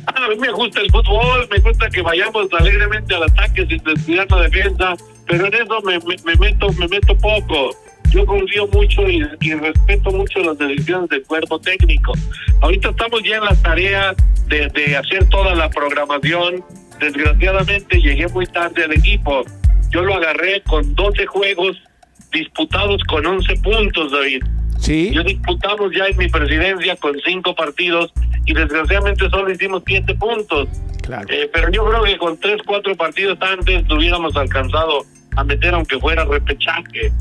A 0.05 0.29
mí 0.29 0.35
me 0.39 0.51
gusta 0.51 0.81
el 0.81 0.91
fútbol, 0.91 1.47
me 1.49 1.59
gusta 1.59 1.89
que 1.89 2.01
vayamos 2.01 2.47
alegremente 2.57 3.15
al 3.15 3.23
ataque 3.23 3.65
sin 3.67 3.83
descuidar 3.83 4.29
la 4.29 4.41
defensa, 4.41 4.93
pero 5.27 5.47
en 5.47 5.53
eso 5.53 5.81
me, 5.83 5.99
me, 5.99 6.15
me 6.23 6.35
meto 6.35 6.71
me 6.73 6.87
meto 6.87 7.17
poco. 7.17 7.71
Yo 8.15 8.25
confío 8.25 8.65
mucho 8.67 9.09
y, 9.09 9.27
y 9.41 9.53
respeto 9.55 10.09
mucho 10.09 10.39
las 10.39 10.57
decisiones 10.57 11.09
del 11.09 11.23
cuerpo 11.23 11.59
técnico. 11.59 12.13
Ahorita 12.61 12.89
estamos 12.89 13.21
ya 13.23 13.35
en 13.35 13.43
la 13.43 13.55
tarea 13.55 14.15
de, 14.47 14.69
de 14.69 14.95
hacer 14.95 15.27
toda 15.27 15.53
la 15.53 15.69
programación. 15.69 16.63
Desgraciadamente 16.97 17.99
llegué 17.99 18.25
muy 18.29 18.45
tarde 18.45 18.85
al 18.85 18.93
equipo. 18.93 19.43
Yo 19.91 20.01
lo 20.01 20.15
agarré 20.15 20.61
con 20.61 20.95
12 20.95 21.25
juegos 21.25 21.75
disputados 22.31 23.03
con 23.03 23.25
11 23.25 23.53
puntos, 23.57 24.11
David. 24.13 24.43
Sí. 24.79 25.11
Yo 25.13 25.21
disputamos 25.21 25.91
ya 25.93 26.05
en 26.05 26.15
mi 26.15 26.29
presidencia 26.29 26.95
con 26.95 27.19
cinco 27.25 27.53
partidos 27.53 28.13
y 28.45 28.53
desgraciadamente 28.53 29.29
solo 29.29 29.51
hicimos 29.51 29.83
siete 29.85 30.15
puntos. 30.15 30.69
Claro. 31.01 31.27
Eh, 31.29 31.49
pero 31.51 31.69
yo 31.69 31.85
creo 31.85 32.03
que 32.03 32.17
con 32.17 32.37
tres, 32.39 32.61
cuatro 32.65 32.95
partidos 32.95 33.37
antes 33.41 33.85
lo 33.89 33.97
hubiéramos 33.97 34.37
alcanzado 34.37 35.03
a 35.35 35.43
meter 35.43 35.73
aunque 35.73 35.99
fuera 35.99 36.23
repechaje. 36.23 37.11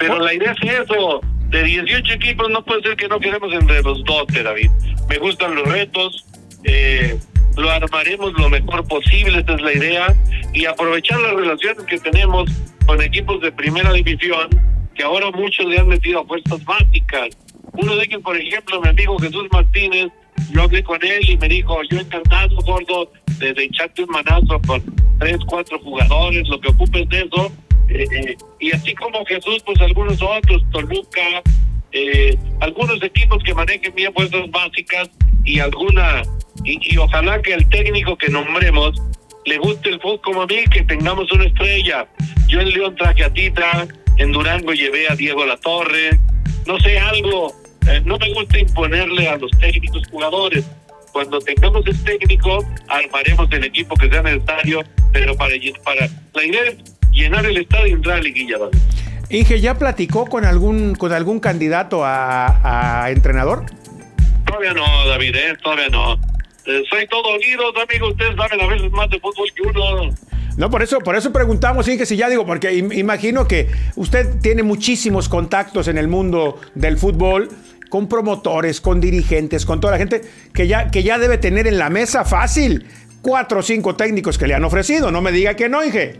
Pero 0.00 0.18
la 0.18 0.34
idea 0.34 0.52
es 0.60 0.80
eso. 0.80 1.20
De 1.50 1.62
18 1.62 2.14
equipos 2.14 2.48
no 2.50 2.64
puede 2.64 2.82
ser 2.82 2.96
que 2.96 3.06
no 3.06 3.20
queremos 3.20 3.52
entre 3.52 3.82
los 3.82 4.02
12, 4.04 4.42
David. 4.42 4.70
Me 5.08 5.18
gustan 5.18 5.54
los 5.54 5.68
retos. 5.68 6.24
Eh, 6.64 7.18
lo 7.56 7.70
armaremos 7.70 8.32
lo 8.32 8.48
mejor 8.48 8.86
posible, 8.88 9.40
esa 9.40 9.54
es 9.54 9.60
la 9.60 9.72
idea. 9.72 10.14
Y 10.54 10.64
aprovechar 10.64 11.20
las 11.20 11.34
relaciones 11.34 11.84
que 11.84 11.98
tenemos 11.98 12.50
con 12.86 13.02
equipos 13.02 13.40
de 13.42 13.52
primera 13.52 13.92
división, 13.92 14.48
que 14.94 15.02
ahora 15.02 15.30
muchos 15.32 15.66
le 15.66 15.78
han 15.78 15.88
metido 15.88 16.20
a 16.20 16.24
fuerzas 16.24 16.64
básicas. 16.64 17.28
Uno 17.72 17.94
de 17.96 18.04
ellos, 18.04 18.22
por 18.22 18.36
ejemplo, 18.36 18.80
mi 18.80 18.88
amigo 18.88 19.18
Jesús 19.18 19.46
Martínez, 19.52 20.08
yo 20.52 20.62
hablé 20.62 20.82
con 20.82 20.98
él 21.04 21.28
y 21.28 21.36
me 21.36 21.48
dijo, 21.48 21.78
yo 21.90 21.98
encantado, 22.00 22.56
gordo, 22.64 23.12
de, 23.38 23.52
de 23.52 23.64
echarte 23.64 24.02
un 24.02 24.10
manazo 24.10 24.60
con 24.66 24.82
tres, 25.18 25.38
cuatro 25.46 25.78
jugadores, 25.80 26.48
lo 26.48 26.58
que 26.60 26.68
ocupes 26.68 27.08
de 27.08 27.20
eso. 27.20 27.52
Eh, 27.90 28.36
y 28.60 28.72
así 28.72 28.94
como 28.94 29.24
Jesús, 29.26 29.62
pues 29.64 29.80
algunos 29.80 30.20
otros, 30.22 30.62
Toluca, 30.70 31.42
eh, 31.92 32.36
algunos 32.60 33.02
equipos 33.02 33.42
que 33.42 33.52
manejen 33.52 33.92
bien 33.94 34.12
fuerzas 34.14 34.48
básicas 34.50 35.10
y 35.44 35.58
alguna, 35.58 36.22
y, 36.64 36.96
ojalá 36.96 37.42
que 37.42 37.54
el 37.54 37.68
técnico 37.68 38.16
que 38.16 38.28
nombremos 38.28 39.02
le 39.44 39.58
guste 39.58 39.88
el 39.88 40.00
fútbol 40.00 40.20
como 40.20 40.42
a 40.42 40.46
mí, 40.46 40.64
que 40.70 40.82
tengamos 40.82 41.32
una 41.32 41.44
estrella. 41.44 42.06
Yo 42.46 42.60
en 42.60 42.70
León 42.70 42.94
traje 42.94 43.24
a 43.24 43.32
Tita, 43.32 43.88
en 44.18 44.32
Durango 44.32 44.72
llevé 44.72 45.08
a 45.08 45.16
Diego 45.16 45.44
Latorre, 45.44 46.10
no 46.66 46.78
sé, 46.78 46.98
algo, 46.98 47.52
eh, 47.88 48.00
no 48.04 48.18
me 48.18 48.32
gusta 48.34 48.58
imponerle 48.58 49.28
a 49.28 49.36
los 49.36 49.50
técnicos 49.58 50.02
jugadores. 50.10 50.64
Cuando 51.12 51.40
tengamos 51.40 51.84
el 51.88 52.04
técnico, 52.04 52.64
armaremos 52.86 53.48
el 53.50 53.64
equipo 53.64 53.96
que 53.96 54.08
sea 54.08 54.22
necesario, 54.22 54.84
pero 55.12 55.34
para, 55.36 55.54
para 55.82 56.08
la 56.34 56.44
idea 56.44 56.62
es 56.66 56.99
llenar 57.20 57.46
el 57.46 57.56
estadio 57.56 57.86
y 57.86 57.92
entrar 57.92 58.18
a 58.18 58.20
liguilla, 58.20 58.58
¿vale? 58.58 58.72
Inge, 59.30 59.60
¿ya 59.60 59.78
platicó 59.78 60.26
con 60.26 60.44
algún, 60.44 60.94
con 60.96 61.12
algún 61.12 61.38
candidato 61.38 62.04
a, 62.04 63.04
a 63.04 63.10
entrenador? 63.10 63.64
Todavía 64.44 64.74
no, 64.74 64.84
David, 65.08 65.34
¿eh? 65.36 65.56
todavía 65.62 65.88
no. 65.88 66.14
Eh, 66.66 66.82
soy 66.90 67.06
todo 67.06 67.22
oídos, 67.28 67.72
amigo. 67.88 68.08
Ustedes 68.08 68.34
saben 68.36 68.60
a 68.60 68.66
veces 68.66 68.90
más 68.90 69.08
de 69.08 69.20
fútbol 69.20 69.48
que 69.54 69.62
uno. 69.62 70.12
No, 70.56 70.68
por 70.68 70.82
eso, 70.82 70.98
por 70.98 71.14
eso 71.14 71.32
preguntamos, 71.32 71.86
Inge, 71.88 72.04
si 72.06 72.16
ya 72.16 72.28
digo, 72.28 72.44
porque 72.44 72.72
im- 72.72 72.92
imagino 72.98 73.46
que 73.46 73.68
usted 73.94 74.40
tiene 74.40 74.62
muchísimos 74.64 75.28
contactos 75.28 75.86
en 75.86 75.96
el 75.96 76.08
mundo 76.08 76.60
del 76.74 76.98
fútbol, 76.98 77.48
con 77.88 78.08
promotores, 78.08 78.80
con 78.80 79.00
dirigentes, 79.00 79.64
con 79.64 79.80
toda 79.80 79.92
la 79.92 79.98
gente, 79.98 80.22
que 80.52 80.66
ya, 80.66 80.90
que 80.90 81.02
ya 81.04 81.18
debe 81.18 81.38
tener 81.38 81.66
en 81.68 81.78
la 81.78 81.88
mesa 81.88 82.24
fácil 82.24 82.86
cuatro 83.22 83.60
o 83.60 83.62
cinco 83.62 83.94
técnicos 83.94 84.38
que 84.38 84.48
le 84.48 84.54
han 84.54 84.64
ofrecido. 84.64 85.10
No 85.12 85.22
me 85.22 85.30
diga 85.32 85.54
que 85.54 85.68
no, 85.68 85.84
Inge. 85.84 86.18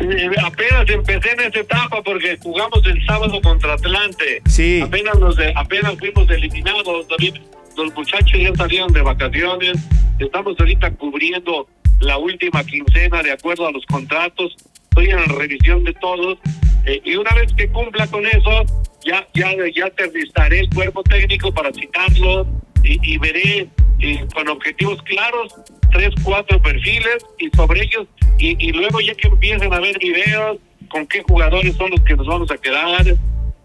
Eh, 0.00 0.30
apenas 0.42 0.88
empecé 0.88 1.32
en 1.32 1.40
esta 1.40 1.60
etapa 1.60 2.02
porque 2.02 2.38
jugamos 2.42 2.80
el 2.86 3.04
sábado 3.06 3.40
contra 3.42 3.74
Atlante. 3.74 4.42
Sí. 4.46 4.80
Apenas, 4.82 5.18
nos 5.18 5.36
apenas 5.54 5.96
fuimos 5.98 6.28
eliminados, 6.30 7.06
David. 7.08 7.36
Los 7.76 7.94
muchachos 7.94 8.40
ya 8.40 8.54
salieron 8.56 8.92
de 8.92 9.02
vacaciones. 9.02 9.78
Estamos 10.18 10.58
ahorita 10.58 10.90
cubriendo 10.92 11.66
la 12.00 12.18
última 12.18 12.64
quincena 12.64 13.22
de 13.22 13.32
acuerdo 13.32 13.66
a 13.68 13.72
los 13.72 13.84
contratos, 13.86 14.56
estoy 14.84 15.10
en 15.10 15.16
la 15.16 15.26
revisión 15.26 15.84
de 15.84 15.92
todos 15.94 16.38
eh, 16.86 17.00
y 17.04 17.14
una 17.16 17.32
vez 17.34 17.52
que 17.52 17.68
cumpla 17.68 18.06
con 18.06 18.26
eso, 18.26 18.64
ya 19.04 19.26
ya 19.34 19.52
ya 19.74 19.86
aterrizaré 19.86 20.60
el 20.60 20.70
cuerpo 20.70 21.02
técnico 21.02 21.52
para 21.52 21.70
citarlo 21.72 22.46
y, 22.82 22.98
y 23.02 23.18
veré 23.18 23.68
eh, 24.00 24.26
con 24.34 24.48
objetivos 24.48 25.02
claros 25.02 25.54
tres, 25.92 26.10
cuatro 26.22 26.60
perfiles 26.62 27.24
y 27.38 27.50
sobre 27.56 27.82
ellos 27.82 28.06
y, 28.38 28.56
y 28.64 28.72
luego 28.72 29.00
ya 29.00 29.14
que 29.14 29.28
empiecen 29.28 29.72
a 29.72 29.80
ver 29.80 29.98
videos 29.98 30.58
con 30.88 31.06
qué 31.06 31.22
jugadores 31.22 31.76
son 31.76 31.90
los 31.90 32.00
que 32.02 32.16
nos 32.16 32.26
vamos 32.26 32.50
a 32.50 32.58
quedar, 32.58 33.04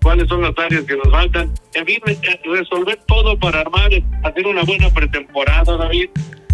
cuáles 0.01 0.27
son 0.27 0.41
las 0.41 0.57
áreas 0.57 0.83
que 0.85 0.95
nos 0.95 1.09
faltan, 1.11 1.51
en 1.73 1.85
fin, 1.85 1.99
eh, 2.07 2.39
resolver 2.45 2.99
todo 3.07 3.37
para 3.39 3.61
armar, 3.61 3.89
hacer 4.23 4.47
una 4.47 4.63
buena 4.63 4.89
pretemporada, 4.93 5.77
David. 5.77 6.09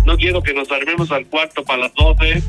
No 0.05 0.17
quiero 0.17 0.41
que 0.41 0.53
nos 0.53 0.71
armemos 0.71 1.11
al 1.11 1.27
cuarto 1.27 1.63
para 1.63 1.83
las 1.83 1.93
12, 1.93 2.41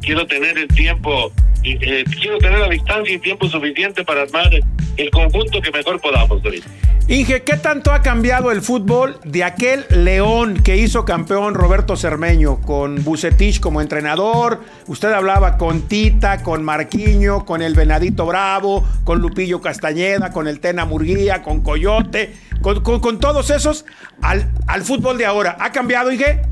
quiero 0.00 0.26
tener 0.26 0.58
el 0.58 0.68
tiempo, 0.68 1.32
eh, 1.62 2.04
quiero 2.20 2.38
tener 2.38 2.58
la 2.58 2.68
distancia 2.68 3.14
y 3.14 3.18
tiempo 3.18 3.48
suficiente 3.48 4.04
para 4.04 4.22
armar 4.22 4.50
el 4.96 5.10
conjunto 5.10 5.60
que 5.60 5.70
mejor 5.70 6.00
podamos, 6.00 6.42
David. 6.42 6.62
Inge, 7.08 7.42
¿qué 7.42 7.56
tanto 7.56 7.92
ha 7.92 8.02
cambiado 8.02 8.52
el 8.52 8.62
fútbol 8.62 9.18
de 9.24 9.42
aquel 9.42 9.84
León 9.90 10.62
que 10.62 10.76
hizo 10.76 11.04
campeón 11.04 11.54
Roberto 11.54 11.96
Cermeño 11.96 12.60
con 12.60 13.02
Bucetich 13.02 13.58
como 13.58 13.80
entrenador? 13.80 14.60
Usted 14.86 15.12
hablaba 15.12 15.58
con 15.58 15.88
Tita, 15.88 16.44
con 16.44 16.62
Marquiño, 16.62 17.44
con 17.44 17.62
el 17.62 17.74
Venadito 17.74 18.26
Bravo, 18.26 18.86
con 19.02 19.18
Lupillo 19.18 19.60
Castañeda, 19.60 20.30
con 20.30 20.46
el 20.46 20.60
Tena 20.60 20.84
Murguía, 20.84 21.42
con 21.42 21.62
Coyote, 21.62 22.32
con, 22.62 22.80
con, 22.84 23.00
con 23.00 23.18
todos 23.18 23.50
esos 23.50 23.86
al, 24.22 24.48
al, 24.68 24.82
fútbol 24.82 25.18
de 25.18 25.26
ahora. 25.26 25.56
¿Ha 25.58 25.72
cambiado, 25.72 26.12
Inge? 26.12 26.42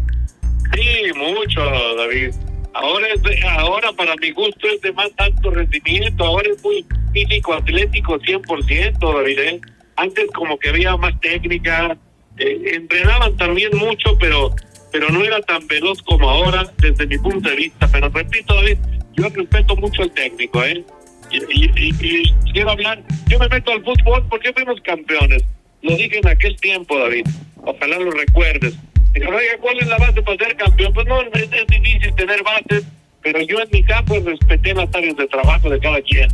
Sí, 0.75 1.13
mucho, 1.15 1.61
David. 1.97 2.35
Ahora, 2.79 3.07
es 3.15 3.23
de, 3.23 3.41
ahora 3.47 3.93
para 3.93 4.15
mi 4.17 4.31
gusto 4.31 4.69
es 4.69 4.81
de 4.81 4.93
más 4.93 5.11
alto 5.17 5.51
rendimiento, 5.51 6.25
ahora 6.25 6.49
es 6.51 6.63
muy 6.63 6.87
físico, 7.13 7.55
atlético 7.55 8.19
100%, 8.19 9.15
David. 9.15 9.39
¿eh? 9.39 9.61
antes 9.99 10.27
como 10.33 10.59
que 10.59 10.71
había 10.71 10.97
más 10.97 11.19
técnica, 11.21 11.97
eh, 12.39 12.73
entrenaban 12.75 13.37
también 13.37 13.77
mucho, 13.77 14.17
pero 14.19 14.55
pero 14.91 15.11
no 15.11 15.23
era 15.23 15.39
tan 15.43 15.67
veloz 15.67 16.03
como 16.03 16.31
ahora 16.31 16.65
desde 16.79 17.07
mi 17.07 17.19
punto 17.19 17.47
de 17.51 17.57
vista. 17.57 17.87
Pero 17.93 18.09
repito, 18.09 18.55
David, 18.55 18.79
yo 19.15 19.29
respeto 19.29 19.77
mucho 19.77 20.03
al 20.03 20.11
técnico, 20.13 20.65
¿eh? 20.65 20.83
Y, 21.31 22.33
quiero 22.53 22.71
hablar, 22.71 23.03
yo 23.29 23.39
me 23.39 23.49
meto 23.49 23.71
al 23.71 23.85
fútbol 23.85 24.25
porque 24.31 24.51
fuimos 24.55 24.81
campeones. 24.81 25.45
Lo 25.83 25.97
dije 25.97 26.19
en 26.19 26.29
aquel 26.29 26.57
tiempo, 26.57 26.99
David. 26.99 27.27
Ojalá 27.63 27.99
lo 27.99 28.11
recuerdes. 28.11 28.75
Dijo, 29.13 29.31
oiga, 29.31 29.59
¿cuál 29.61 29.79
es 29.79 29.87
la 29.87 29.99
base 29.99 30.23
para 30.23 30.45
ser 30.45 30.57
campeón? 30.57 30.93
Pues 30.93 31.07
no, 31.07 31.21
es, 31.23 31.67
difícil 31.69 32.15
tener 32.15 32.43
bases, 32.43 32.85
pero 33.23 33.41
yo 33.43 33.61
en 33.61 33.69
mi 33.73 33.83
campo 33.85 34.19
respeté 34.21 34.75
las 34.75 34.95
áreas 34.95 35.17
de 35.17 35.27
trabajo 35.27 35.71
de 35.71 35.81
cada 35.81 36.01
quien 36.03 36.29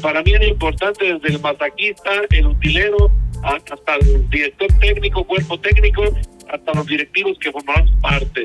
para 0.00 0.22
mí 0.22 0.32
era 0.32 0.46
importante 0.46 1.12
desde 1.12 1.36
el 1.36 1.40
masaquista, 1.40 2.10
el 2.30 2.46
utilero, 2.46 3.10
hasta 3.42 3.96
el 3.96 4.28
director 4.30 4.68
técnico, 4.80 5.24
cuerpo 5.24 5.58
técnico, 5.60 6.04
hasta 6.48 6.74
los 6.74 6.86
directivos 6.86 7.38
que 7.38 7.52
formamos 7.52 7.90
parte. 8.00 8.42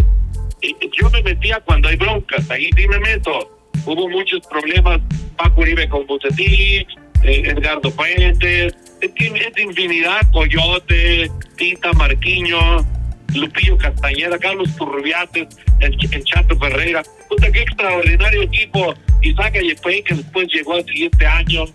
Yo 0.62 1.10
me 1.12 1.22
metía 1.22 1.60
cuando 1.62 1.90
hay 1.90 1.96
broncas, 1.96 2.50
ahí 2.50 2.70
sí 2.76 2.88
me 2.88 3.00
meto. 3.00 3.52
Hubo 3.86 4.10
muchos 4.10 4.46
problemas, 4.48 5.00
Paco 5.38 5.62
Uribe 5.62 5.88
con 5.90 6.08
Bucetich, 6.08 6.88
eh, 7.24 7.44
Edgardo 7.46 7.92
Fuentes, 7.92 8.76
es 9.06 9.58
infinidad, 9.58 10.22
Coyote, 10.32 11.30
Tita 11.58 11.94
Marquiño, 11.94 12.86
Lupillo 13.34 13.78
Castañeda, 13.78 14.38
Carlos 14.40 14.76
Turrubiates, 14.76 15.48
el, 15.80 15.98
el 16.12 16.24
Chato 16.24 16.58
Ferreira. 16.58 17.04
Puta, 17.30 17.52
qué 17.52 17.62
extraordinario 17.62 18.44
equipo. 18.44 18.94
Isaac 19.22 19.56
Ayepey, 19.56 20.04
que 20.04 20.16
después 20.16 20.48
llegó 20.54 20.74
al 20.74 20.86
siguiente 20.86 21.26
año. 21.26 21.66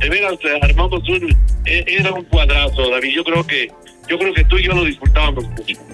De 0.00 0.08
veras, 0.08 0.38
armamos 0.62 1.08
un. 1.08 1.36
Era 1.64 2.12
un 2.12 2.24
cuadrazo, 2.24 2.90
David. 2.90 3.14
Yo 3.14 3.24
creo 3.24 3.46
que 3.46 3.70
yo 4.08 4.18
creo 4.18 4.34
que 4.34 4.44
tú 4.44 4.58
y 4.58 4.64
yo 4.64 4.72
lo 4.72 4.84
disfrutábamos. 4.84 5.44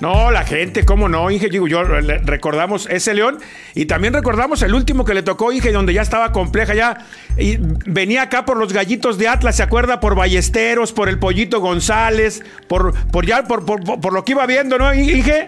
No, 0.01 0.31
la 0.31 0.45
gente, 0.45 0.85
cómo 0.85 1.09
no, 1.09 1.31
Inge, 1.31 1.49
yo 1.51 1.83
recordamos 1.83 2.89
ese 2.91 3.15
León 3.15 3.39
y 3.75 3.87
también 3.87 4.15
recordamos 4.15 4.63
el 4.63 4.75
último 4.75 5.05
que 5.05 5.15
le 5.15 5.23
tocó 5.23 5.53
Inge, 5.53 5.73
donde 5.73 5.93
ya 5.93 6.03
estaba 6.03 6.33
compleja, 6.33 6.75
ya 6.75 7.07
y 7.39 7.59
venía 7.59 8.23
acá 8.23 8.45
por 8.45 8.57
los 8.57 8.73
gallitos 8.73 9.19
de 9.19 9.29
Atlas, 9.29 9.57
¿se 9.57 9.63
acuerda? 9.63 10.01
Por 10.01 10.15
Ballesteros, 10.15 10.93
por 10.93 11.09
el 11.09 11.19
Pollito 11.19 11.61
González, 11.61 12.43
por, 12.69 12.95
por 13.09 13.27
ya, 13.27 13.45
por, 13.45 13.65
por, 13.65 14.01
por 14.01 14.13
lo 14.13 14.25
que 14.25 14.33
iba 14.33 14.47
viendo, 14.47 14.79
¿no, 14.79 14.93
Inge? 14.95 15.47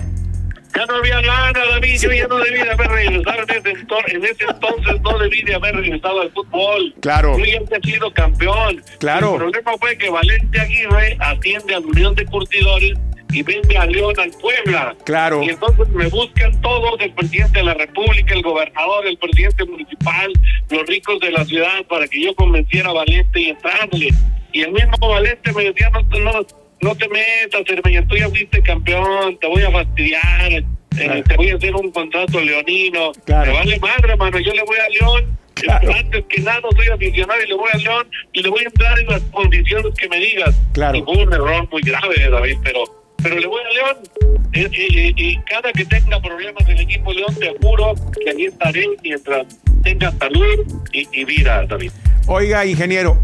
Ya 0.74 0.86
no 0.86 0.96
había 0.96 1.20
nada, 1.20 1.52
David. 1.52 2.00
Yo 2.00 2.12
ya 2.12 2.26
no 2.26 2.38
debí 2.38 2.58
de 2.58 2.70
haber 2.70 2.88
regresado 2.88 3.42
en 3.42 3.50
ese, 3.50 3.70
entonces, 3.70 4.14
en 4.14 4.24
ese 4.24 4.44
entonces. 4.48 5.00
No 5.02 5.18
debí 5.18 5.42
de 5.42 5.54
haber 5.54 5.76
regresado 5.76 6.20
al 6.22 6.30
fútbol. 6.32 6.94
Claro. 7.00 7.38
Yo 7.38 7.44
ya 7.44 7.58
había 7.58 7.80
sido 7.80 8.12
campeón. 8.12 8.82
Claro. 8.98 9.32
El 9.32 9.38
problema 9.38 9.72
fue 9.78 9.98
que 9.98 10.10
Valente 10.10 10.60
Aguirre 10.60 11.16
atiende 11.20 11.74
a 11.74 11.80
la 11.80 11.86
Unión 11.86 12.14
de 12.14 12.24
Curtidores 12.24 12.98
y 13.32 13.42
vende 13.42 13.76
a 13.76 13.86
León 13.86 14.14
al 14.18 14.30
Puebla. 14.30 14.94
Claro. 15.04 15.42
Y 15.42 15.50
entonces 15.50 15.88
me 15.88 16.06
buscan 16.08 16.60
todos, 16.60 17.00
el 17.00 17.12
presidente 17.12 17.58
de 17.58 17.64
la 17.64 17.74
República, 17.74 18.34
el 18.34 18.42
gobernador, 18.42 19.06
el 19.06 19.16
presidente 19.16 19.64
municipal, 19.64 20.32
los 20.70 20.86
ricos 20.86 21.18
de 21.20 21.30
la 21.30 21.44
ciudad, 21.44 21.84
para 21.88 22.06
que 22.08 22.22
yo 22.22 22.34
convenciera 22.34 22.90
a 22.90 22.92
Valente 22.92 23.40
y 23.40 23.48
entrarle. 23.48 24.08
Y 24.52 24.62
el 24.62 24.72
mismo 24.72 25.08
Valente 25.08 25.52
me 25.52 25.64
decía, 25.64 25.90
no, 25.90 26.02
no, 26.02 26.46
no 26.82 26.94
te 26.96 27.08
metas, 27.08 27.62
hermano, 27.66 28.06
tú 28.08 28.16
ya 28.16 28.28
fuiste 28.28 28.60
campeón, 28.62 29.38
te 29.40 29.46
voy 29.46 29.62
a 29.62 29.70
fastidiar, 29.70 30.52
eh, 30.52 31.22
te 31.26 31.36
voy 31.36 31.50
a 31.50 31.56
hacer 31.56 31.74
un 31.74 31.90
contrato 31.92 32.40
leonino. 32.40 33.12
Claro. 33.24 33.52
Me 33.52 33.58
vale 33.58 33.78
madre, 33.78 34.12
hermano, 34.12 34.38
yo 34.40 34.52
le 34.52 34.62
voy 34.64 34.76
a 34.76 34.88
León. 34.88 35.38
Claro. 35.54 35.94
Antes 35.94 36.24
que 36.28 36.40
nada 36.40 36.60
soy 36.74 36.88
aficionado 36.88 37.40
y 37.40 37.46
le 37.46 37.54
voy 37.54 37.70
a 37.72 37.76
León 37.76 38.10
y 38.32 38.42
le 38.42 38.48
voy 38.48 38.60
a 38.60 38.64
entrar 38.64 38.98
en 38.98 39.06
las 39.06 39.20
condiciones 39.22 39.94
que 39.96 40.08
me 40.08 40.16
digas. 40.18 40.60
Claro. 40.72 40.98
Y 40.98 41.02
fue 41.02 41.24
un 41.24 41.32
error 41.32 41.68
muy 41.70 41.82
grave, 41.82 42.28
David, 42.28 42.58
pero 42.64 42.84
pero 43.22 43.38
le 43.38 43.46
voy 43.46 43.60
a 43.60 43.72
León. 43.72 43.96
Y, 44.52 44.60
y, 44.60 45.14
y, 45.16 45.36
cada 45.44 45.72
que 45.72 45.84
tenga 45.84 46.20
problemas 46.20 46.68
el 46.68 46.80
equipo 46.80 47.12
León, 47.12 47.34
te 47.38 47.54
juro 47.62 47.94
que 48.20 48.30
ahí 48.30 48.44
estaré 48.46 48.86
mientras 49.02 49.46
tenga 49.84 50.10
salud 50.18 50.82
y, 50.92 51.06
y 51.12 51.24
vida, 51.24 51.64
David. 51.66 51.92
Oiga, 52.26 52.66
ingeniero, 52.66 53.18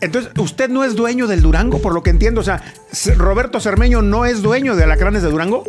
entonces, 0.00 0.32
usted 0.38 0.68
no 0.68 0.84
es 0.84 0.94
dueño 0.96 1.26
del 1.26 1.42
Durango, 1.42 1.80
por 1.80 1.92
lo 1.94 2.02
que 2.02 2.10
entiendo. 2.10 2.40
O 2.40 2.44
sea, 2.44 2.62
Roberto 3.16 3.60
Cermeño 3.60 4.02
no 4.02 4.24
es 4.24 4.42
dueño 4.42 4.76
de 4.76 4.84
Alacranes 4.84 5.22
de 5.22 5.30
Durango. 5.30 5.64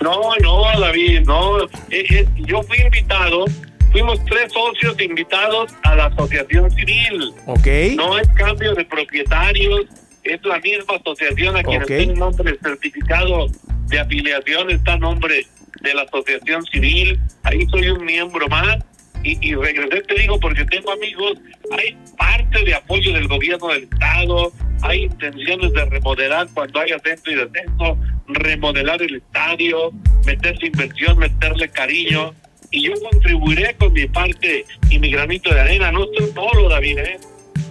No, 0.00 0.20
no, 0.42 0.80
David, 0.80 1.20
no. 1.26 1.62
Eh, 1.62 1.68
eh, 2.10 2.28
yo 2.46 2.62
fui 2.64 2.78
invitado, 2.80 3.44
fuimos 3.92 4.18
tres 4.26 4.52
socios 4.52 5.00
invitados 5.00 5.72
a 5.82 5.94
la 5.94 6.06
asociación 6.06 6.70
civil. 6.72 7.32
Ok. 7.46 7.66
No 7.96 8.18
es 8.18 8.28
cambio 8.36 8.74
de 8.74 8.84
propietarios, 8.84 9.82
es 10.24 10.44
la 10.44 10.58
misma 10.58 10.96
asociación 10.96 11.56
a 11.56 11.62
quien 11.62 11.82
Ok. 11.82 11.90
está 11.90 12.12
el 12.12 12.18
nombre 12.18 12.58
certificado 12.62 13.46
de 13.86 14.00
afiliación, 14.00 14.70
está 14.70 14.94
a 14.94 14.98
nombre 14.98 15.46
de 15.82 15.94
la 15.94 16.02
asociación 16.02 16.64
civil. 16.66 17.20
Ahí 17.44 17.66
soy 17.70 17.88
un 17.90 18.04
miembro 18.04 18.48
más. 18.48 18.78
Y, 19.24 19.38
y 19.40 19.54
regresé, 19.54 20.02
te 20.02 20.14
digo, 20.14 20.38
porque 20.38 20.64
tengo 20.66 20.92
amigos, 20.92 21.38
hay 21.72 21.96
parte 22.16 22.62
de 22.62 22.74
apoyo 22.74 23.12
del 23.12 23.26
gobierno 23.26 23.68
del 23.68 23.84
Estado, 23.84 24.52
hay 24.82 25.04
intenciones 25.04 25.72
de 25.72 25.84
remodelar 25.86 26.46
cuando 26.52 26.80
hay 26.80 26.92
ascenso 26.92 27.30
y 27.30 27.34
descenso, 27.36 27.98
remodelar 28.28 29.00
el 29.02 29.16
estadio, 29.16 29.92
meterse 30.26 30.66
inversión, 30.66 31.18
meterle 31.18 31.68
cariño, 31.70 32.34
y 32.70 32.82
yo 32.82 32.92
contribuiré 33.10 33.74
con 33.74 33.92
mi 33.92 34.06
parte 34.06 34.64
y 34.90 34.98
mi 34.98 35.10
granito 35.10 35.54
de 35.54 35.60
arena. 35.60 35.92
No 35.92 36.04
estoy 36.04 36.32
solo, 36.34 36.68
David, 36.68 36.98
¿eh? 36.98 37.18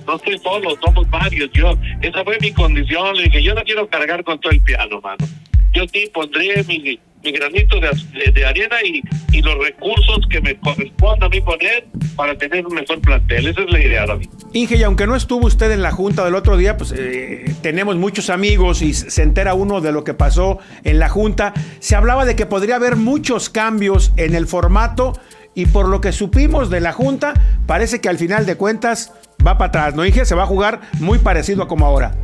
No 0.07 0.15
estoy 0.15 0.37
solo, 0.39 0.77
somos 0.81 1.09
varios. 1.09 1.51
Yo, 1.51 1.77
esa 2.01 2.23
fue 2.23 2.37
mi 2.39 2.51
condición. 2.51 3.15
Le 3.17 3.23
dije, 3.23 3.43
yo 3.43 3.53
no 3.53 3.63
quiero 3.63 3.87
cargar 3.87 4.23
con 4.23 4.39
todo 4.39 4.53
el 4.53 4.61
piano, 4.61 5.01
mano. 5.01 5.25
Yo 5.73 5.83
sí 5.91 6.09
pondré 6.13 6.63
mi, 6.63 6.99
mi 7.23 7.31
granito 7.31 7.79
de, 7.79 7.89
de, 8.13 8.31
de 8.31 8.45
arena 8.45 8.75
y, 8.83 9.01
y 9.31 9.41
los 9.41 9.57
recursos 9.57 10.19
que 10.29 10.41
me 10.41 10.55
corresponda 10.59 11.25
a 11.25 11.29
mí 11.29 11.41
poner 11.41 11.85
para 12.15 12.37
tener 12.37 12.65
un 12.65 12.75
mejor 12.75 12.99
plantel. 13.01 13.47
Esa 13.47 13.61
es 13.61 13.71
la 13.71 13.79
idea, 13.79 14.05
David. 14.05 14.29
Inge, 14.53 14.75
y 14.75 14.83
aunque 14.83 15.07
no 15.07 15.15
estuvo 15.15 15.47
usted 15.47 15.71
en 15.71 15.81
la 15.81 15.91
junta 15.91 16.23
del 16.25 16.35
otro 16.35 16.57
día, 16.57 16.77
pues 16.77 16.93
eh, 16.95 17.55
tenemos 17.61 17.95
muchos 17.95 18.29
amigos 18.29 18.81
y 18.81 18.93
se 18.93 19.23
entera 19.23 19.53
uno 19.53 19.81
de 19.81 19.91
lo 19.91 20.03
que 20.03 20.13
pasó 20.13 20.59
en 20.83 20.99
la 20.99 21.09
junta. 21.09 21.53
Se 21.79 21.95
hablaba 21.95 22.25
de 22.25 22.35
que 22.35 22.45
podría 22.45 22.75
haber 22.75 22.95
muchos 22.95 23.49
cambios 23.49 24.11
en 24.17 24.35
el 24.35 24.45
formato 24.45 25.19
y 25.55 25.65
por 25.67 25.87
lo 25.87 26.01
que 26.01 26.11
supimos 26.11 26.69
de 26.69 26.81
la 26.81 26.93
junta, 26.93 27.33
parece 27.67 28.01
que 28.01 28.09
al 28.09 28.17
final 28.17 28.45
de 28.45 28.55
cuentas 28.55 29.13
va 29.45 29.57
para 29.57 29.69
atrás, 29.69 29.95
¿no, 29.95 30.05
Inge? 30.05 30.25
Se 30.25 30.35
va 30.35 30.43
a 30.43 30.47
jugar 30.47 30.81
muy 30.99 31.19
parecido 31.19 31.63
a 31.63 31.67
como 31.67 31.85
ahora. 31.85 32.15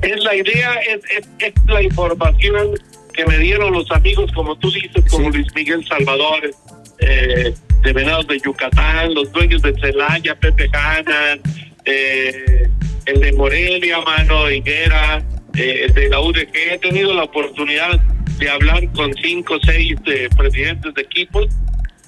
Es 0.00 0.22
la 0.24 0.34
idea, 0.34 0.72
es, 0.88 1.02
es, 1.10 1.28
es 1.38 1.52
la 1.66 1.82
información 1.82 2.70
que 3.14 3.24
me 3.26 3.38
dieron 3.38 3.72
los 3.72 3.90
amigos, 3.90 4.30
como 4.32 4.56
tú 4.56 4.70
dices, 4.70 5.04
como 5.10 5.30
Sí. 5.30 5.38
Luis 5.38 5.54
Miguel 5.54 5.86
Salvador, 5.86 6.50
eh, 6.98 7.54
de 7.82 7.92
Venados 7.92 8.26
de 8.26 8.38
Yucatán, 8.40 9.14
los 9.14 9.30
dueños 9.32 9.62
de 9.62 9.74
Celaya, 9.80 10.34
Pepe 10.36 10.68
Hanan, 10.72 11.40
eh, 11.84 12.68
el 13.06 13.20
de 13.20 13.32
Morelia, 13.32 14.00
Mano 14.00 14.50
Higuera, 14.50 15.22
eh, 15.54 15.86
el 15.86 15.94
de 15.94 16.08
la 16.08 16.20
UDG. 16.20 16.48
He 16.72 16.78
tenido 16.78 17.14
la 17.14 17.24
oportunidad 17.24 18.00
de 18.38 18.50
hablar 18.50 18.90
con 18.92 19.14
cinco 19.14 19.54
o 19.54 19.60
seis 19.64 19.94
eh, 20.06 20.28
presidentes 20.36 20.94
de 20.94 21.02
equipos. 21.02 21.46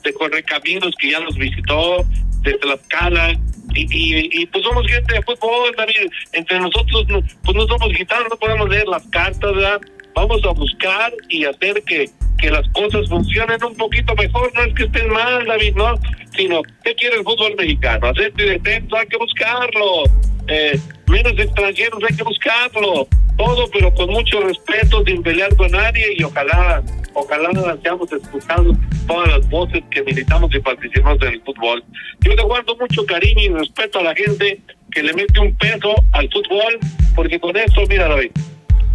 de 0.03 0.13
Correcaminos 0.13 0.95
que 1.01 1.11
ya 1.11 1.19
nos 1.19 1.37
visitó, 1.37 2.07
de 2.43 2.55
Tlaxcala, 2.59 3.33
y, 3.75 3.83
y, 3.91 4.31
y, 4.33 4.47
pues 4.47 4.63
somos 4.65 4.87
gente 4.87 5.15
de 5.15 5.23
fútbol, 5.23 5.75
David, 5.77 6.09
entre 6.33 6.61
nosotros 6.61 7.09
no, 7.09 7.21
pues 7.45 7.57
no 7.57 7.67
somos 7.67 7.89
guitarras, 7.89 8.29
no 8.31 8.37
podemos 8.37 8.69
leer 8.69 8.87
las 8.87 9.05
cartas, 9.09 9.53
¿verdad? 9.53 9.81
Vamos 10.17 10.41
a 10.45 10.49
buscar 10.53 11.13
y 11.29 11.45
hacer 11.45 11.83
que, 11.85 12.09
que 12.39 12.51
las 12.51 12.67
cosas 12.71 13.07
funcionen 13.07 13.63
un 13.63 13.77
poquito 13.77 14.15
mejor, 14.15 14.51
no 14.55 14.65
es 14.65 14.75
que 14.75 14.85
estén 14.85 15.11
mal, 15.11 15.45
David, 15.45 15.75
no, 15.77 15.95
sino, 16.35 16.63
¿qué 16.83 16.95
quiere 16.95 17.17
el 17.17 17.23
fútbol 17.23 17.55
mexicano? 17.59 18.09
Hacer 18.09 18.33
defensa, 18.33 18.99
hay 18.99 19.07
que 19.09 19.19
buscarlo, 19.19 20.05
eh, 20.49 20.81
menos 21.09 21.33
extranjeros, 21.39 22.03
hay 22.09 22.17
que 22.17 22.23
buscarlo, 22.23 23.07
todo, 23.37 23.71
pero 23.71 23.95
con 23.95 24.09
mucho 24.09 24.41
respeto, 24.41 25.05
sin 25.05 25.23
pelear 25.23 25.55
con 25.55 25.71
nadie 25.71 26.15
y 26.17 26.25
ojalá, 26.25 26.83
ojalá 27.13 27.77
seamos 27.83 28.11
escuchados 28.11 28.75
todas 29.07 29.29
las 29.29 29.51
voces 29.51 29.85
que 29.91 30.03
militamos 30.03 30.51
y 30.55 30.61
participamos 30.61 31.21
en 31.25 31.35
el 31.35 31.43
fútbol. 31.43 31.85
Yo 32.21 32.35
le 32.35 32.43
guardo 32.43 32.75
mucho 32.79 33.05
cariño 33.05 33.43
y 33.43 33.49
respeto 33.49 33.99
a 33.99 34.05
la 34.05 34.15
gente 34.15 34.63
que 34.93 35.03
le 35.03 35.13
mete 35.13 35.41
un 35.41 35.55
peso 35.59 35.95
al 36.13 36.27
fútbol, 36.33 36.79
porque 37.15 37.39
con 37.39 37.55
eso, 37.55 37.83
mira, 37.87 38.09
David, 38.09 38.31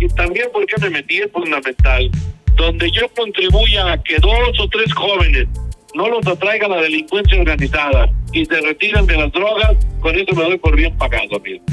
y 0.02 0.08
también 0.10 0.47
porque 0.52 0.74
me 0.82 0.89
metí 0.89 1.18
es 1.20 1.32
fundamental, 1.32 2.10
donde 2.56 2.89
yo 2.91 3.08
contribuya 3.16 3.93
a 3.93 4.02
que 4.02 4.18
dos 4.18 4.60
o 4.60 4.68
tres 4.68 4.91
jóvenes 4.93 5.47
no 5.93 6.10
los 6.10 6.26
atraiga 6.26 6.68
la 6.68 6.82
delincuencia 6.82 7.39
organizada 7.39 8.10
y 8.34 8.45
se 8.45 8.62
retiran 8.62 9.06
de 9.06 9.18
las 9.18 9.32
drogas, 9.32 9.78
con 9.99 10.16
eso 10.16 10.34
me 10.36 10.43
doy 10.43 10.58
por 10.58 10.76
bien 10.76 10.97
pagado, 10.97 11.36
amigo. 11.36 11.64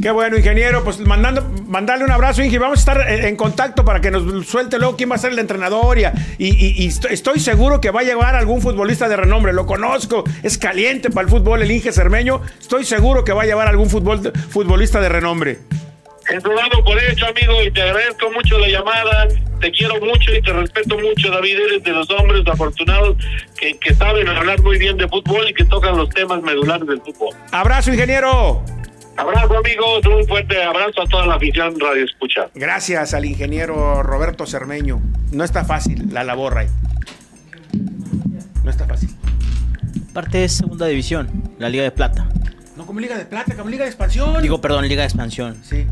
Qué 0.00 0.12
bueno, 0.12 0.38
ingeniero. 0.38 0.84
Pues 0.84 1.00
mandando, 1.00 1.42
mandarle 1.66 2.04
un 2.04 2.12
abrazo, 2.12 2.42
Inge. 2.42 2.58
Vamos 2.60 2.78
a 2.78 2.80
estar 2.92 3.10
en 3.10 3.34
contacto 3.34 3.84
para 3.84 4.00
que 4.00 4.12
nos 4.12 4.46
suelte 4.46 4.78
luego 4.78 4.96
quién 4.96 5.10
va 5.10 5.16
a 5.16 5.18
ser 5.18 5.32
el 5.32 5.40
entrenador. 5.40 5.98
Y, 5.98 6.04
y, 6.38 6.84
y, 6.84 6.86
estoy 6.86 7.40
seguro 7.40 7.80
que 7.80 7.90
va 7.90 8.02
a 8.02 8.04
llevar 8.04 8.36
algún 8.36 8.62
futbolista 8.62 9.08
de 9.08 9.16
renombre. 9.16 9.52
Lo 9.52 9.66
conozco, 9.66 10.22
es 10.44 10.56
caliente 10.56 11.10
para 11.10 11.24
el 11.24 11.30
fútbol, 11.30 11.62
el 11.62 11.70
Inge 11.72 11.90
Cermeño. 11.90 12.40
Estoy 12.60 12.84
seguro 12.84 13.24
que 13.24 13.32
va 13.32 13.42
a 13.42 13.46
llevar 13.46 13.66
algún 13.66 13.90
fútbol, 13.90 14.32
futbolista 14.50 15.00
de 15.00 15.08
renombre. 15.08 15.58
Entrenado 16.30 16.84
por 16.84 17.02
hecho, 17.02 17.26
amigo, 17.26 17.62
y 17.64 17.70
te 17.70 17.82
agradezco 17.82 18.30
mucho 18.30 18.58
la 18.58 18.68
llamada. 18.68 19.28
Te 19.60 19.70
quiero 19.70 19.94
mucho 20.00 20.34
y 20.34 20.42
te 20.42 20.52
respeto 20.52 20.98
mucho, 20.98 21.30
David. 21.30 21.58
Eres 21.58 21.82
de 21.82 21.90
los 21.92 22.10
hombres 22.10 22.42
afortunados 22.46 23.16
que, 23.58 23.78
que 23.78 23.94
saben 23.94 24.28
hablar 24.28 24.60
muy 24.62 24.78
bien 24.78 24.96
de 24.96 25.08
fútbol 25.08 25.48
y 25.48 25.54
que 25.54 25.64
tocan 25.64 25.96
los 25.96 26.08
temas 26.10 26.42
medulares 26.42 26.86
del 26.86 27.00
fútbol. 27.00 27.34
Abrazo, 27.50 27.92
ingeniero. 27.92 28.62
Abrazo 29.16 29.58
amigos, 29.58 30.06
un 30.06 30.24
fuerte 30.28 30.62
abrazo 30.62 31.02
a 31.02 31.06
toda 31.06 31.26
la 31.26 31.34
afición 31.34 31.74
Radio 31.80 32.04
Escucha. 32.04 32.50
Gracias 32.54 33.14
al 33.14 33.24
ingeniero 33.24 34.04
Roberto 34.04 34.46
Cermeño. 34.46 35.02
No 35.32 35.42
está 35.42 35.64
fácil 35.64 36.12
la 36.12 36.22
labor, 36.22 36.54
Ray. 36.54 36.68
No 38.62 38.70
está 38.70 38.86
fácil. 38.86 39.08
Parte 40.12 40.44
es 40.44 40.52
segunda 40.52 40.86
división, 40.86 41.28
la 41.58 41.68
Liga 41.68 41.82
de 41.82 41.90
Plata. 41.90 42.28
No 42.76 42.86
como 42.86 43.00
Liga 43.00 43.18
de 43.18 43.24
Plata, 43.24 43.56
como 43.56 43.70
Liga 43.70 43.82
de 43.84 43.90
Expansión. 43.90 44.40
Digo, 44.40 44.60
perdón, 44.60 44.86
Liga 44.86 45.02
de 45.02 45.08
Expansión. 45.08 45.56
Sí. 45.64 45.84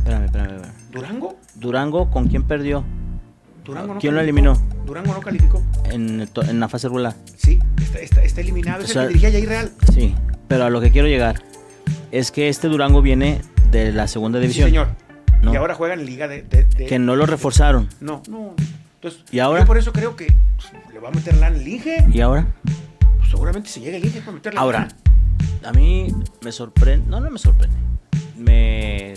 Espérame, 0.00 0.24
espérame, 0.24 0.50
espérame. 0.56 0.74
¿Durango? 0.90 1.36
¿Durango 1.54 2.10
con 2.10 2.28
quién 2.28 2.42
perdió? 2.42 2.84
Durango 3.64 3.94
no 3.94 4.00
¿Quién 4.00 4.14
lo 4.14 4.20
eliminó? 4.20 4.54
Durango 4.86 5.12
no 5.12 5.20
calificó. 5.20 5.62
En, 5.90 6.20
en 6.48 6.60
la 6.60 6.68
fase 6.68 6.88
regular. 6.88 7.14
Sí, 7.36 7.58
está, 7.80 7.98
está, 8.00 8.22
está 8.22 8.40
eliminado. 8.40 8.82
Es 8.82 8.90
O 8.90 8.92
sea, 8.94 9.02
el 9.02 9.08
que 9.08 9.14
dirigía 9.14 9.30
Jair 9.30 9.48
Real. 9.48 9.72
Sí, 9.92 10.14
pero 10.48 10.64
a 10.64 10.70
lo 10.70 10.80
que 10.80 10.90
quiero 10.90 11.06
llegar 11.08 11.42
es 12.10 12.30
que 12.32 12.48
este 12.48 12.68
Durango 12.68 13.02
viene 13.02 13.40
de 13.70 13.92
la 13.92 14.08
segunda 14.08 14.38
Sí, 14.38 14.42
división. 14.42 14.68
señor. 14.68 14.88
No. 15.42 15.52
Y 15.52 15.56
ahora 15.56 15.74
juega 15.74 15.94
en 15.94 16.04
Liga 16.06 16.26
de. 16.28 16.42
de- 16.42 16.64
de- 16.64 16.86
Que 16.86 16.98
no 16.98 17.14
lo 17.16 17.26
reforzaron. 17.26 17.88
No, 18.00 18.22
no. 18.28 18.54
Entonces, 18.96 19.22
¿Y 19.30 19.38
ahora? 19.38 19.60
Yo 19.60 19.66
por 19.66 19.78
eso 19.78 19.92
creo 19.92 20.16
que 20.16 20.26
pues, 20.56 20.72
le 20.92 20.98
va 21.00 21.08
a 21.08 21.12
meter 21.12 21.36
lana 21.36 21.56
el 21.56 21.66
Inge. 21.66 22.04
¿Y 22.12 22.20
ahora? 22.20 22.46
Pues, 23.18 23.30
seguramente 23.30 23.68
si 23.68 23.80
llega 23.80 23.96
el 23.96 24.04
Inge 24.04 24.20
para 24.20 24.32
meterle 24.32 24.58
Ahora, 24.60 24.88
a 25.64 25.72
mí 25.72 26.08
me 26.42 26.52
sorprende. 26.52 27.06
No, 27.08 27.20
no 27.20 27.30
me 27.30 27.38
sorprende. 27.38 27.76
Me. 28.36 29.14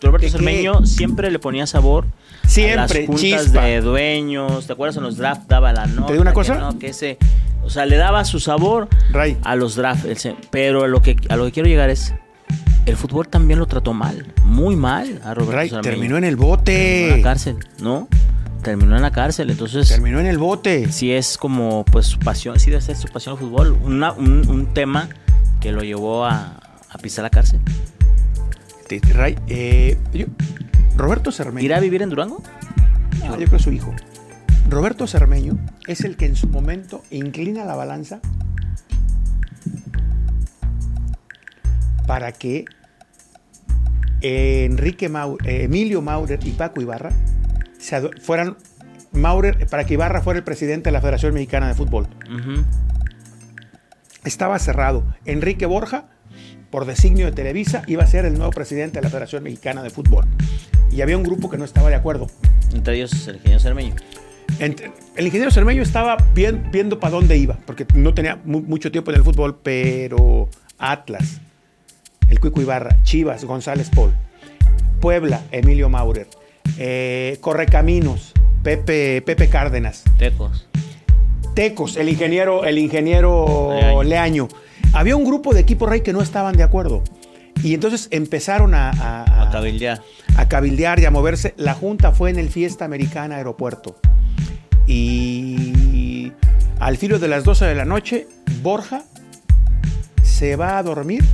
Roberto. 0.00 0.28
Cermeño 0.28 0.84
siempre 0.86 1.30
le 1.30 1.38
ponía 1.38 1.66
sabor 1.66 2.04
a 2.04 2.06
las 2.44 2.52
Siempre, 2.52 3.06
juntas 3.06 3.20
chispa. 3.22 3.62
de 3.64 3.80
dueños. 3.80 4.66
¿Te 4.66 4.72
acuerdas 4.74 4.96
en 4.96 5.02
los 5.04 5.16
drafts 5.16 5.48
daba 5.48 5.72
la 5.72 5.86
nota? 5.86 6.12
digo 6.12 6.22
una 6.22 6.32
que 6.32 6.34
cosa? 6.34 6.56
no, 6.58 6.78
que 6.78 6.88
ese, 6.88 7.18
o 7.62 7.70
sea, 7.70 7.86
le 7.86 7.96
daba 7.96 8.24
su 8.24 8.40
sabor 8.40 8.88
Ray. 9.10 9.38
a 9.42 9.56
los 9.56 9.74
se- 10.16 10.36
Pero 10.50 10.84
a 10.84 10.88
lo 10.88 11.00
que 11.02 11.16
a 11.28 11.36
lo 11.36 11.46
que 11.46 11.52
quiero 11.52 11.68
llegar 11.68 11.88
es 11.90 12.14
el 12.86 12.96
fútbol 12.96 13.28
también 13.28 13.58
lo 13.58 13.66
trató 13.66 13.94
mal, 13.94 14.26
muy 14.44 14.76
mal 14.76 15.20
a 15.24 15.32
Roberto 15.32 15.52
Ray 15.56 15.68
Cermeño. 15.70 15.90
terminó 15.90 16.16
en 16.18 16.24
el 16.24 16.36
Terminó 16.36 16.52
en 16.52 16.56
bote. 16.58 17.16
la 17.16 17.22
cárcel, 17.22 17.56
¿no? 17.80 18.08
Terminó 18.62 18.96
en 18.96 19.02
la 19.02 19.10
cárcel, 19.10 19.50
entonces 19.50 19.88
Terminó 19.88 20.20
en 20.20 20.26
el 20.26 20.36
bote. 20.38 20.90
sí 20.92 21.10
es 21.12 21.38
como 21.38 21.84
pues 21.86 22.06
su 22.06 22.18
pasión, 22.18 22.58
sí 22.60 22.70
debe 22.70 22.82
ser 22.82 22.96
su 22.96 23.08
pasión 23.08 23.34
al 23.34 23.38
fútbol, 23.40 23.78
una- 23.82 24.12
un, 24.12 24.46
un 24.48 24.74
tema 24.74 25.08
que 25.60 25.72
lo 25.72 25.80
llevó 25.82 26.26
a, 26.26 26.60
a 26.90 26.98
pisar 26.98 27.22
la 27.22 27.30
cárcel. 27.30 27.60
Ray, 29.12 29.36
eh, 29.48 29.96
yo- 30.12 30.26
Roberto 30.96 31.32
Cermeño. 31.32 31.64
¿Irá 31.64 31.78
a 31.78 31.80
vivir 31.80 32.02
en 32.02 32.10
Durango? 32.10 32.42
No, 33.26 33.38
yo 33.38 33.46
creo 33.46 33.58
su 33.58 33.72
hijo. 33.72 33.94
Roberto 34.68 35.06
Cermeño 35.06 35.58
es 35.86 36.02
el 36.02 36.16
que 36.16 36.26
en 36.26 36.36
su 36.36 36.48
momento 36.48 37.02
inclina 37.10 37.64
la 37.64 37.74
balanza 37.76 38.20
para 42.06 42.32
que 42.32 42.64
Enrique 44.20 45.10
Mau- 45.10 45.38
eh, 45.44 45.64
Emilio 45.64 46.00
Maurer 46.02 46.38
y 46.44 46.50
Paco 46.52 46.80
Ibarra 46.80 47.10
se 47.78 47.96
ado- 47.96 48.10
fueran 48.22 48.56
Maurer 49.12 49.66
para 49.68 49.84
que 49.84 49.94
Ibarra 49.94 50.22
fuera 50.22 50.38
el 50.38 50.44
presidente 50.44 50.88
de 50.88 50.92
la 50.92 51.00
Federación 51.00 51.34
Mexicana 51.34 51.68
de 51.68 51.74
Fútbol. 51.74 52.08
Ujú. 52.26 52.64
Estaba 54.24 54.58
cerrado. 54.58 55.04
Enrique 55.26 55.66
Borja, 55.66 56.06
por 56.74 56.86
designio 56.86 57.26
de 57.26 57.30
Televisa, 57.30 57.84
iba 57.86 58.02
a 58.02 58.06
ser 58.08 58.24
el 58.24 58.34
nuevo 58.34 58.50
presidente 58.50 58.98
de 58.98 59.02
la 59.04 59.08
Federación 59.08 59.44
Mexicana 59.44 59.80
de 59.84 59.90
Fútbol. 59.90 60.24
Y 60.90 61.02
había 61.02 61.16
un 61.16 61.22
grupo 61.22 61.48
que 61.48 61.56
no 61.56 61.64
estaba 61.64 61.88
de 61.88 61.94
acuerdo. 61.94 62.26
Entre 62.74 62.96
ellos 62.96 63.28
el 63.28 63.36
ingeniero 63.36 63.60
Cermeño. 63.60 63.94
Entre- 64.58 64.90
el 65.14 65.24
ingeniero 65.24 65.52
Cermeño 65.52 65.84
estaba 65.84 66.16
bien- 66.34 66.68
viendo 66.72 66.98
para 66.98 67.12
dónde 67.12 67.36
iba, 67.36 67.56
porque 67.64 67.86
no 67.94 68.12
tenía 68.12 68.40
mu- 68.44 68.60
mucho 68.62 68.90
tiempo 68.90 69.12
en 69.12 69.18
el 69.18 69.22
fútbol, 69.22 69.60
pero 69.62 70.48
Atlas, 70.76 71.40
el 72.28 72.40
Cuico 72.40 72.60
Ibarra, 72.60 73.00
Chivas, 73.04 73.44
González 73.44 73.88
Paul, 73.94 74.10
Puebla, 75.00 75.42
Emilio 75.52 75.88
Maurer, 75.88 76.26
eh, 76.76 77.36
Correcaminos, 77.40 78.32
Pepe, 78.64 79.22
Pepe 79.22 79.48
Cárdenas, 79.48 80.02
Tecos. 80.18 80.66
Tecos, 81.54 81.96
el 81.98 82.08
ingeniero, 82.08 82.64
el 82.64 82.78
ingeniero 82.78 83.68
Leaño. 83.70 84.02
Leaño. 84.02 84.48
Había 84.94 85.16
un 85.16 85.24
grupo 85.24 85.52
de 85.52 85.60
equipo 85.60 85.86
rey 85.86 86.00
que 86.02 86.12
no 86.12 86.22
estaban 86.22 86.56
de 86.56 86.62
acuerdo. 86.62 87.02
Y 87.62 87.74
entonces 87.74 88.08
empezaron 88.10 88.74
a, 88.74 88.90
a- 88.90 89.42
A 89.42 89.50
cabildear. 89.50 90.02
a 90.36 90.48
cabildear 90.48 90.98
y 91.00 91.04
a 91.04 91.10
moverse. 91.10 91.54
La 91.56 91.74
junta 91.74 92.12
fue 92.12 92.30
en 92.30 92.38
el 92.38 92.48
Fiesta 92.50 92.84
Americana 92.84 93.36
Aeropuerto. 93.36 93.96
Y 94.86 96.32
al 96.78 96.96
filo 96.96 97.18
de 97.18 97.28
las 97.28 97.44
12 97.44 97.64
de 97.64 97.74
la 97.74 97.84
noche, 97.84 98.26
Borja 98.62 99.02
se 100.22 100.56
va 100.56 100.78
a 100.78 100.82
dormir, 100.82 101.24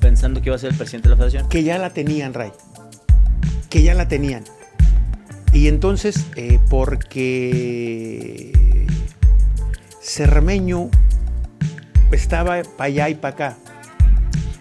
Pensando 0.00 0.40
que 0.40 0.48
iba 0.48 0.56
a 0.56 0.58
ser 0.60 0.70
el 0.70 0.76
presidente 0.76 1.08
de 1.08 1.14
la 1.14 1.16
federación. 1.16 1.48
que 1.48 1.64
ya 1.64 1.76
la 1.78 1.90
tenían, 1.90 2.32
Ray. 2.34 2.52
Que 3.68 3.82
ya 3.82 3.94
la 3.94 4.06
tenían. 4.08 4.44
Y 5.52 5.66
entonces, 5.68 6.26
eh, 6.36 6.58
porque 6.70 8.52
Cermeño 10.00 10.88
estaba 12.12 12.62
para 12.76 12.86
allá 12.86 13.08
y 13.08 13.14
para 13.14 13.34
acá. 13.34 13.56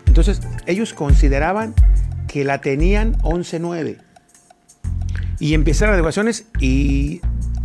Entonces, 0.06 0.42
ellos 0.66 0.94
consideraban 0.94 1.74
que 2.28 2.44
la 2.44 2.60
tenían 2.62 3.18
11-9. 3.20 3.98
Y 5.40 5.54
empezaron 5.54 5.94
las 5.94 6.00
negociaciones 6.00 6.46
y 6.60 7.22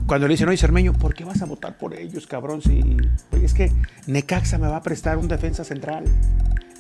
cuando 0.07 0.29
le 0.29 0.35
dicen, 0.35 0.49
oye, 0.49 0.59
Cermeño, 0.59 0.93
¿por 0.93 1.15
qué 1.15 1.25
vas 1.25 1.41
a 1.41 1.47
votar 1.47 1.79
por 1.79 1.95
ellos, 1.95 2.27
cabrón? 2.27 2.61
Si 2.61 2.83
oye, 3.33 3.45
es 3.45 3.55
que 3.55 3.73
Necaxa 4.07 4.59
me 4.59 4.69
va 4.69 4.77
a 4.77 4.83
prestar 4.83 5.17
un 5.17 5.29
defensa 5.29 5.65
central. 5.65 6.05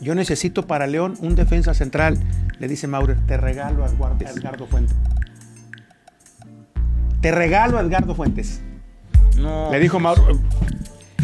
Yo 0.00 0.14
necesito 0.14 0.66
para 0.66 0.86
León 0.86 1.14
un 1.20 1.34
defensa 1.34 1.72
central. 1.72 2.18
Le 2.58 2.68
dice 2.68 2.86
Maurer, 2.88 3.18
te 3.26 3.36
regalo 3.36 3.84
a 3.84 3.88
Edgardo 3.88 4.66
Fuentes. 4.66 4.96
Te 7.20 7.30
regalo 7.30 7.78
a 7.78 7.80
Edgardo 7.82 8.14
Fuentes. 8.14 8.60
No. 9.38 9.70
Le 9.70 9.78
dijo 9.78 9.98
Mauro. 9.98 10.38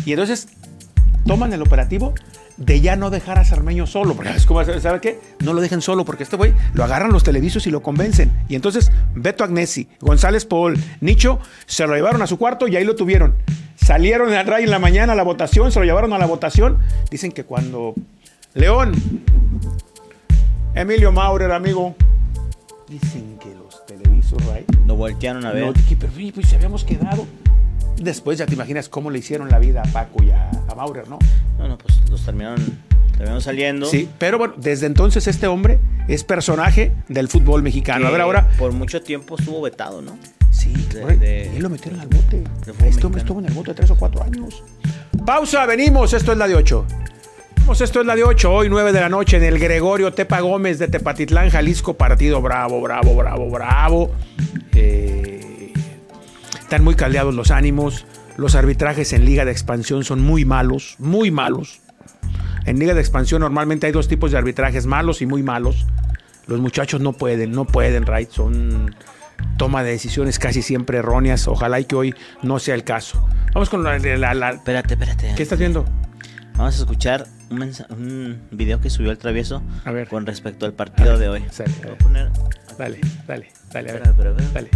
Y 0.05 0.13
entonces 0.13 0.49
toman 1.29 1.53
el 1.53 1.63
operativo 1.63 2.15
de 2.57 2.81
ya 2.81 2.97
no 2.97 3.11
dejar 3.11 3.39
a 3.39 3.45
Sarmeño 3.45 3.87
solo. 3.87 4.15
Porque 4.15 4.31
es 4.31 4.47
como, 4.47 4.65
¿sabe 4.65 5.01
qué? 5.01 5.21
No 5.41 5.53
lo 5.53 5.61
dejen 5.61 5.83
solo 5.83 6.05
porque 6.05 6.25
este 6.25 6.37
güey 6.37 6.55
lo 6.73 6.83
agarran 6.83 7.13
los 7.13 7.23
televisos 7.23 7.67
y 7.67 7.71
lo 7.71 7.83
convencen. 7.83 8.33
Y 8.49 8.57
entonces 8.57 8.91
Beto 9.15 9.45
Agnesi, 9.45 9.89
González 10.01 10.47
Paul, 10.47 10.77
Nicho 11.01 11.39
se 11.67 11.87
lo 11.87 11.95
llevaron 11.95 12.23
a 12.23 12.27
su 12.27 12.39
cuarto 12.39 12.67
y 12.67 12.77
ahí 12.77 12.85
lo 12.85 12.97
tuvieron. 12.97 13.35
Salieron 13.77 14.33
al 14.33 14.47
RAI 14.47 14.65
en 14.65 14.71
la 14.71 14.79
mañana 14.79 15.13
a 15.13 15.17
la 15.17 15.23
votación, 15.23 15.71
se 15.71 15.79
lo 15.79 15.85
llevaron 15.85 16.13
a 16.15 16.19
la 16.19 16.27
votación. 16.27 16.79
Dicen 17.11 17.31
que 17.31 17.45
cuando 17.45 17.95
León, 18.55 18.93
Emilio 20.75 21.13
Maurer, 21.13 21.53
amigo, 21.53 21.95
dicen 22.89 23.39
que 23.39 23.55
los 23.55 23.85
televisos, 23.87 24.45
RAI, 24.47 24.65
Lo 24.87 24.97
voltearon 24.97 25.45
a 25.45 25.53
ver. 25.53 25.67
no, 25.67 25.73
que, 25.75 25.95
pero, 25.95 26.13
pues 26.35 26.53
habíamos 26.55 26.85
quedado. 26.85 27.27
Después 28.01 28.39
ya 28.39 28.47
te 28.47 28.55
imaginas 28.55 28.89
cómo 28.89 29.11
le 29.11 29.19
hicieron 29.19 29.49
la 29.49 29.59
vida 29.59 29.83
a 29.83 29.93
Paco 29.93 30.23
y 30.23 30.31
a, 30.31 30.51
a 30.69 30.75
Maurer, 30.75 31.09
¿no? 31.09 31.19
No, 31.59 31.69
no, 31.69 31.77
pues 31.79 31.99
los 32.11 32.25
terminaron, 32.25 32.61
terminaron 33.13 33.41
saliendo. 33.43 33.87
Sí, 33.87 34.09
pero 34.19 34.39
bueno, 34.39 34.55
desde 34.57 34.87
entonces 34.87 35.27
este 35.27 35.47
hombre 35.47 35.79
es 36.07 36.23
personaje 36.25 36.93
del 37.09 37.29
fútbol 37.29 37.63
mexicano. 37.63 38.07
A 38.07 38.11
ver, 38.11 38.21
ahora. 38.21 38.49
Por 38.59 38.73
mucho 38.73 39.03
tiempo 39.03 39.37
estuvo 39.39 39.61
vetado, 39.63 40.01
¿no? 40.03 40.17
Sí, 40.51 40.73
de- 40.93 41.57
él 41.57 41.63
lo 41.63 41.69
metieron 41.71 42.01
al 42.01 42.09
bote. 42.09 42.43
Este 42.87 43.05
hombre 43.07 43.21
estuvo 43.21 43.41
en 43.41 43.47
el 43.47 43.53
bote 43.55 43.75
tres 43.75 43.91
o 43.91 43.97
cuatro 43.97 44.23
años. 44.23 44.63
Pausa, 45.27 45.67
venimos. 45.67 46.13
Esto 46.13 46.33
es 46.33 46.39
la 46.39 46.49
de 46.49 46.55
8. 46.55 46.85
Esto 47.71 48.01
es 48.01 48.07
la 48.07 48.17
de 48.17 48.25
8, 48.25 48.51
hoy 48.51 48.71
9 48.71 48.93
de 48.95 49.01
la 49.01 49.11
noche 49.11 49.37
en 49.37 49.43
el 49.45 49.59
Gregorio 49.59 50.15
Tepa 50.15 50.41
Gómez 50.41 50.79
de 50.79 50.89
Tepatitlán, 50.89 51.51
Jalisco. 51.51 51.95
Partido 51.95 52.41
bravo, 52.41 52.81
bravo, 52.81 53.15
bravo, 53.15 53.51
bravo. 53.51 54.11
Eh, 54.75 55.38
están 56.69 56.85
muy 56.85 56.97
caldeados 56.97 57.35
los 57.35 57.51
ánimos. 57.51 58.05
Los 58.37 58.55
arbitrajes 58.55 59.15
en 59.15 59.25
Liga 59.25 59.47
de 59.47 59.53
Expansión 59.53 60.05
son 60.05 60.21
muy 60.21 60.45
malos, 60.45 60.97
muy 60.99 61.31
malos. 61.31 61.81
En 62.67 62.79
Liga 62.79 62.93
de 62.93 63.01
Expansión 63.01 63.41
normalmente 63.41 63.87
hay 63.87 63.93
dos 63.93 64.07
tipos 64.07 64.33
de 64.33 64.37
arbitrajes, 64.37 64.85
malos 64.85 65.23
y 65.23 65.27
muy 65.27 65.43
malos. 65.43 65.87
Los 66.47 66.61
muchachos 66.61 67.01
no 67.01 67.15
pueden, 67.15 67.53
no 67.53 67.65
pueden, 67.65 68.05
right? 68.05 68.29
Son 68.31 68.95
toma 69.57 69.83
de 69.83 69.93
decisiones 69.93 70.39
casi 70.39 70.61
siempre 70.61 70.99
erróneas. 70.99 71.49
Ojalá 71.49 71.81
y 71.81 71.87
que 71.87 71.97
hoy 71.97 72.15
no 72.43 72.59
sea 72.59 72.75
el 72.75 72.85
caso. 72.85 73.27
Vamos 73.55 73.71
con 73.71 73.83
la... 73.83 73.99
la- 73.99 74.35
la- 74.35 74.51
Espérate, 74.51 74.93
espérate. 74.93 75.33
¿Qué 75.39 75.43
estás 75.43 75.59
viendo? 75.59 75.87
Vamos 76.59 76.77
a 76.77 76.79
escuchar 76.81 77.27
un, 77.51 77.63
un 77.89 78.41
video 78.51 78.79
que 78.79 78.91
subió 78.91 79.11
el 79.11 79.17
travieso 79.17 79.63
A 79.87 79.91
ver. 79.91 80.07
con 80.09 80.27
respecto 80.27 80.67
al 80.67 80.75
partido 80.75 81.17
de 81.17 81.31
hoy. 81.31 81.45
Sale, 81.51 81.73
Voy 81.83 81.93
a 81.93 81.97
poner. 81.99 82.31
Dale, 82.77 83.01
dale, 83.27 83.49
dale, 83.73 83.91
a 83.91 83.93
ver. 83.95 84.03
Espera, 84.03 84.11
espera, 84.11 84.31
espera. 84.43 84.51
Dale. 84.53 84.71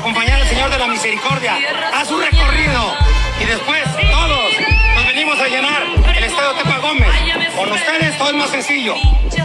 Acompañar 0.00 0.40
al 0.40 0.48
Señor 0.48 0.70
de 0.70 0.78
la 0.78 0.88
Misericordia 0.88 1.58
a 1.94 2.02
su 2.06 2.18
recorrido 2.18 2.94
y 3.38 3.44
después 3.44 3.82
todos 3.84 4.52
nos 4.94 5.06
venimos 5.06 5.38
a 5.38 5.46
llenar 5.46 5.82
el 6.16 6.24
estadio 6.24 6.52
Tepa 6.54 6.78
Gómez. 6.78 7.08
Con 7.54 7.70
ustedes 7.70 8.16
todo 8.16 8.30
es 8.30 8.34
más 8.34 8.48
sencillo. 8.48 8.94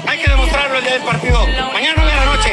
Hay 0.07 0.17
que 0.17 0.31
demostrarlo 0.31 0.77
el 0.77 0.83
día 0.83 0.93
del 0.93 1.03
partido. 1.03 1.45
Mañana 1.73 1.95
9 1.97 2.09
de 2.09 2.17
la 2.17 2.25
noche. 2.25 2.51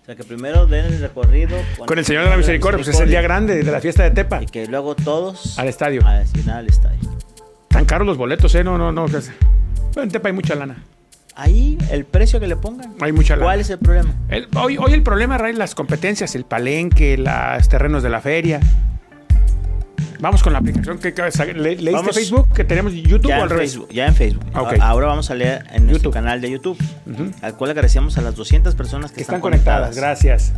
O 0.00 0.06
sea, 0.06 0.14
que 0.14 0.22
primero 0.22 0.66
den 0.66 0.84
el 0.84 1.00
recorrido 1.00 1.58
Con 1.84 1.98
el 1.98 2.04
Señor 2.04 2.22
de 2.22 2.30
la 2.30 2.36
Misericordia, 2.36 2.78
pues 2.78 2.86
es 2.86 3.00
el 3.00 3.08
día 3.08 3.20
grande 3.20 3.64
de 3.64 3.72
la 3.72 3.80
fiesta 3.80 4.04
de 4.04 4.12
Tepa. 4.12 4.40
Y 4.44 4.46
que 4.46 4.68
luego 4.68 4.94
todos 4.94 5.58
Al 5.58 5.66
estadio. 5.66 6.06
A 6.06 6.22
al 6.56 6.66
estadio. 6.68 7.00
Tan 7.66 7.84
caros 7.84 8.06
los 8.06 8.16
boletos, 8.16 8.54
¿eh? 8.54 8.62
No, 8.62 8.78
no, 8.78 8.92
no. 8.92 9.06
Bueno, 9.06 10.02
en 10.04 10.08
Tepa 10.08 10.28
hay 10.28 10.34
mucha 10.34 10.54
lana. 10.54 10.84
Ahí 11.38 11.76
el 11.90 12.04
precio 12.06 12.40
que 12.40 12.46
le 12.48 12.56
pongan. 12.56 12.94
Hay 13.00 13.12
mucha 13.12 13.34
lana. 13.36 13.44
¿Cuál 13.46 13.60
es 13.60 13.68
el 13.70 13.78
problema? 13.78 14.14
El- 14.30 14.48
hoy, 14.56 14.78
hoy 14.78 14.94
el 14.94 15.02
problema, 15.02 15.36
Ray, 15.36 15.52
las 15.52 15.74
competencias, 15.74 16.34
el 16.34 16.44
palenque, 16.44 17.18
los 17.18 17.68
terrenos 17.68 18.02
de 18.02 18.08
la 18.08 18.20
feria. 18.22 18.58
Vamos 20.18 20.42
con 20.42 20.54
la 20.54 20.60
aplicación. 20.60 20.98
que 20.98 21.12
que- 21.12 21.22
¿Le, 21.54 21.76
¿Leíste 21.76 21.90
Vamos. 21.92 22.14
Facebook? 22.14 22.48
¿Que 22.54 22.64
tenemos 22.64 22.94
YouTube 22.94 23.28
Ya 23.28 23.40
o 23.40 23.42
al 23.42 23.50
revés? 23.50 23.72
Facebook, 23.72 23.90
ya 23.92 24.06
en 24.06 24.14
Facebook. 24.14 24.44
Ahora 24.80 25.08
vamos 25.08 25.30
a 25.30 25.34
leer 25.34 25.64
en 25.72 25.84
nuestro 25.84 26.04
YouTube. 26.10 26.12
canal 26.14 26.40
de 26.40 26.50
YouTube, 26.50 26.78
al 27.42 27.54
cual 27.56 27.70
agradecemos 27.70 28.16
a 28.16 28.22
las 28.22 28.34
200 28.34 28.74
personas 28.74 29.10
que, 29.10 29.16
Que 29.16 29.22
están 29.22 29.40
conectadas. 29.42 29.94
Gracias. 29.94 30.52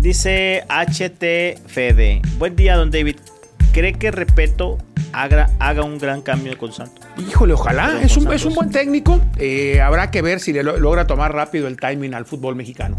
Dice 0.00 0.62
HT 0.68 1.58
Fede. 1.66 2.22
Buen 2.38 2.54
día, 2.54 2.76
don 2.76 2.92
David. 2.92 3.16
¿Cree 3.72 3.94
que 3.94 4.12
Repeto 4.12 4.78
haga, 5.12 5.50
haga 5.58 5.82
un 5.84 5.98
gran 5.98 6.22
cambio 6.22 6.56
con 6.58 6.72
Santos? 6.72 7.06
Híjole, 7.18 7.52
ojalá. 7.54 8.00
Es 8.02 8.16
un, 8.16 8.32
es 8.32 8.44
un 8.44 8.54
buen 8.54 8.70
técnico. 8.70 9.20
Eh, 9.36 9.80
habrá 9.80 10.10
que 10.10 10.22
ver 10.22 10.40
si 10.40 10.52
le 10.52 10.62
lo- 10.62 10.78
logra 10.78 11.06
tomar 11.06 11.32
rápido 11.34 11.66
el 11.68 11.76
timing 11.78 12.14
al 12.14 12.24
fútbol 12.24 12.54
mexicano. 12.56 12.96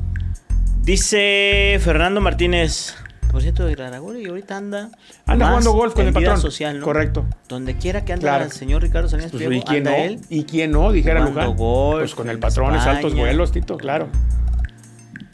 Dice 0.82 1.78
Fernando 1.82 2.22
Martínez. 2.22 2.96
Por 3.32 3.44
cierto, 3.44 3.64
de 3.66 3.76
Garaguri 3.76 4.26
ahorita 4.26 4.58
anda. 4.58 4.90
Anda 5.28 5.46
más 5.46 5.50
jugando 5.50 5.72
golf 5.74 5.94
con 5.94 6.08
el 6.08 6.14
patrón. 6.14 6.42
social, 6.42 6.80
¿no? 6.80 6.86
Correcto. 6.86 7.26
Donde 7.48 7.76
quiera 7.76 8.04
que 8.04 8.14
ande 8.14 8.24
Claro. 8.24 8.46
el 8.46 8.52
señor 8.52 8.82
Ricardo 8.82 9.08
Salinas 9.08 9.30
Pues, 9.32 9.44
Pliego, 9.44 9.62
¿Y 9.62 9.66
quién 9.68 9.84
no? 9.84 9.90
anda 9.92 10.04
él. 10.04 10.20
¿Y 10.30 10.44
quién 10.46 10.72
no? 10.72 10.92
Dijera 10.92 11.20
jugando 11.20 11.42
Luján. 11.42 11.58
golf 11.58 12.00
Pues 12.02 12.16
con 12.16 12.30
el 12.30 12.40
patrón 12.40 12.76
es 12.76 12.84
altos 12.88 13.14
vuelos, 13.14 13.52
Tito, 13.52 13.78
claro. 13.78 14.08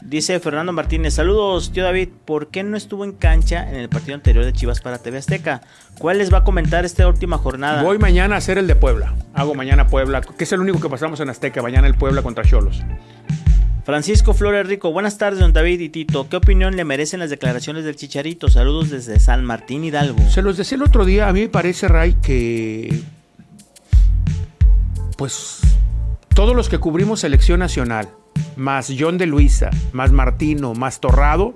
Dice 0.08 0.38
Fernando 0.38 0.72
Martínez, 0.72 1.14
saludos, 1.14 1.72
tío 1.72 1.82
David. 1.82 2.10
¿Por 2.24 2.46
qué 2.46 2.62
no 2.62 2.76
estuvo 2.76 3.04
en 3.04 3.10
cancha 3.10 3.68
en 3.68 3.74
el 3.74 3.88
partido 3.88 4.14
anterior 4.14 4.44
de 4.44 4.52
Chivas 4.52 4.80
para 4.80 4.98
TV 4.98 5.18
Azteca? 5.18 5.62
¿Cuál 5.98 6.18
les 6.18 6.32
va 6.32 6.38
a 6.38 6.44
comentar 6.44 6.84
esta 6.84 7.08
última 7.08 7.38
jornada? 7.38 7.82
Voy 7.82 7.98
mañana 7.98 8.36
a 8.36 8.38
hacer 8.38 8.56
el 8.56 8.68
de 8.68 8.76
Puebla. 8.76 9.14
Hago 9.34 9.56
mañana 9.56 9.88
Puebla, 9.88 10.20
que 10.20 10.44
es 10.44 10.52
el 10.52 10.60
único 10.60 10.78
que 10.78 10.88
pasamos 10.88 11.18
en 11.18 11.28
Azteca. 11.28 11.60
Mañana 11.60 11.88
el 11.88 11.96
Puebla 11.96 12.22
contra 12.22 12.44
Cholos. 12.44 12.84
Francisco 13.84 14.32
Flores 14.32 14.68
Rico, 14.68 14.92
buenas 14.92 15.18
tardes, 15.18 15.40
don 15.40 15.52
David 15.52 15.80
y 15.80 15.88
Tito. 15.88 16.28
¿Qué 16.28 16.36
opinión 16.36 16.76
le 16.76 16.84
merecen 16.84 17.18
las 17.18 17.30
declaraciones 17.30 17.84
del 17.84 17.96
Chicharito? 17.96 18.48
Saludos 18.48 18.90
desde 18.90 19.18
San 19.18 19.44
Martín 19.44 19.82
Hidalgo. 19.82 20.20
Se 20.30 20.40
los 20.40 20.56
decía 20.56 20.76
el 20.76 20.82
otro 20.82 21.04
día, 21.04 21.28
a 21.28 21.32
mí 21.32 21.40
me 21.40 21.48
parece, 21.48 21.88
Ray, 21.88 22.14
que. 22.22 23.02
Pues. 25.18 25.62
Todos 26.32 26.54
los 26.54 26.68
que 26.68 26.78
cubrimos 26.78 27.20
selección 27.20 27.58
nacional, 27.58 28.08
más 28.56 28.92
John 28.98 29.18
de 29.18 29.26
Luisa, 29.26 29.70
más 29.92 30.12
Martino, 30.12 30.74
más 30.74 31.00
Torrado, 31.00 31.54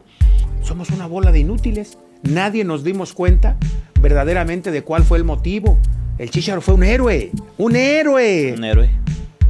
somos 0.62 0.90
una 0.90 1.06
bola 1.06 1.32
de 1.32 1.40
inútiles. 1.40 1.98
Nadie 2.22 2.64
nos 2.64 2.84
dimos 2.84 3.14
cuenta 3.14 3.56
verdaderamente 4.00 4.70
de 4.70 4.82
cuál 4.82 5.02
fue 5.02 5.18
el 5.18 5.24
motivo. 5.24 5.78
El 6.18 6.30
Chicharo 6.30 6.60
fue 6.60 6.74
un 6.74 6.82
héroe, 6.82 7.30
un 7.56 7.76
héroe. 7.76 8.54
Un 8.56 8.64
héroe. 8.64 8.90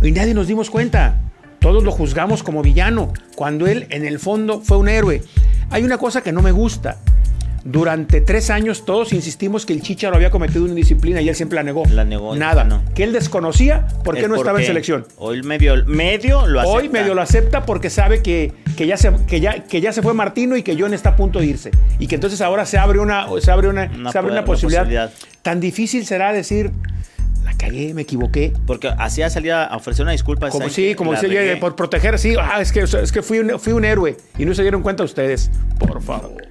Y 0.03 0.13
nadie 0.13 0.35
nos 0.35 0.47
dimos 0.47 0.71
cuenta. 0.71 1.21
Todos 1.59 1.83
lo 1.85 1.91
juzgamos 1.91 2.43
como 2.43 2.63
villano, 2.63 3.13
cuando 3.35 3.67
él 3.67 3.87
en 3.91 4.07
el 4.07 4.19
fondo 4.19 4.61
fue 4.61 4.79
un 4.79 4.89
héroe. 4.89 5.23
Hay 5.71 5.83
una 5.83 5.99
cosa 5.99 6.23
que 6.23 6.33
no 6.33 6.43
me 6.43 6.53
gusta. 6.53 6.99
Durante 7.65 8.21
tres 8.23 8.49
años 8.49 8.85
todos 8.87 9.13
insistimos 9.13 9.67
que 9.67 9.73
el 9.75 9.83
Chicharo 9.83 10.17
había 10.17 10.31
cometido 10.31 10.63
una 10.63 10.71
indisciplina 10.71 11.21
y 11.21 11.29
él 11.29 11.35
siempre 11.35 11.57
la 11.57 11.63
negó. 11.63 11.85
La 11.91 12.05
negó, 12.05 12.35
Nada. 12.35 12.65
no. 12.65 12.83
Que 12.95 13.05
él 13.05 13.13
desconocía 13.13 13.87
por 14.03 14.17
qué 14.17 14.29
no 14.29 14.37
estaba 14.37 14.61
en 14.61 14.67
selección. 14.67 15.07
Hoy 15.19 15.43
medio, 15.43 15.85
medio 15.87 16.47
lo 16.47 16.61
acepta. 16.61 16.77
Hoy 16.79 16.89
medio 16.89 17.15
lo 17.15 17.21
acepta 17.23 17.67
porque 17.67 17.91
sabe 17.91 18.23
que, 18.23 18.53
que, 18.77 18.87
ya 18.87 18.97
se, 18.97 19.13
que, 19.27 19.41
ya, 19.41 19.65
que 19.65 19.81
ya 19.81 19.93
se 19.93 20.01
fue 20.01 20.15
Martino 20.15 20.57
y 20.57 20.63
que 20.63 20.77
John 20.79 20.95
está 20.95 21.11
a 21.11 21.17
punto 21.17 21.39
de 21.41 21.47
irse. 21.47 21.71
Y 21.99 22.07
que 22.07 22.15
entonces 22.15 22.41
ahora 22.41 22.65
se 22.65 22.79
abre 22.79 22.99
una, 22.99 23.27
se 23.41 23.51
abre 23.51 23.69
una, 23.69 23.91
Una 23.95 24.11
se 24.11 24.19
abre 24.19 24.33
una 24.33 24.45
posibilidad. 24.45 24.83
posibilidad. 24.83 25.13
Tan 25.43 25.61
difícil 25.61 26.07
será 26.07 26.33
decir, 26.33 26.71
la 27.45 27.53
cagué, 27.59 27.93
me 27.93 28.03
equivoqué. 28.03 28.55
Porque 28.67 28.89
hacía 28.97 29.29
salir 29.29 29.53
a 29.53 29.77
ofrecer 29.77 30.05
una 30.05 30.13
disculpa. 30.13 30.49
Como 30.49 30.61
¿saben 30.61 30.75
sí, 30.75 30.95
como 30.95 31.13
regué. 31.15 31.57
por 31.57 31.77
proteger, 31.77 32.19
sí, 32.19 32.35
ah, 32.41 32.61
es 32.61 32.73
que, 32.73 32.81
es 32.81 33.13
que 33.13 33.23
fui, 33.23 33.39
un, 33.41 33.61
fui 33.61 33.75
un 33.75 33.85
héroe 33.85 34.17
y 34.39 34.47
no 34.47 34.55
se 34.55 34.63
dieron 34.63 34.83
cuenta 34.83 35.05
ustedes. 35.05 35.51
Por 35.79 36.01
favor. 36.03 36.50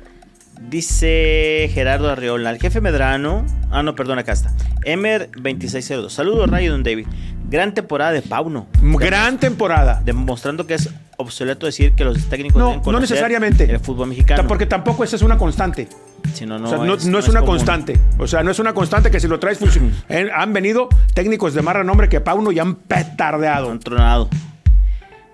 Dice 0.69 1.69
Gerardo 1.73 2.09
Arriola, 2.11 2.51
el 2.51 2.59
jefe 2.59 2.79
Medrano. 2.79 3.43
Ah, 3.71 3.81
no, 3.81 3.95
perdón, 3.95 4.19
acá 4.19 4.33
está. 4.33 4.53
Emer 4.83 5.29
2602. 5.35 6.13
Saludos, 6.13 6.49
Rayo 6.49 6.71
Don 6.71 6.83
David. 6.83 7.07
Gran 7.49 7.73
temporada 7.73 8.11
de 8.11 8.21
Pauno. 8.21 8.67
Gran 8.81 9.39
temporada. 9.39 10.01
Demostrando 10.05 10.67
que 10.67 10.75
es 10.75 10.89
obsoleto 11.17 11.65
decir 11.65 11.93
que 11.93 12.05
los 12.05 12.23
técnicos 12.29 12.59
No, 12.61 12.69
deben 12.69 12.83
no 12.91 12.99
necesariamente. 12.99 13.63
el 13.63 13.79
fútbol 13.79 14.09
mexicano. 14.09 14.47
Porque 14.47 14.67
tampoco 14.67 15.03
esa 15.03 15.15
es 15.15 15.23
una 15.23 15.39
constante. 15.39 15.87
Si 16.33 16.45
no, 16.45 16.59
no, 16.59 16.67
o 16.67 16.69
sea, 16.69 16.77
no, 16.77 16.93
es, 16.93 17.05
no 17.07 17.17
es 17.17 17.27
una 17.27 17.39
común. 17.39 17.55
constante. 17.55 17.99
O 18.19 18.27
sea, 18.27 18.43
no 18.43 18.51
es 18.51 18.59
una 18.59 18.73
constante 18.73 19.09
que 19.09 19.19
si 19.19 19.27
lo 19.27 19.39
traes. 19.39 19.59
Eh, 20.09 20.29
Han 20.35 20.53
venido 20.53 20.87
técnicos 21.15 21.55
de 21.55 21.63
más 21.63 21.75
renombre 21.75 22.09
que 22.09 22.21
Pauno 22.21 22.51
y 22.51 22.59
han 22.59 22.75
petardeado. 22.75 23.71
Han 23.71 23.79
tronado. 23.79 24.29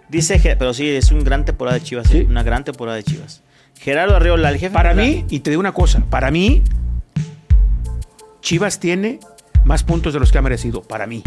Dice, 0.08 0.40
pero 0.58 0.74
sí, 0.74 0.88
es 0.90 1.12
una 1.12 1.24
gran 1.24 1.44
temporada 1.44 1.78
de 1.78 1.84
Chivas. 1.84 2.08
Sí. 2.08 2.20
¿eh? 2.20 2.26
Una 2.30 2.44
gran 2.44 2.64
temporada 2.64 2.96
de 2.96 3.04
Chivas. 3.04 3.42
Gerardo 3.80 4.16
Arriola, 4.16 4.50
el 4.50 4.58
jefe 4.58 4.74
Para 4.74 4.94
mí, 4.94 5.26
y 5.30 5.40
te 5.42 5.50
digo 5.52 5.60
una 5.60 5.74
cosa, 5.74 6.02
para 6.10 6.32
mí, 6.32 6.64
Chivas 8.42 8.80
tiene 8.80 9.20
más 9.64 9.84
puntos 9.84 10.14
de 10.14 10.20
los 10.20 10.32
que 10.32 10.38
ha 10.38 10.42
merecido. 10.42 10.82
Para 10.82 11.08
mí. 11.08 11.24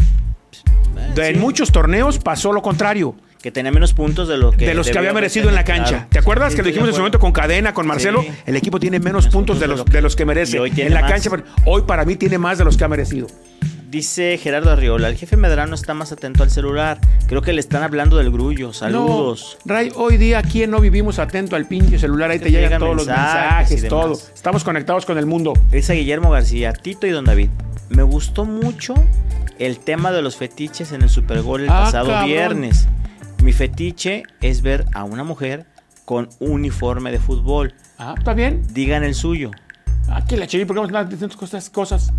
Eh, 0.96 1.12
sí, 1.14 1.22
En 1.22 1.40
muchos 1.40 1.72
torneos 1.72 2.18
pasó 2.18 2.52
lo 2.52 2.62
contrario. 2.62 3.14
Que 3.42 3.52
tenía 3.52 3.70
menos 3.70 3.94
puntos 3.94 4.26
de 4.26 4.36
lo 4.36 4.50
que. 4.50 4.66
de 4.66 4.74
los 4.74 4.90
que 4.90 4.98
había 4.98 5.12
merecido 5.12 5.48
en 5.48 5.54
la 5.54 5.62
cancha. 5.64 5.90
claro. 5.90 6.06
¿Te 6.10 6.18
acuerdas 6.18 6.52
Sí, 6.52 6.56
que 6.56 6.62
lo 6.62 6.68
dijimos 6.68 6.88
en 6.88 6.94
su 6.94 7.00
momento 7.00 7.20
con 7.20 7.30
Cadena, 7.30 7.72
con 7.72 7.86
Marcelo? 7.86 8.22
Sí. 8.22 8.30
El 8.46 8.56
equipo 8.56 8.80
tiene 8.80 8.98
menos 8.98 9.28
puntos 9.28 9.60
de 9.60 9.68
los, 9.68 9.84
de 9.84 10.02
los 10.02 10.16
que 10.16 10.24
merece. 10.24 10.58
Hoy 10.58 10.72
en 10.76 10.92
la 10.92 11.02
más. 11.02 11.10
cancha, 11.12 11.30
hoy 11.64 11.82
para 11.82 12.04
mí 12.04 12.16
tiene 12.16 12.36
más 12.38 12.58
de 12.58 12.64
los 12.64 12.76
que 12.76 12.82
ha 12.82 12.88
merecido. 12.88 13.28
Dice 13.92 14.36
Gerardo 14.36 14.70
Arriola, 14.70 15.08
el 15.08 15.16
jefe 15.16 15.38
Medrano 15.38 15.74
está 15.74 15.94
más 15.94 16.12
atento 16.12 16.42
al 16.42 16.50
celular. 16.50 17.00
Creo 17.26 17.40
que 17.40 17.54
le 17.54 17.60
están 17.60 17.82
hablando 17.82 18.18
del 18.18 18.30
grullo. 18.30 18.74
Saludos. 18.74 19.56
No, 19.64 19.72
Ray, 19.72 19.90
hoy 19.94 20.18
día, 20.18 20.42
¿quién 20.42 20.70
no 20.70 20.78
vivimos 20.80 21.18
atento 21.18 21.56
al 21.56 21.66
pinche 21.66 21.98
celular? 21.98 22.30
Ahí 22.30 22.38
Que 22.38 22.44
te 22.46 22.50
llegan 22.50 22.64
llegan 22.64 22.80
todos 22.80 22.96
los 22.96 23.06
mensajes 23.06 23.88
todo. 23.88 24.12
Estamos 24.12 24.62
conectados 24.62 25.06
con 25.06 25.16
el 25.16 25.24
mundo. 25.24 25.54
Dice 25.70 25.94
Guillermo 25.94 26.30
García, 26.30 26.74
Tito 26.74 27.06
y 27.06 27.10
Don 27.12 27.24
David. 27.24 27.48
Me 27.88 28.02
gustó 28.02 28.44
mucho 28.44 28.92
el 29.58 29.78
tema 29.78 30.12
de 30.12 30.20
los 30.20 30.36
fetiches 30.36 30.92
en 30.92 31.00
el 31.00 31.08
Super 31.08 31.40
Bowl 31.40 31.62
el 31.62 31.70
Ah, 31.70 31.84
pasado 31.84 32.08
cabrón. 32.08 32.26
viernes. 32.26 32.86
Mi 33.42 33.54
fetiche 33.54 34.24
es 34.42 34.60
ver 34.60 34.84
a 34.92 35.04
una 35.04 35.24
mujer 35.24 35.64
con 36.04 36.28
uniforme 36.40 37.10
de 37.10 37.20
fútbol. 37.20 37.72
Ah, 37.96 38.14
¿está 38.18 38.34
bien? 38.34 38.62
Digan 38.74 39.02
el 39.02 39.14
suyo. 39.14 39.50
Aquí 40.10 40.36
la 40.36 40.46
chivi, 40.46 40.66
porque 40.66 40.80
vamos 40.80 40.94
a 40.94 41.04
de 41.04 41.16
tantas 41.16 41.36
cosas. 41.38 41.70
cosas. 41.70 42.12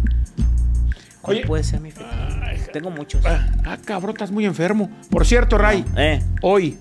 ¿Cuál 1.22 1.38
Oye. 1.38 1.46
puede 1.48 1.64
ser 1.64 1.82
mi 1.82 1.92
fetiche? 1.92 2.72
Tengo 2.72 2.90
muchos. 2.92 3.26
Ah, 3.26 3.48
ah, 3.66 3.78
cabrón, 3.84 4.12
estás 4.12 4.32
muy 4.32 4.46
enfermo. 4.46 4.90
Por 5.10 5.26
cierto, 5.26 5.58
Ray, 5.58 5.84
Eh, 5.98 6.22
hoy, 6.42 6.78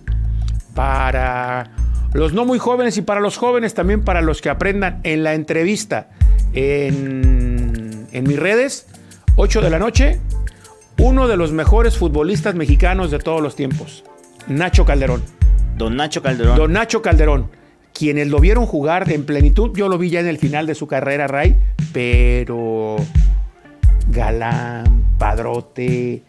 para 0.75 1.71
los 2.13 2.33
no 2.33 2.45
muy 2.45 2.59
jóvenes 2.59 2.97
y 2.97 3.03
para 3.03 3.21
los 3.21 3.37
jóvenes 3.37 3.75
también 3.75 4.03
para 4.05 4.21
los 4.23 4.41
que 4.41 4.49
aprendan 4.49 5.01
en 5.03 5.25
la 5.25 5.35
entrevista 5.35 6.09
en, 6.53 8.07
en 8.13 8.25
mis 8.25 8.39
redes, 8.39 8.87
8 9.37 9.61
de 9.61 9.71
la 9.71 9.79
noche, 9.79 10.19
uno 10.99 11.29
de 11.29 11.37
los 11.37 11.53
mejores 11.53 11.97
futbolistas 11.99 12.55
mexicanos 12.55 13.11
de 13.11 13.19
todos 13.19 13.41
los 13.43 13.57
tiempos, 13.57 14.05
Nacho 14.47 14.85
Calderón. 14.85 15.23
Don 15.77 15.97
Nacho 15.97 16.23
Calderón. 16.23 16.57
Don 16.57 16.73
Nacho 16.73 17.03
Calderón. 17.03 17.51
Quienes 17.93 18.29
lo 18.29 18.39
vieron 18.39 18.67
jugar 18.67 19.11
en 19.13 19.25
plenitud, 19.27 19.73
yo 19.77 19.89
lo 19.89 19.99
vi 19.99 20.11
ya 20.11 20.21
en 20.21 20.29
el 20.29 20.39
final 20.39 20.67
de 20.67 20.75
su 20.75 20.87
carrera, 20.87 21.27
Ray, 21.27 21.57
pero 21.93 22.97
Galán, 24.11 25.15
Padrote, 25.19 26.23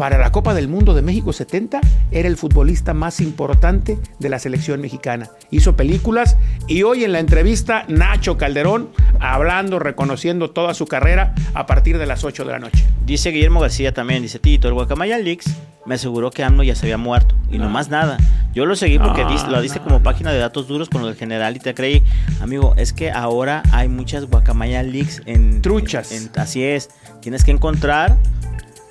para 0.00 0.16
la 0.16 0.32
Copa 0.32 0.54
del 0.54 0.66
Mundo 0.66 0.94
de 0.94 1.02
México 1.02 1.30
70 1.30 1.78
era 2.10 2.26
el 2.26 2.38
futbolista 2.38 2.94
más 2.94 3.20
importante 3.20 3.98
de 4.18 4.28
la 4.30 4.38
selección 4.38 4.80
mexicana. 4.80 5.28
Hizo 5.50 5.76
películas 5.76 6.38
y 6.66 6.84
hoy 6.84 7.04
en 7.04 7.12
la 7.12 7.18
entrevista 7.18 7.84
Nacho 7.86 8.38
Calderón 8.38 8.88
hablando, 9.20 9.78
reconociendo 9.78 10.52
toda 10.52 10.72
su 10.72 10.86
carrera 10.86 11.34
a 11.52 11.66
partir 11.66 11.98
de 11.98 12.06
las 12.06 12.24
8 12.24 12.46
de 12.46 12.50
la 12.50 12.58
noche. 12.58 12.82
Dice 13.04 13.28
Guillermo 13.30 13.60
García 13.60 13.92
también, 13.92 14.22
dice 14.22 14.38
Tito, 14.38 14.68
el 14.68 14.72
Guacamaya 14.74 15.18
Leaks 15.18 15.54
me 15.84 15.96
aseguró 15.96 16.30
que 16.30 16.44
AMLO 16.44 16.62
ya 16.62 16.74
se 16.74 16.86
había 16.86 16.96
muerto 16.96 17.34
y 17.50 17.58
no, 17.58 17.68
más 17.68 17.90
nada. 17.90 18.16
Yo 18.54 18.64
lo 18.64 18.76
seguí 18.76 18.98
porque 18.98 19.24
No, 19.24 19.30
dice- 19.32 19.48
lo 19.48 19.60
diste 19.60 19.80
no. 19.80 19.84
como 19.84 20.02
página 20.02 20.32
de 20.32 20.38
datos 20.38 20.66
duros 20.66 20.88
con 20.88 21.02
lo 21.02 21.08
del 21.08 21.16
general 21.16 21.56
y 21.56 21.58
te 21.58 21.74
creí. 21.74 22.02
Amigo, 22.40 22.72
es 22.78 22.94
que 22.94 23.10
ahora 23.10 23.62
hay 23.70 23.88
muchas 23.88 24.24
Guacamaya 24.24 24.82
Leaks 24.82 25.20
en... 25.26 25.60
Truchas. 25.60 26.10
en- 26.12 26.30
así 26.40 26.62
es. 26.64 26.88
Tienes 27.20 27.44
que 27.44 27.50
encontrar 27.50 28.16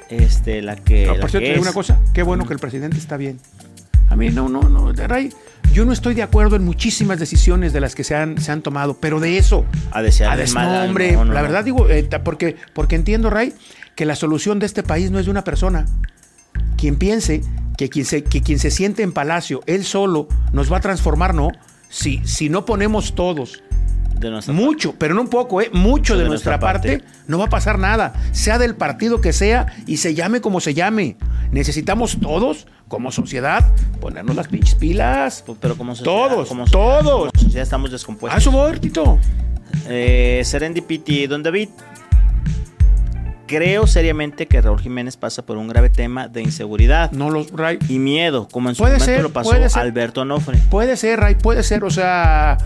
este, 0.09 0.61
la 0.61 0.75
que... 0.75 1.05
No, 1.05 1.15
la 1.15 1.21
por 1.21 1.31
cierto, 1.31 1.45
que 1.47 1.53
es. 1.55 1.61
una 1.61 1.73
cosa, 1.73 1.99
qué 2.13 2.23
bueno 2.23 2.45
que 2.45 2.53
el 2.53 2.59
presidente 2.59 2.97
está 2.97 3.17
bien. 3.17 3.39
A 4.09 4.15
mí 4.15 4.29
no, 4.29 4.49
no, 4.49 4.61
no, 4.63 4.91
Ray, 4.91 5.31
yo 5.71 5.85
no 5.85 5.93
estoy 5.93 6.15
de 6.15 6.23
acuerdo 6.23 6.55
en 6.55 6.65
muchísimas 6.65 7.19
decisiones 7.19 7.73
de 7.73 7.79
las 7.79 7.93
que 7.93 8.03
se 8.03 8.15
han, 8.15 8.41
se 8.41 8.51
han 8.51 8.61
tomado, 8.63 8.95
pero 8.95 9.19
de 9.19 9.37
eso, 9.37 9.65
A 9.91 10.01
desear 10.01 10.31
a 10.31 10.35
des- 10.37 10.55
no, 10.55 10.83
hombre, 10.83 11.11
no, 11.11 11.25
no, 11.25 11.33
la 11.33 11.43
verdad 11.43 11.63
digo, 11.63 11.87
eh, 11.89 12.09
porque, 12.23 12.55
porque 12.73 12.95
entiendo, 12.95 13.29
Ray, 13.29 13.53
que 13.95 14.05
la 14.05 14.15
solución 14.15 14.57
de 14.59 14.65
este 14.65 14.81
país 14.81 15.11
no 15.11 15.19
es 15.19 15.25
de 15.25 15.31
una 15.31 15.43
persona. 15.43 15.85
Quien 16.75 16.95
piense 16.95 17.41
que 17.77 17.89
quien 17.89 18.05
se, 18.05 18.23
que 18.23 18.41
quien 18.41 18.57
se 18.57 18.71
siente 18.71 19.03
en 19.03 19.11
palacio, 19.11 19.61
él 19.67 19.83
solo, 19.85 20.27
nos 20.53 20.71
va 20.71 20.77
a 20.77 20.81
transformar, 20.81 21.35
no. 21.35 21.49
Si, 21.89 22.21
si 22.25 22.49
no 22.49 22.65
ponemos 22.65 23.13
todos 23.15 23.61
De 24.19 24.29
mucho, 24.51 24.95
pero 24.97 25.13
no 25.15 25.21
un 25.21 25.29
poco, 25.29 25.61
¿eh? 25.61 25.69
mucho 25.71 26.17
de, 26.17 26.23
de 26.23 26.29
nuestra, 26.29 26.53
nuestra 26.53 26.59
parte, 26.59 26.99
parte. 26.99 27.13
no 27.27 27.37
va 27.39 27.45
a 27.45 27.49
pasar 27.49 27.79
nada. 27.79 28.13
Sea 28.31 28.57
del 28.59 28.75
partido 28.75 29.21
que 29.21 29.31
sea 29.33 29.67
y 29.87 29.97
se 29.97 30.13
llame 30.13 30.41
como 30.41 30.59
se 30.59 30.73
llame. 30.73 31.15
Necesitamos 31.51 32.17
todos, 32.21 32.67
como 32.89 33.11
sociedad, 33.11 33.71
ponernos 34.01 34.35
las 34.35 34.47
pinches 34.49 34.75
pilas. 34.75 35.41
parte. 35.43 35.57
Pero 35.61 35.77
como 35.77 35.95
sociedad, 35.95 36.13
Todos, 36.29 36.47
como 36.49 36.67
sociedad, 36.67 36.99
todos. 36.99 37.31
como 37.31 37.43
sociedad 37.43 37.63
estamos 37.63 37.89
A 37.89 37.93
descompuestos. 37.93 38.43
su 38.43 38.51
voy, 38.51 38.77
Tito. 38.79 39.17
Eh, 39.87 40.41
Serendipity, 40.43 41.25
don 41.27 41.41
David. 41.41 41.69
Creo 43.47 43.87
seriamente 43.87 44.45
que 44.47 44.61
Raúl 44.61 44.79
Jiménez 44.79 45.17
pasa 45.17 45.43
por 45.43 45.57
un 45.57 45.67
grave 45.67 45.89
tema 45.89 46.27
de 46.27 46.43
inseguridad 46.43 47.11
No 47.11 47.31
los, 47.31 47.49
Ray. 47.51 47.79
y 47.89 47.97
miedo, 47.97 48.47
como 48.47 48.69
en 48.69 48.75
su 48.75 48.83
Puede 48.83 48.95
momento 48.99 49.11
ser, 49.13 49.23
lo 49.23 49.33
pasó 49.33 49.49
puede 49.49 49.69
ser. 49.69 49.81
Alberto 49.81 50.21
Onofre. 50.21 50.59
Puede 50.69 50.95
ser, 50.97 51.19
Ray, 51.19 51.33
puede 51.35 51.63
ser. 51.63 51.83
O 51.83 51.89
sea, 51.89 52.57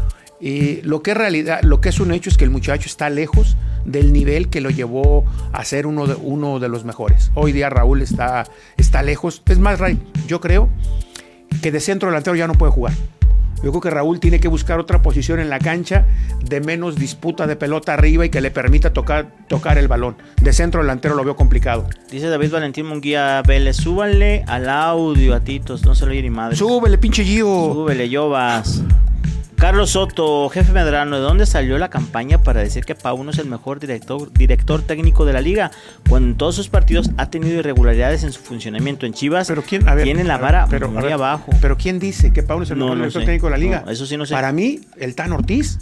eh, 0.46 0.82
lo 0.84 1.02
que 1.02 1.12
es 1.12 1.18
realidad, 1.18 1.62
lo 1.64 1.80
que 1.80 1.88
es 1.88 2.02
un 2.02 2.12
hecho 2.12 2.30
es 2.30 2.36
que 2.36 2.44
el 2.44 2.50
muchacho 2.50 2.88
está 2.88 3.10
lejos 3.10 3.56
del 3.86 4.12
nivel 4.12 4.50
que 4.50 4.60
lo 4.60 4.70
llevó 4.70 5.24
a 5.54 5.64
ser 5.64 5.88
uno 5.88 6.06
de, 6.06 6.16
uno 6.16 6.60
de 6.60 6.68
los 6.68 6.84
mejores. 6.84 7.32
Hoy 7.34 7.54
día 7.54 7.70
Raúl 7.70 8.02
está, 8.02 8.44
está 8.76 9.04
lejos. 9.04 9.42
Es 9.46 9.60
más, 9.60 9.80
Ray, 9.80 9.98
yo 10.28 10.42
creo 10.42 10.68
que 11.62 11.72
de 11.72 11.80
centro 11.80 12.10
delantero 12.10 12.36
ya 12.36 12.48
no 12.48 12.56
puede 12.56 12.74
jugar. 12.74 12.94
Yo 13.64 13.70
creo 13.72 13.80
que 13.80 13.90
Raúl 13.90 14.20
tiene 14.20 14.42
que 14.42 14.50
buscar 14.50 14.82
otra 14.82 15.02
posición 15.02 15.40
en 15.40 15.50
la 15.50 15.60
cancha 15.60 16.06
de 16.44 16.60
menos 16.60 16.98
disputa 16.98 17.48
de 17.48 17.56
pelota 17.56 17.94
arriba 17.94 18.26
y 18.26 18.30
que 18.30 18.42
le 18.42 18.52
permita 18.52 18.92
tocar, 18.92 19.32
tocar 19.48 19.78
el 19.78 19.88
balón. 19.88 20.18
De 20.42 20.52
centro 20.52 20.82
delantero 20.82 21.16
lo 21.16 21.24
veo 21.24 21.38
complicado. 21.38 21.88
Dice 22.12 22.28
David 22.28 22.52
Valentín 22.52 22.86
Munguía 22.88 23.42
Vélez, 23.48 23.78
súbanle 23.78 24.44
al 24.48 24.68
audio 24.68 25.36
a 25.36 25.40
Titos, 25.40 25.86
no 25.86 25.96
se 25.96 26.06
lo 26.06 26.12
oye 26.12 26.22
ni 26.22 26.30
madre. 26.30 26.58
Súbele, 26.58 26.98
pinche 26.98 27.24
Gio. 27.24 27.46
Súbele, 27.46 28.10
Llovas. 28.10 28.84
Carlos 29.58 29.92
Soto, 29.92 30.50
jefe 30.50 30.74
Medrano, 30.74 31.16
¿de 31.16 31.22
dónde 31.22 31.46
salió 31.46 31.78
la 31.78 31.90
campaña 31.90 32.44
para 32.44 32.60
decir 32.62 32.84
que 32.84 32.96
Pauno 32.96 33.32
es 33.32 33.38
el 33.38 33.46
mejor 33.48 33.80
director, 33.80 34.32
director 34.34 34.82
técnico 34.82 35.26
de 35.26 35.34
la 35.34 35.42
liga? 35.42 35.72
Cuando 36.10 36.30
en 36.30 36.38
todos 36.38 36.56
sus 36.56 36.68
partidos 36.68 37.12
ha 37.18 37.30
tenido 37.30 37.60
irregularidades 37.60 38.24
en 38.24 38.34
su 38.34 38.42
funcionamiento. 38.42 39.06
En 39.06 39.14
Chivas 39.14 39.48
Pero 39.48 39.62
quién, 39.64 39.88
a 39.88 39.96
ver, 39.96 40.04
tienen 40.04 40.28
la 40.28 40.38
vara 40.38 40.68
pero, 40.70 40.90
muy 40.90 41.04
ver, 41.04 41.14
abajo. 41.14 41.52
Pero 41.62 41.78
¿quién 41.78 41.98
dice 42.00 42.34
que 42.34 42.44
Pablo 42.44 42.64
es 42.66 42.72
el 42.72 42.78
No, 42.78 42.86
mejor 42.86 42.98
no 42.98 43.04
director 43.04 43.22
sé. 43.22 43.26
técnico 43.26 43.46
de 43.48 43.52
la 43.52 43.58
liga? 43.58 43.84
No, 43.86 43.92
eso 43.92 44.06
sí 44.06 44.18
no 44.18 44.26
sé. 44.26 44.34
Para 44.34 44.52
mí, 44.52 44.82
el 44.98 45.16
Tan 45.16 45.32
Ortiz, 45.32 45.80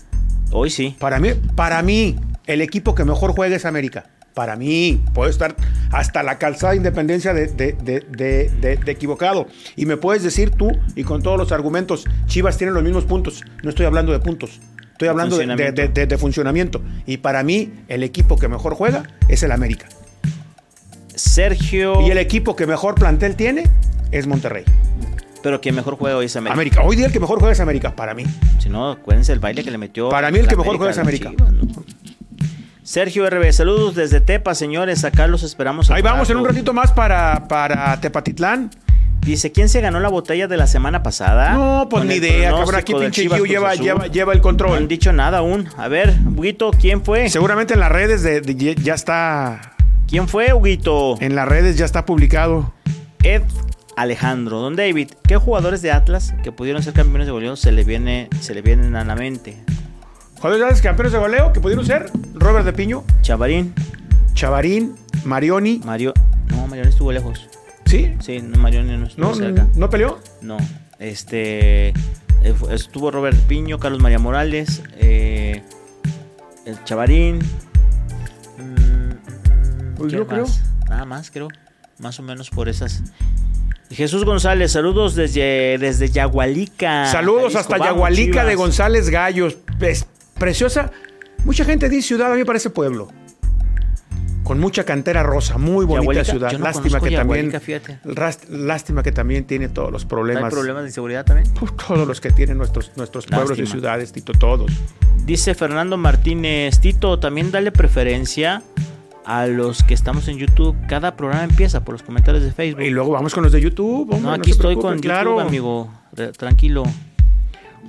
Hoy 0.52 0.70
sí. 0.70 0.96
para 1.00 1.20
mí, 1.20 1.30
para 1.56 1.82
mí, 1.82 2.18
el 2.46 2.62
equipo 2.62 2.94
que 2.94 3.04
mejor 3.04 3.32
juega 3.34 3.56
es 3.56 3.66
América. 3.66 4.06
Para 4.34 4.56
mí, 4.56 5.04
puedo 5.14 5.30
estar 5.30 5.56
hasta 5.92 6.24
la 6.24 6.38
calzada 6.38 6.72
de 6.72 6.78
independencia 6.78 7.34
de, 7.34 7.48
de- 7.48 7.74
de- 7.74 8.00
de- 8.10 8.50
de- 8.62 8.78
de 8.78 8.92
equivocado. 8.92 9.48
Y 9.76 9.86
me 9.86 9.98
puedes 9.98 10.24
decir 10.24 10.52
tú, 10.52 10.72
y 10.96 11.04
con 11.04 11.22
todos 11.22 11.38
los 11.38 11.52
argumentos, 11.52 12.06
Chivas 12.28 12.58
tiene 12.58 12.72
los 12.72 12.82
mismos 12.84 13.04
puntos. 13.06 13.44
No 13.64 13.70
estoy 13.70 13.86
hablando 13.86 14.12
de 14.14 14.20
puntos. 14.20 14.60
Estoy 14.94 15.10
hablando 15.10 15.36
Funcionamiento. 15.36 15.82
de- 16.06 16.18
funcionamiento. 16.18 16.82
Y 17.06 17.18
para 17.18 17.44
mí, 17.44 17.74
el 17.88 18.04
equipo 18.04 18.38
que 18.38 18.48
mejor 18.48 18.76
juega 18.76 19.04
es 19.28 19.42
el 19.44 19.52
América. 19.52 19.88
Sergio. 21.16 22.02
Y 22.08 22.12
el 22.12 22.18
equipo 22.18 22.56
que 22.56 22.66
mejor 22.68 22.96
plantel 22.96 23.36
tiene 23.36 23.64
es 24.12 24.28
Monterrey. 24.28 24.64
Pero 25.44 25.60
quien 25.60 25.74
mejor 25.76 25.96
juega 25.98 26.18
hoy 26.18 26.28
es 26.28 26.36
América. 26.36 26.54
América. 26.54 26.82
Hoy 26.84 26.96
día 26.96 27.08
el 27.08 27.12
que 27.12 27.20
mejor 27.20 27.40
juega 27.40 27.52
es 27.52 27.60
América, 27.60 27.96
para 27.96 28.14
mí. 28.14 28.24
Si 28.60 28.70
no, 28.70 28.92
acuérdense 28.92 29.34
el 29.34 29.40
baile 29.40 29.64
que 29.64 29.72
le 29.72 29.78
metió. 29.80 30.10
Para 30.10 30.30
mí 30.30 30.38
el 30.40 30.48
que 30.48 30.56
mejor 30.56 30.78
juega 30.78 30.92
es 30.92 31.00
América. 31.00 31.32
Chivas, 31.32 31.52
¿no? 31.52 31.81
Sergio 32.92 33.30
RB, 33.30 33.54
saludos 33.54 33.96
desde 33.96 34.20
Tepa, 34.20 34.54
señores. 34.54 35.06
Acá 35.06 35.26
los 35.26 35.44
esperamos. 35.44 35.90
Ahí 35.92 36.02
vamos 36.02 36.30
en 36.30 36.36
un 36.36 36.46
ratito 36.46 36.74
más 36.74 36.92
para, 36.92 37.48
para 37.48 38.02
Tepatitlán. 38.02 38.70
Dice, 39.22 39.54
¿quién 39.54 39.70
se 39.70 39.80
ganó 39.80 40.02
la 40.02 40.10
botella 40.10 40.50
de 40.50 40.58
la 40.58 40.68
semana 40.68 41.02
pasada? 41.02 41.54
No, 41.54 41.88
pues 41.90 42.04
ni 42.04 42.16
idea, 42.16 42.52
cabrón. 42.52 42.76
Aquí 42.76 42.94
pinche 42.94 43.30
Gio 43.30 43.46
lleva, 43.46 43.76
lleva, 43.76 44.08
lleva 44.08 44.34
el 44.34 44.40
No 44.40 44.42
han 44.50 44.58
control. 44.58 44.88
dicho 44.90 45.14
nada 45.14 45.38
aún. 45.38 45.70
A 45.78 45.88
ver, 45.88 46.14
Huguito, 46.36 46.72
¿quién 46.72 47.02
fue? 47.02 47.30
Seguramente 47.30 47.76
en 47.76 47.80
las 47.80 47.94
redes 47.94 48.24
de, 48.24 48.42
de- 48.42 48.76
ya 48.76 48.94
está. 48.96 49.74
¿Quién 50.10 50.28
fue, 50.28 50.52
Huguito? 50.52 51.16
En 51.22 51.34
las 51.34 51.48
redes 51.48 51.78
ya 51.78 51.86
está 51.86 52.06
publicado. 52.06 52.74
Ed 53.24 53.44
Alejandro. 53.96 54.60
Don 54.60 54.76
David, 54.76 55.12
¿qué 55.26 55.38
jugadores 55.38 55.82
de 55.82 55.94
Atlas 55.94 56.34
que 56.44 56.52
pudieron 56.52 56.84
ser 56.84 56.92
campeones 56.92 57.26
de 57.28 57.32
goleo 57.32 57.56
se 57.56 57.72
le 57.72 57.86
viene, 57.86 58.28
se 58.42 58.54
le 58.54 58.62
vienen 58.62 58.98
a 58.98 59.06
la 59.06 59.16
mente? 59.16 59.64
Jugadores 60.42 60.82
campeones 60.82 61.14
de 61.14 61.20
goleo 61.20 61.54
que 61.54 61.60
pudieron 61.60 61.86
ser 61.86 62.10
Robert 62.34 62.66
de 62.66 62.74
Piño, 62.74 63.04
Chavarín, 63.22 63.74
Chavarín, 64.34 64.96
Marioni. 65.24 65.80
Mario. 65.86 66.14
No, 66.48 66.66
Marioni 66.68 66.90
estuvo 66.90 67.12
lejos. 67.12 67.48
¿Sí? 67.86 68.16
Sí, 68.22 68.42
Marioni 68.42 68.98
no 68.98 69.06
estuvo 69.06 69.28
¿No, 69.28 69.36
cerca. 69.36 69.68
¿No 69.76 69.90
peleó? 69.90 70.20
No, 70.42 70.58
este 70.98 71.90
eh, 71.90 71.94
estuvo 72.72 73.12
Robert 73.12 73.38
Piño, 73.42 73.78
Carlos 73.78 74.02
María 74.02 74.18
Morales, 74.18 74.82
eh, 74.98 75.62
el 76.66 76.84
Chavarín. 76.86 77.38
mm, 78.58 79.96
Pues 79.98 80.10
¿quién 80.10 80.22
yo 80.22 80.28
creo. 80.28 80.46
Nada 80.90 81.06
más, 81.06 81.30
creo. 81.30 81.50
Más 82.00 82.20
o 82.20 82.24
menos 82.24 82.50
por 82.50 82.68
esas. 82.68 83.04
Jesús 83.92 84.24
González, 84.26 84.72
saludos 84.72 85.14
desde, 85.16 85.78
desde 85.78 86.10
Yagualica. 86.10 87.06
Saludos 87.08 87.54
Jalisco. 87.54 87.60
hasta 87.60 87.78
Vamos, 87.78 87.94
Yagualica 87.94 88.44
de. 88.46 88.56
González 88.56 89.10
Gallos. 89.10 89.58
Es 89.82 90.08
preciosa. 90.42 90.92
Mucha 91.46 91.64
gente 91.66 91.88
dice 91.88 92.10
ciudad, 92.10 92.32
a 92.32 92.34
mí 92.34 92.40
me 92.40 92.46
parece 92.46 92.72
pueblo. 92.72 93.10
Con 94.44 94.60
mucha 94.60 94.84
cantera 94.84 95.22
rosa, 95.22 95.58
muy 95.60 95.86
bonita 95.86 96.24
ciudad. 96.26 96.52
no 96.52 96.60
lástima 96.60 97.00
que 97.00 97.12
también. 97.12 97.54
Lástima 98.50 99.04
que 99.04 99.12
también 99.12 99.46
tiene 99.46 99.70
todos 99.70 99.92
los 99.92 100.04
¿No 100.04 100.10
problemas. 100.10 100.46
¿Hay 100.46 100.50
problemas 100.50 100.84
de 100.84 100.90
inseguridad 100.90 101.26
también? 101.26 101.48
Todos 101.88 102.08
los 102.08 102.20
que 102.20 102.32
tienen 102.32 102.58
nuestros, 102.58 102.92
nuestros 102.96 103.28
pueblos 103.28 103.58
y 103.60 103.68
ciudades, 103.68 104.12
Tito, 104.12 104.34
todos. 104.34 104.72
Dice 105.26 105.54
Fernando 105.54 105.96
Martínez, 105.96 106.80
Tito, 106.80 107.20
también 107.20 107.52
dale 107.52 107.72
preferencia 107.72 108.64
a 109.26 109.46
los 109.46 109.84
que 109.84 109.94
estamos 109.94 110.28
en 110.28 110.38
YouTube. 110.38 110.76
Cada 110.90 111.16
programa 111.16 111.44
empieza 111.44 111.86
por 111.86 111.94
los 111.94 112.02
comentarios 112.04 112.44
de 112.44 112.52
Facebook. 112.52 112.82
Y 112.82 112.90
luego 112.90 113.12
vamos 113.12 113.34
con 113.34 113.44
los 113.44 113.52
de 113.52 113.62
YouTube. 113.62 114.12
hombre, 114.12 114.22
no, 114.22 114.34
aquí 114.34 114.52
estoy 114.52 114.76
con 114.76 115.00
claro. 115.00 115.38
YouTube, 115.38 115.48
amigo. 115.48 115.90
Tranquilo. 116.38 116.84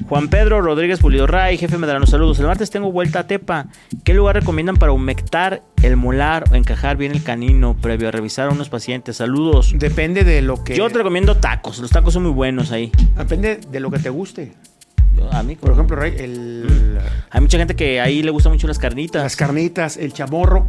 Juan 0.09 0.29
Pedro 0.29 0.61
Rodríguez 0.61 0.99
Pulido 1.01 1.27
Ray, 1.27 1.57
jefe 1.59 1.79
Medrano, 1.79 2.07
saludos. 2.07 2.39
El 2.41 2.47
martes 2.47 2.71
tengo 2.71 2.91
vuelta 2.93 3.21
a 3.21 3.27
Tepa. 3.27 3.67
¿Qué 4.05 4.15
lugar 4.15 4.35
recomiendan 4.37 4.77
para 4.77 4.93
humectar 4.93 5.63
el 5.83 5.97
molar 5.97 6.45
o 6.51 6.55
encajar 6.55 6.97
bien 6.97 7.13
el 7.13 7.23
canino 7.23 7.75
previo 7.81 8.09
a 8.09 8.11
revisar 8.11 8.49
a 8.49 8.53
unos 8.53 8.69
pacientes? 8.69 9.17
Saludos. 9.19 9.75
Depende 9.79 10.25
de 10.25 10.43
lo 10.43 10.63
que. 10.65 10.75
Yo 10.77 10.89
te 10.89 10.99
recomiendo 10.99 11.37
tacos. 11.37 11.79
Los 11.79 11.91
tacos 11.91 12.15
son 12.15 12.25
muy 12.25 12.33
buenos 12.33 12.73
ahí. 12.73 12.91
Depende 13.17 13.61
de 13.71 13.81
lo 13.81 13.91
que 13.91 13.99
te 13.99 14.11
guste. 14.11 14.53
Yo- 15.17 15.31
a 15.33 15.43
mí, 15.43 15.57
Por 15.57 15.73
ejemplo, 15.73 15.95
Ray, 15.97 16.15
el, 16.19 16.99
hay 17.31 17.41
mucha 17.41 17.59
gente 17.59 17.77
que 17.77 18.01
ahí 18.01 18.23
le 18.23 18.31
gustan 18.31 18.53
mucho 18.53 18.67
las 18.67 18.79
carnitas. 18.79 19.23
las 19.23 19.37
carnitas, 19.37 19.97
el 19.99 20.13
chamorro. 20.13 20.67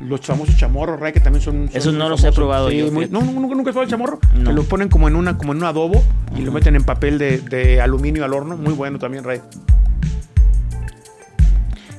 Los 0.00 0.20
famosos 0.20 0.56
chamorros, 0.56 1.00
Ray, 1.00 1.12
que 1.12 1.20
también 1.20 1.42
son. 1.42 1.68
son 1.68 1.76
Esos 1.76 1.94
no 1.94 2.08
los 2.08 2.22
he 2.22 2.30
probado 2.32 2.68
Sí, 2.70 2.78
yo, 2.78 2.92
muy- 2.92 3.08
no, 3.08 3.20
nunca, 3.22 3.54
nunca 3.54 3.70
has 3.70 3.74
probado 3.74 3.82
el 3.84 3.88
chamorro. 3.90 4.18
No. 4.34 4.52
Lo 4.52 4.62
ponen 4.64 4.88
como 4.88 5.08
en 5.08 5.16
una, 5.16 5.38
como 5.38 5.52
en 5.52 5.58
un 5.58 5.64
adobo 5.64 6.02
y 6.36 6.42
lo 6.42 6.52
meten 6.52 6.76
en 6.76 6.84
papel 6.84 7.16
de, 7.18 7.38
de 7.38 7.80
aluminio 7.80 8.24
al 8.24 8.34
horno. 8.34 8.56
Muy 8.56 8.74
bueno 8.74 8.98
también, 8.98 9.24
Ray. 9.24 9.40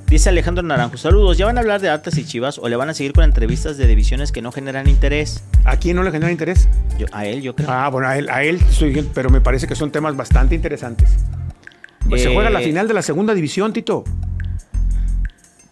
Dice 0.08 0.30
Alejandro 0.30 0.64
Naranjo, 0.64 0.96
saludos, 0.96 1.38
¿ya 1.38 1.46
van 1.48 1.58
a 1.58 1.60
hablar 1.62 1.82
de 1.82 1.90
Atlas 1.90 2.18
y 2.18 2.24
Chivas 2.24 2.60
o 2.60 2.70
le 2.70 2.78
van 2.78 2.88
a 2.90 2.94
seguir 2.94 3.12
con 3.12 3.26
entrevistas 3.26 3.76
de 3.78 3.88
divisiones 3.88 4.32
que 4.32 4.42
no 4.42 4.54
generan 4.54 4.88
interés? 4.88 5.44
¿A 5.66 5.76
quién 5.76 5.98
no 5.98 6.04
le 6.04 6.12
genera 6.12 6.32
interés? 6.32 6.70
Yo, 6.98 7.08
a 7.12 7.26
él, 7.26 7.42
yo 7.42 7.54
creo. 7.56 7.70
Ah, 7.70 7.90
bueno, 7.90 8.08
a 8.08 8.18
él, 8.18 8.30
a 8.30 8.42
él 8.44 8.62
pero 9.14 9.30
me 9.30 9.42
parece 9.42 9.68
que 9.68 9.76
son 9.76 9.92
temas 9.92 10.16
bastante 10.16 10.56
interesantes. 10.56 11.10
Pues 12.08 12.22
se 12.22 12.30
Eh, 12.32 12.34
juega 12.34 12.50
la 12.50 12.62
final 12.62 12.88
de 12.88 12.94
la 12.94 13.02
segunda 13.02 13.34
división, 13.34 13.74
Tito. 13.74 14.06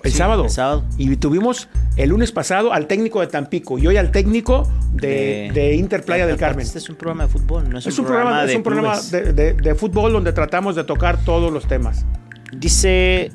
El 0.06 0.12
Sí, 0.12 0.18
sábado. 0.18 0.44
el 0.46 0.50
sábado. 0.50 0.86
Y 0.98 1.16
tuvimos 1.18 1.68
el 1.98 2.10
lunes 2.10 2.32
pasado 2.32 2.72
al 2.74 2.88
técnico 2.88 3.22
de 3.22 3.28
Tampico 3.28 3.78
y 3.80 3.88
hoy 3.88 3.98
al 3.98 4.12
técnico 4.12 4.70
de, 4.94 5.50
de 5.54 5.76
Inter 5.76 6.04
Playa 6.04 6.28
del 6.28 6.38
Carmen. 6.38 6.66
Este 6.66 6.78
es 6.78 6.90
un 6.90 6.96
programa 6.96 7.24
de 7.24 7.30
fútbol, 7.30 7.70
no 7.70 7.78
es, 7.80 7.88
Es 7.88 7.98
un 8.00 8.06
programa, 8.06 8.44
es 8.44 8.50
de 8.52 8.58
un 8.58 8.64
programa 8.64 9.00
de, 9.12 9.34
de- 9.34 9.54
de 9.54 9.76
fútbol 9.76 10.14
donde 10.14 10.32
tratamos 10.34 10.76
de 10.76 10.84
tocar 10.84 11.18
todos 11.24 11.52
los 11.52 11.68
temas. 11.68 12.06
Dice 12.52 13.32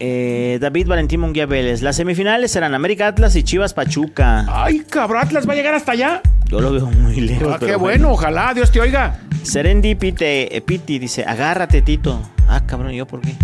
eh, 0.00 0.58
David 0.60 0.86
Valentín 0.88 1.20
Munguía 1.20 1.46
Vélez, 1.46 1.82
las 1.82 1.96
semifinales 1.96 2.50
serán 2.50 2.74
América 2.74 3.08
Atlas 3.08 3.34
y 3.36 3.42
Chivas 3.42 3.74
Pachuca. 3.74 4.44
¡Ay, 4.48 4.80
cabrón! 4.88 5.22
¿Atlas 5.22 5.48
va 5.48 5.52
a 5.52 5.56
llegar 5.56 5.74
hasta 5.74 5.92
allá? 5.92 6.22
Yo 6.46 6.60
lo 6.60 6.72
veo 6.72 6.86
muy 6.86 7.16
lejos. 7.20 7.54
Ah, 7.54 7.58
¡Qué 7.58 7.74
bueno! 7.76 8.10
Ojalá, 8.12 8.54
Dios 8.54 8.70
te 8.70 8.80
oiga. 8.80 9.20
Serendi 9.42 9.94
Pite, 9.94 10.56
eh, 10.56 10.60
Piti 10.60 10.98
dice, 10.98 11.24
agárrate 11.24 11.82
Tito. 11.82 12.20
Ah, 12.48 12.62
cabrón, 12.66 12.92
¿y 12.92 12.96
yo 12.98 13.06
por 13.06 13.20
qué? 13.20 13.34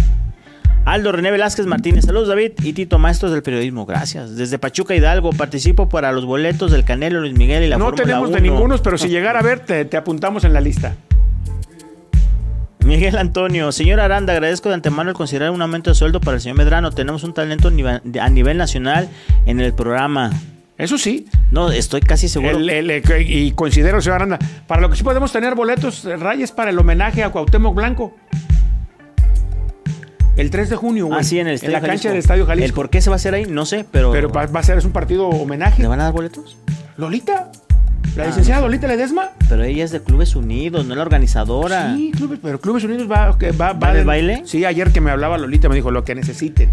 Aldo 0.90 1.12
René 1.12 1.30
Velázquez 1.30 1.66
Martínez, 1.66 2.04
saludos 2.04 2.26
David 2.26 2.50
y 2.64 2.72
Tito, 2.72 2.98
maestros 2.98 3.30
del 3.30 3.44
periodismo, 3.44 3.86
gracias. 3.86 4.34
Desde 4.34 4.58
Pachuca 4.58 4.92
Hidalgo, 4.96 5.30
participo 5.30 5.88
para 5.88 6.10
los 6.10 6.24
boletos 6.24 6.72
del 6.72 6.84
Canelo, 6.84 7.20
Luis 7.20 7.34
Miguel 7.34 7.62
y 7.62 7.68
la 7.68 7.78
no 7.78 7.84
Fórmula 7.84 8.02
tenemos 8.02 8.30
de 8.30 8.38
1. 8.38 8.42
ningunos, 8.42 8.80
pero 8.80 8.98
si 8.98 9.08
llegara 9.08 9.38
a 9.38 9.42
ver, 9.42 9.60
te, 9.60 9.84
te 9.84 9.96
apuntamos 9.96 10.42
en 10.42 10.52
la 10.52 10.60
lista. 10.60 10.96
Miguel 12.84 13.16
Antonio, 13.18 13.70
señor 13.70 14.00
Aranda, 14.00 14.32
agradezco 14.32 14.68
de 14.68 14.74
antemano 14.74 15.10
el 15.10 15.16
considerar 15.16 15.52
un 15.52 15.62
aumento 15.62 15.90
de 15.90 15.94
sueldo 15.94 16.20
para 16.20 16.36
el 16.36 16.40
señor 16.40 16.58
Medrano. 16.58 16.90
Tenemos 16.90 17.22
un 17.22 17.34
talento 17.34 17.68
a 17.68 17.70
nivel- 17.70 18.56
nacional 18.56 19.08
en 19.46 19.60
el 19.60 19.72
programa. 19.72 20.32
Eso 20.76 20.98
sí. 20.98 21.26
No, 21.52 21.70
estoy 21.70 22.00
casi 22.00 22.28
seguro. 22.28 22.56
El- 22.58 22.68
el- 22.68 22.90
el- 22.90 23.30
y 23.30 23.52
considero, 23.52 24.00
señor 24.00 24.16
Aranda, 24.16 24.38
para 24.66 24.80
lo 24.80 24.90
que 24.90 24.96
sí 24.96 25.04
podemos 25.04 25.30
tener 25.30 25.54
boletos, 25.54 26.04
eh, 26.04 26.16
rayes 26.16 26.50
para 26.50 26.70
el 26.70 26.78
homenaje 26.80 27.22
a 27.22 27.30
Cuauhtémoc 27.30 27.76
Blanco. 27.76 28.16
El 30.40 30.50
3 30.50 30.70
de 30.70 30.76
junio, 30.76 31.06
güey. 31.06 31.20
Ah, 31.20 31.22
sí, 31.22 31.38
en 31.38 31.46
el 31.48 31.54
Estadio 31.54 31.72
la 31.74 31.80
cancha 31.82 32.08
del 32.08 32.18
Estadio 32.18 32.42
El 32.42 32.48
Jalisco. 32.48 32.74
por 32.76 32.90
qué 32.90 33.00
se 33.00 33.10
va 33.10 33.14
a 33.14 33.18
hacer 33.18 33.34
ahí, 33.34 33.44
no 33.46 33.66
sé, 33.66 33.84
pero. 33.90 34.10
Pero 34.10 34.30
va, 34.30 34.46
va 34.46 34.60
a 34.60 34.62
ser, 34.62 34.78
es 34.78 34.84
un 34.84 34.92
partido 34.92 35.28
homenaje. 35.28 35.82
¿Le 35.82 35.88
van 35.88 36.00
a 36.00 36.04
dar 36.04 36.12
boletos? 36.12 36.56
Lolita. 36.96 37.50
La 38.16 38.24
Ah, 38.24 38.26
licenciada 38.26 38.60
no. 38.62 38.66
Lolita 38.68 38.88
Ledesma. 38.88 39.30
Pero 39.48 39.62
ella 39.62 39.84
es 39.84 39.90
de 39.92 40.02
Clubes 40.02 40.34
Unidos, 40.34 40.84
no 40.86 40.94
es 40.94 40.96
la 40.96 41.02
organizadora. 41.02 41.94
Sí, 41.94 42.10
Clubes, 42.16 42.40
pero 42.42 42.60
Clubes 42.60 42.82
Unidos 42.84 43.08
va, 43.10 43.38
que 43.38 43.52
va, 43.52 43.72
¿Va 43.74 43.92
del 43.94 44.04
baile? 44.04 44.42
Sí, 44.46 44.64
ayer 44.64 44.90
que 44.90 45.00
me 45.00 45.10
hablaba 45.10 45.38
Lolita 45.38 45.68
me 45.68 45.74
dijo 45.76 45.90
lo 45.90 46.04
que 46.04 46.14
necesiten. 46.14 46.70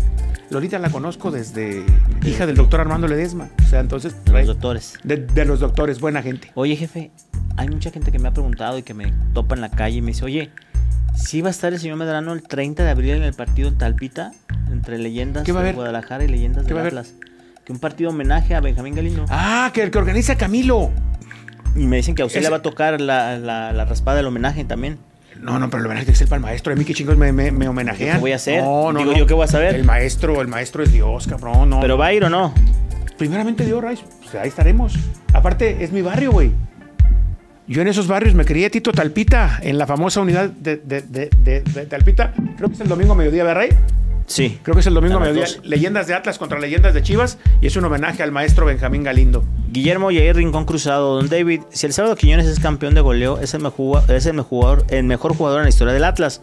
Lolita 0.49 0.79
la 0.79 0.89
conozco 0.89 1.29
desde 1.29 1.83
hija 2.25 2.45
del 2.47 2.55
doctor 2.55 2.79
Armando 2.79 3.07
Ledesma. 3.07 3.49
O 3.63 3.67
sea, 3.67 3.81
entonces. 3.81 4.15
de 4.25 4.31
los 4.31 4.47
doctores. 4.47 4.93
de, 5.03 5.17
de 5.17 5.45
los 5.45 5.59
doctores, 5.59 5.99
buena 5.99 6.23
gente. 6.23 6.51
Oye, 6.55 6.75
jefe, 6.77 7.11
hay 7.57 7.67
mucha 7.67 7.91
gente 7.91 8.11
que 8.11 8.17
me 8.19 8.29
ha 8.29 8.31
preguntado 8.31 8.77
y 8.77 8.83
que 8.83 8.93
me 8.93 9.13
topa 9.33 9.55
en 9.55 9.61
la 9.61 9.69
calle 9.69 9.97
y 9.97 10.01
me 10.01 10.07
dice, 10.07 10.23
oye, 10.25 10.49
¿sí 11.17 11.41
va 11.41 11.47
a 11.49 11.51
estar 11.51 11.73
el 11.73 11.79
señor 11.79 11.97
Medrano 11.97 12.33
el 12.33 12.41
30 12.43 12.83
de 12.83 12.89
abril 12.89 13.11
en 13.15 13.23
el 13.23 13.33
partido 13.33 13.67
en 13.67 13.77
Talpita? 13.77 14.31
Entre 14.71 14.97
leyendas 14.97 15.43
¿Qué 15.43 15.51
va 15.51 15.61
a 15.61 15.63
de? 15.63 15.73
Guadalajara 15.73 16.23
y 16.23 16.27
leyendas 16.27 16.65
¿Qué 16.65 16.73
de? 16.73 16.79
Atlas. 16.81 17.13
Que 17.65 17.73
un 17.73 17.79
partido 17.79 18.09
homenaje 18.11 18.55
a 18.55 18.61
Benjamín 18.61 18.95
Galindo. 18.95 19.25
Ah, 19.29 19.71
que 19.73 19.83
el 19.83 19.91
que 19.91 19.97
organiza 19.97 20.35
Camilo. 20.37 20.91
Y 21.75 21.85
me 21.85 21.97
dicen 21.97 22.15
que 22.15 22.21
a 22.21 22.25
usted 22.25 22.39
Ese- 22.39 22.47
le 22.47 22.51
va 22.51 22.57
a 22.57 22.61
tocar 22.61 22.99
la, 23.01 23.37
la, 23.37 23.73
la 23.73 23.85
raspada 23.85 24.17
del 24.17 24.27
homenaje 24.27 24.63
también. 24.63 24.97
No, 25.39 25.59
no, 25.59 25.69
pero 25.69 25.81
el 25.81 25.85
homenaje 25.85 26.05
tiene 26.05 26.13
que 26.13 26.19
ser 26.19 26.27
para 26.29 26.37
el 26.37 26.43
maestro. 26.43 26.73
A 26.73 26.75
mí 26.75 26.83
qué 26.85 26.93
chingos 26.93 27.17
me, 27.17 27.31
me, 27.31 27.51
me 27.51 27.67
homenajean. 27.67 28.15
¿Qué 28.17 28.21
voy 28.21 28.31
a 28.31 28.37
hacer? 28.37 28.63
No, 28.63 28.91
no, 28.91 28.99
Digo, 28.99 29.11
no. 29.11 29.17
¿yo 29.17 29.27
qué 29.27 29.33
voy 29.33 29.43
a 29.43 29.47
saber? 29.47 29.75
El 29.75 29.83
maestro, 29.83 30.41
el 30.41 30.47
maestro 30.47 30.81
es 30.83 30.91
Dios, 30.91 31.27
cabrón. 31.27 31.69
No. 31.69 31.79
¿Pero 31.79 31.97
va 31.97 32.07
a 32.07 32.13
ir 32.13 32.23
o 32.23 32.29
no? 32.29 32.53
Primeramente 33.17 33.63
Dios, 33.65 33.83
Rice. 33.83 34.03
Pues 34.21 34.35
ahí 34.35 34.47
estaremos. 34.49 34.93
Aparte, 35.33 35.83
es 35.83 35.91
mi 35.91 36.01
barrio, 36.01 36.31
güey. 36.31 36.51
Yo 37.67 37.81
en 37.81 37.89
esos 37.89 38.07
barrios 38.07 38.33
me 38.33 38.45
crié 38.45 38.69
Tito 38.69 38.93
Talpita, 38.93 39.59
en 39.61 39.77
la 39.77 39.85
famosa 39.85 40.21
unidad 40.21 40.49
de, 40.49 40.77
de, 40.77 41.01
de, 41.01 41.61
Talpita. 41.85 42.33
Creo 42.55 42.69
que 42.69 42.75
es 42.75 42.81
el 42.81 42.87
domingo 42.87 43.13
mediodía, 43.13 43.43
¿verdad, 43.43 43.61
Rey? 43.61 43.69
Sí. 44.25 44.59
Creo 44.63 44.73
que 44.73 44.81
es 44.81 44.87
el 44.87 44.93
domingo 44.93 45.19
mediodía. 45.19 45.45
12. 45.45 45.59
Leyendas 45.63 46.07
de 46.07 46.13
Atlas 46.13 46.37
contra 46.37 46.59
leyendas 46.59 46.93
de 46.93 47.01
Chivas. 47.01 47.37
Y 47.61 47.67
es 47.67 47.75
un 47.75 47.83
homenaje 47.83 48.23
al 48.23 48.31
maestro 48.31 48.65
Benjamín 48.65 49.03
Galindo. 49.03 49.43
Guillermo 49.69 50.11
Yair 50.11 50.35
Rincón 50.37 50.63
Cruzado, 50.65 51.15
don 51.15 51.29
David, 51.29 51.61
si 51.69 51.85
el 51.85 51.93
sábado 51.93 52.15
Quiñones 52.15 52.47
es 52.47 52.59
campeón 52.59 52.95
de 52.95 53.01
goleo, 53.01 53.39
es 53.39 53.53
el 53.53 53.61
mejor, 53.61 54.03
es 54.09 54.25
el 54.25 54.33
mejor, 54.33 54.85
el 54.89 55.03
mejor 55.03 55.35
jugador 55.35 55.59
en 55.59 55.63
la 55.65 55.69
historia 55.69 55.93
del 55.93 56.05
Atlas. 56.05 56.41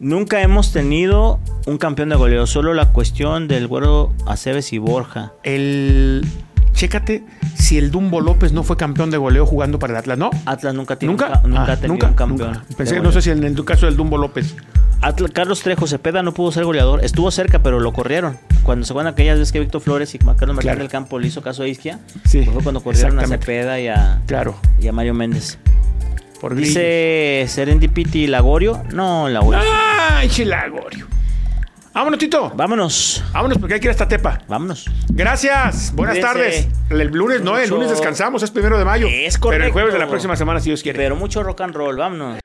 Nunca 0.00 0.42
hemos 0.42 0.72
tenido 0.72 1.38
un 1.66 1.78
campeón 1.78 2.08
de 2.08 2.16
goleo, 2.16 2.48
solo 2.48 2.74
la 2.74 2.92
cuestión 2.92 3.46
del 3.46 3.68
güero 3.68 4.12
Aceves 4.26 4.72
y 4.72 4.78
Borja. 4.78 5.32
El. 5.44 6.26
Chécate 6.72 7.24
si 7.54 7.78
el 7.78 7.90
Dumbo 7.90 8.20
López 8.20 8.52
no 8.52 8.62
fue 8.62 8.76
campeón 8.76 9.10
de 9.10 9.16
goleo 9.18 9.46
jugando 9.46 9.78
para 9.78 9.92
el 9.92 9.98
Atlas, 9.98 10.18
¿no? 10.18 10.30
Atlas 10.46 10.74
nunca, 10.74 10.96
tiene 10.96 11.12
¿Nunca? 11.12 11.26
un 11.26 11.32
ca- 11.32 11.42
nunca 11.48 11.62
Ah, 11.72 11.76
tenido 11.76 11.88
nunca, 11.94 12.06
un 12.08 12.14
campeón. 12.14 12.52
nunca. 12.54 12.64
Pensé, 12.76 13.00
no 13.00 13.12
sé 13.12 13.22
si 13.22 13.30
en 13.30 13.44
el 13.44 13.64
caso 13.64 13.86
del 13.86 13.96
Dumbo 13.96 14.18
López. 14.18 14.54
Carlos 15.32 15.62
Trejo 15.62 15.86
Cepeda 15.88 16.22
no 16.22 16.32
pudo 16.32 16.52
ser 16.52 16.64
goleador, 16.64 17.04
estuvo 17.04 17.30
cerca, 17.32 17.58
pero 17.60 17.80
lo 17.80 17.92
corrieron. 17.92 18.38
Cuando 18.62 18.86
se 18.86 18.92
acuerdan 18.92 19.12
aquellas 19.12 19.38
veces 19.38 19.50
que 19.52 19.58
Víctor 19.58 19.80
Flores 19.80 20.14
y 20.14 20.18
Carlos 20.18 20.40
Martín 20.40 20.60
Claro. 20.60 20.78
del 20.78 20.88
Campo 20.88 21.18
le 21.18 21.26
hizo 21.26 21.42
caso 21.42 21.64
a 21.64 21.68
Isquia, 21.68 21.98
Sí, 22.24 22.38
pues 22.42 22.50
fue 22.50 22.62
cuando 22.62 22.80
corrieron 22.80 23.18
a. 23.18 23.26
Cepeda 23.26 23.80
y 23.80 23.88
a, 23.88 24.20
Claro. 24.26 24.54
y 24.80 24.86
a 24.86 24.92
Mario 24.92 25.14
Méndez. 25.14 25.58
Por. 26.40 26.54
Dice 26.54 27.44
Serendipity 27.48 28.28
Lagorio. 28.28 28.80
No, 28.92 29.28
Lagorio. 29.28 29.60
¡Ay, 30.10 30.28
chilagorio! 30.28 31.06
Vámonos, 31.94 32.18
Tito. 32.18 32.50
Vámonos. 32.54 33.22
Vámonos 33.32 33.58
porque 33.58 33.74
hay 33.74 33.80
que 33.80 33.86
ir 33.86 33.90
hasta 33.90 34.08
Tepa. 34.08 34.38
Vámonos. 34.48 34.86
Gracias. 35.10 35.92
Buenas 35.94 36.16
Cuídense. 36.16 36.20
tardes. 36.20 36.68
El 36.90 37.08
lunes 37.08 37.42
no, 37.42 37.58
el 37.58 37.68
lunes 37.68 37.90
descansamos, 37.90 38.42
es 38.42 38.50
primero 38.50 38.78
de 38.78 38.84
mayo. 38.84 39.06
Es 39.08 39.12
Pero 39.12 39.26
el 39.34 39.40
correcto. 39.40 39.72
jueves 39.74 39.92
de 39.92 39.98
la 39.98 40.08
próxima 40.08 40.34
semana, 40.36 40.60
si 40.60 40.70
Dios 40.70 40.82
quiere. 40.82 40.98
Pero 40.98 41.16
mucho 41.16 41.42
rock 41.42 41.60
and 41.60 41.74
roll, 41.74 41.96
vámonos. 41.96 42.38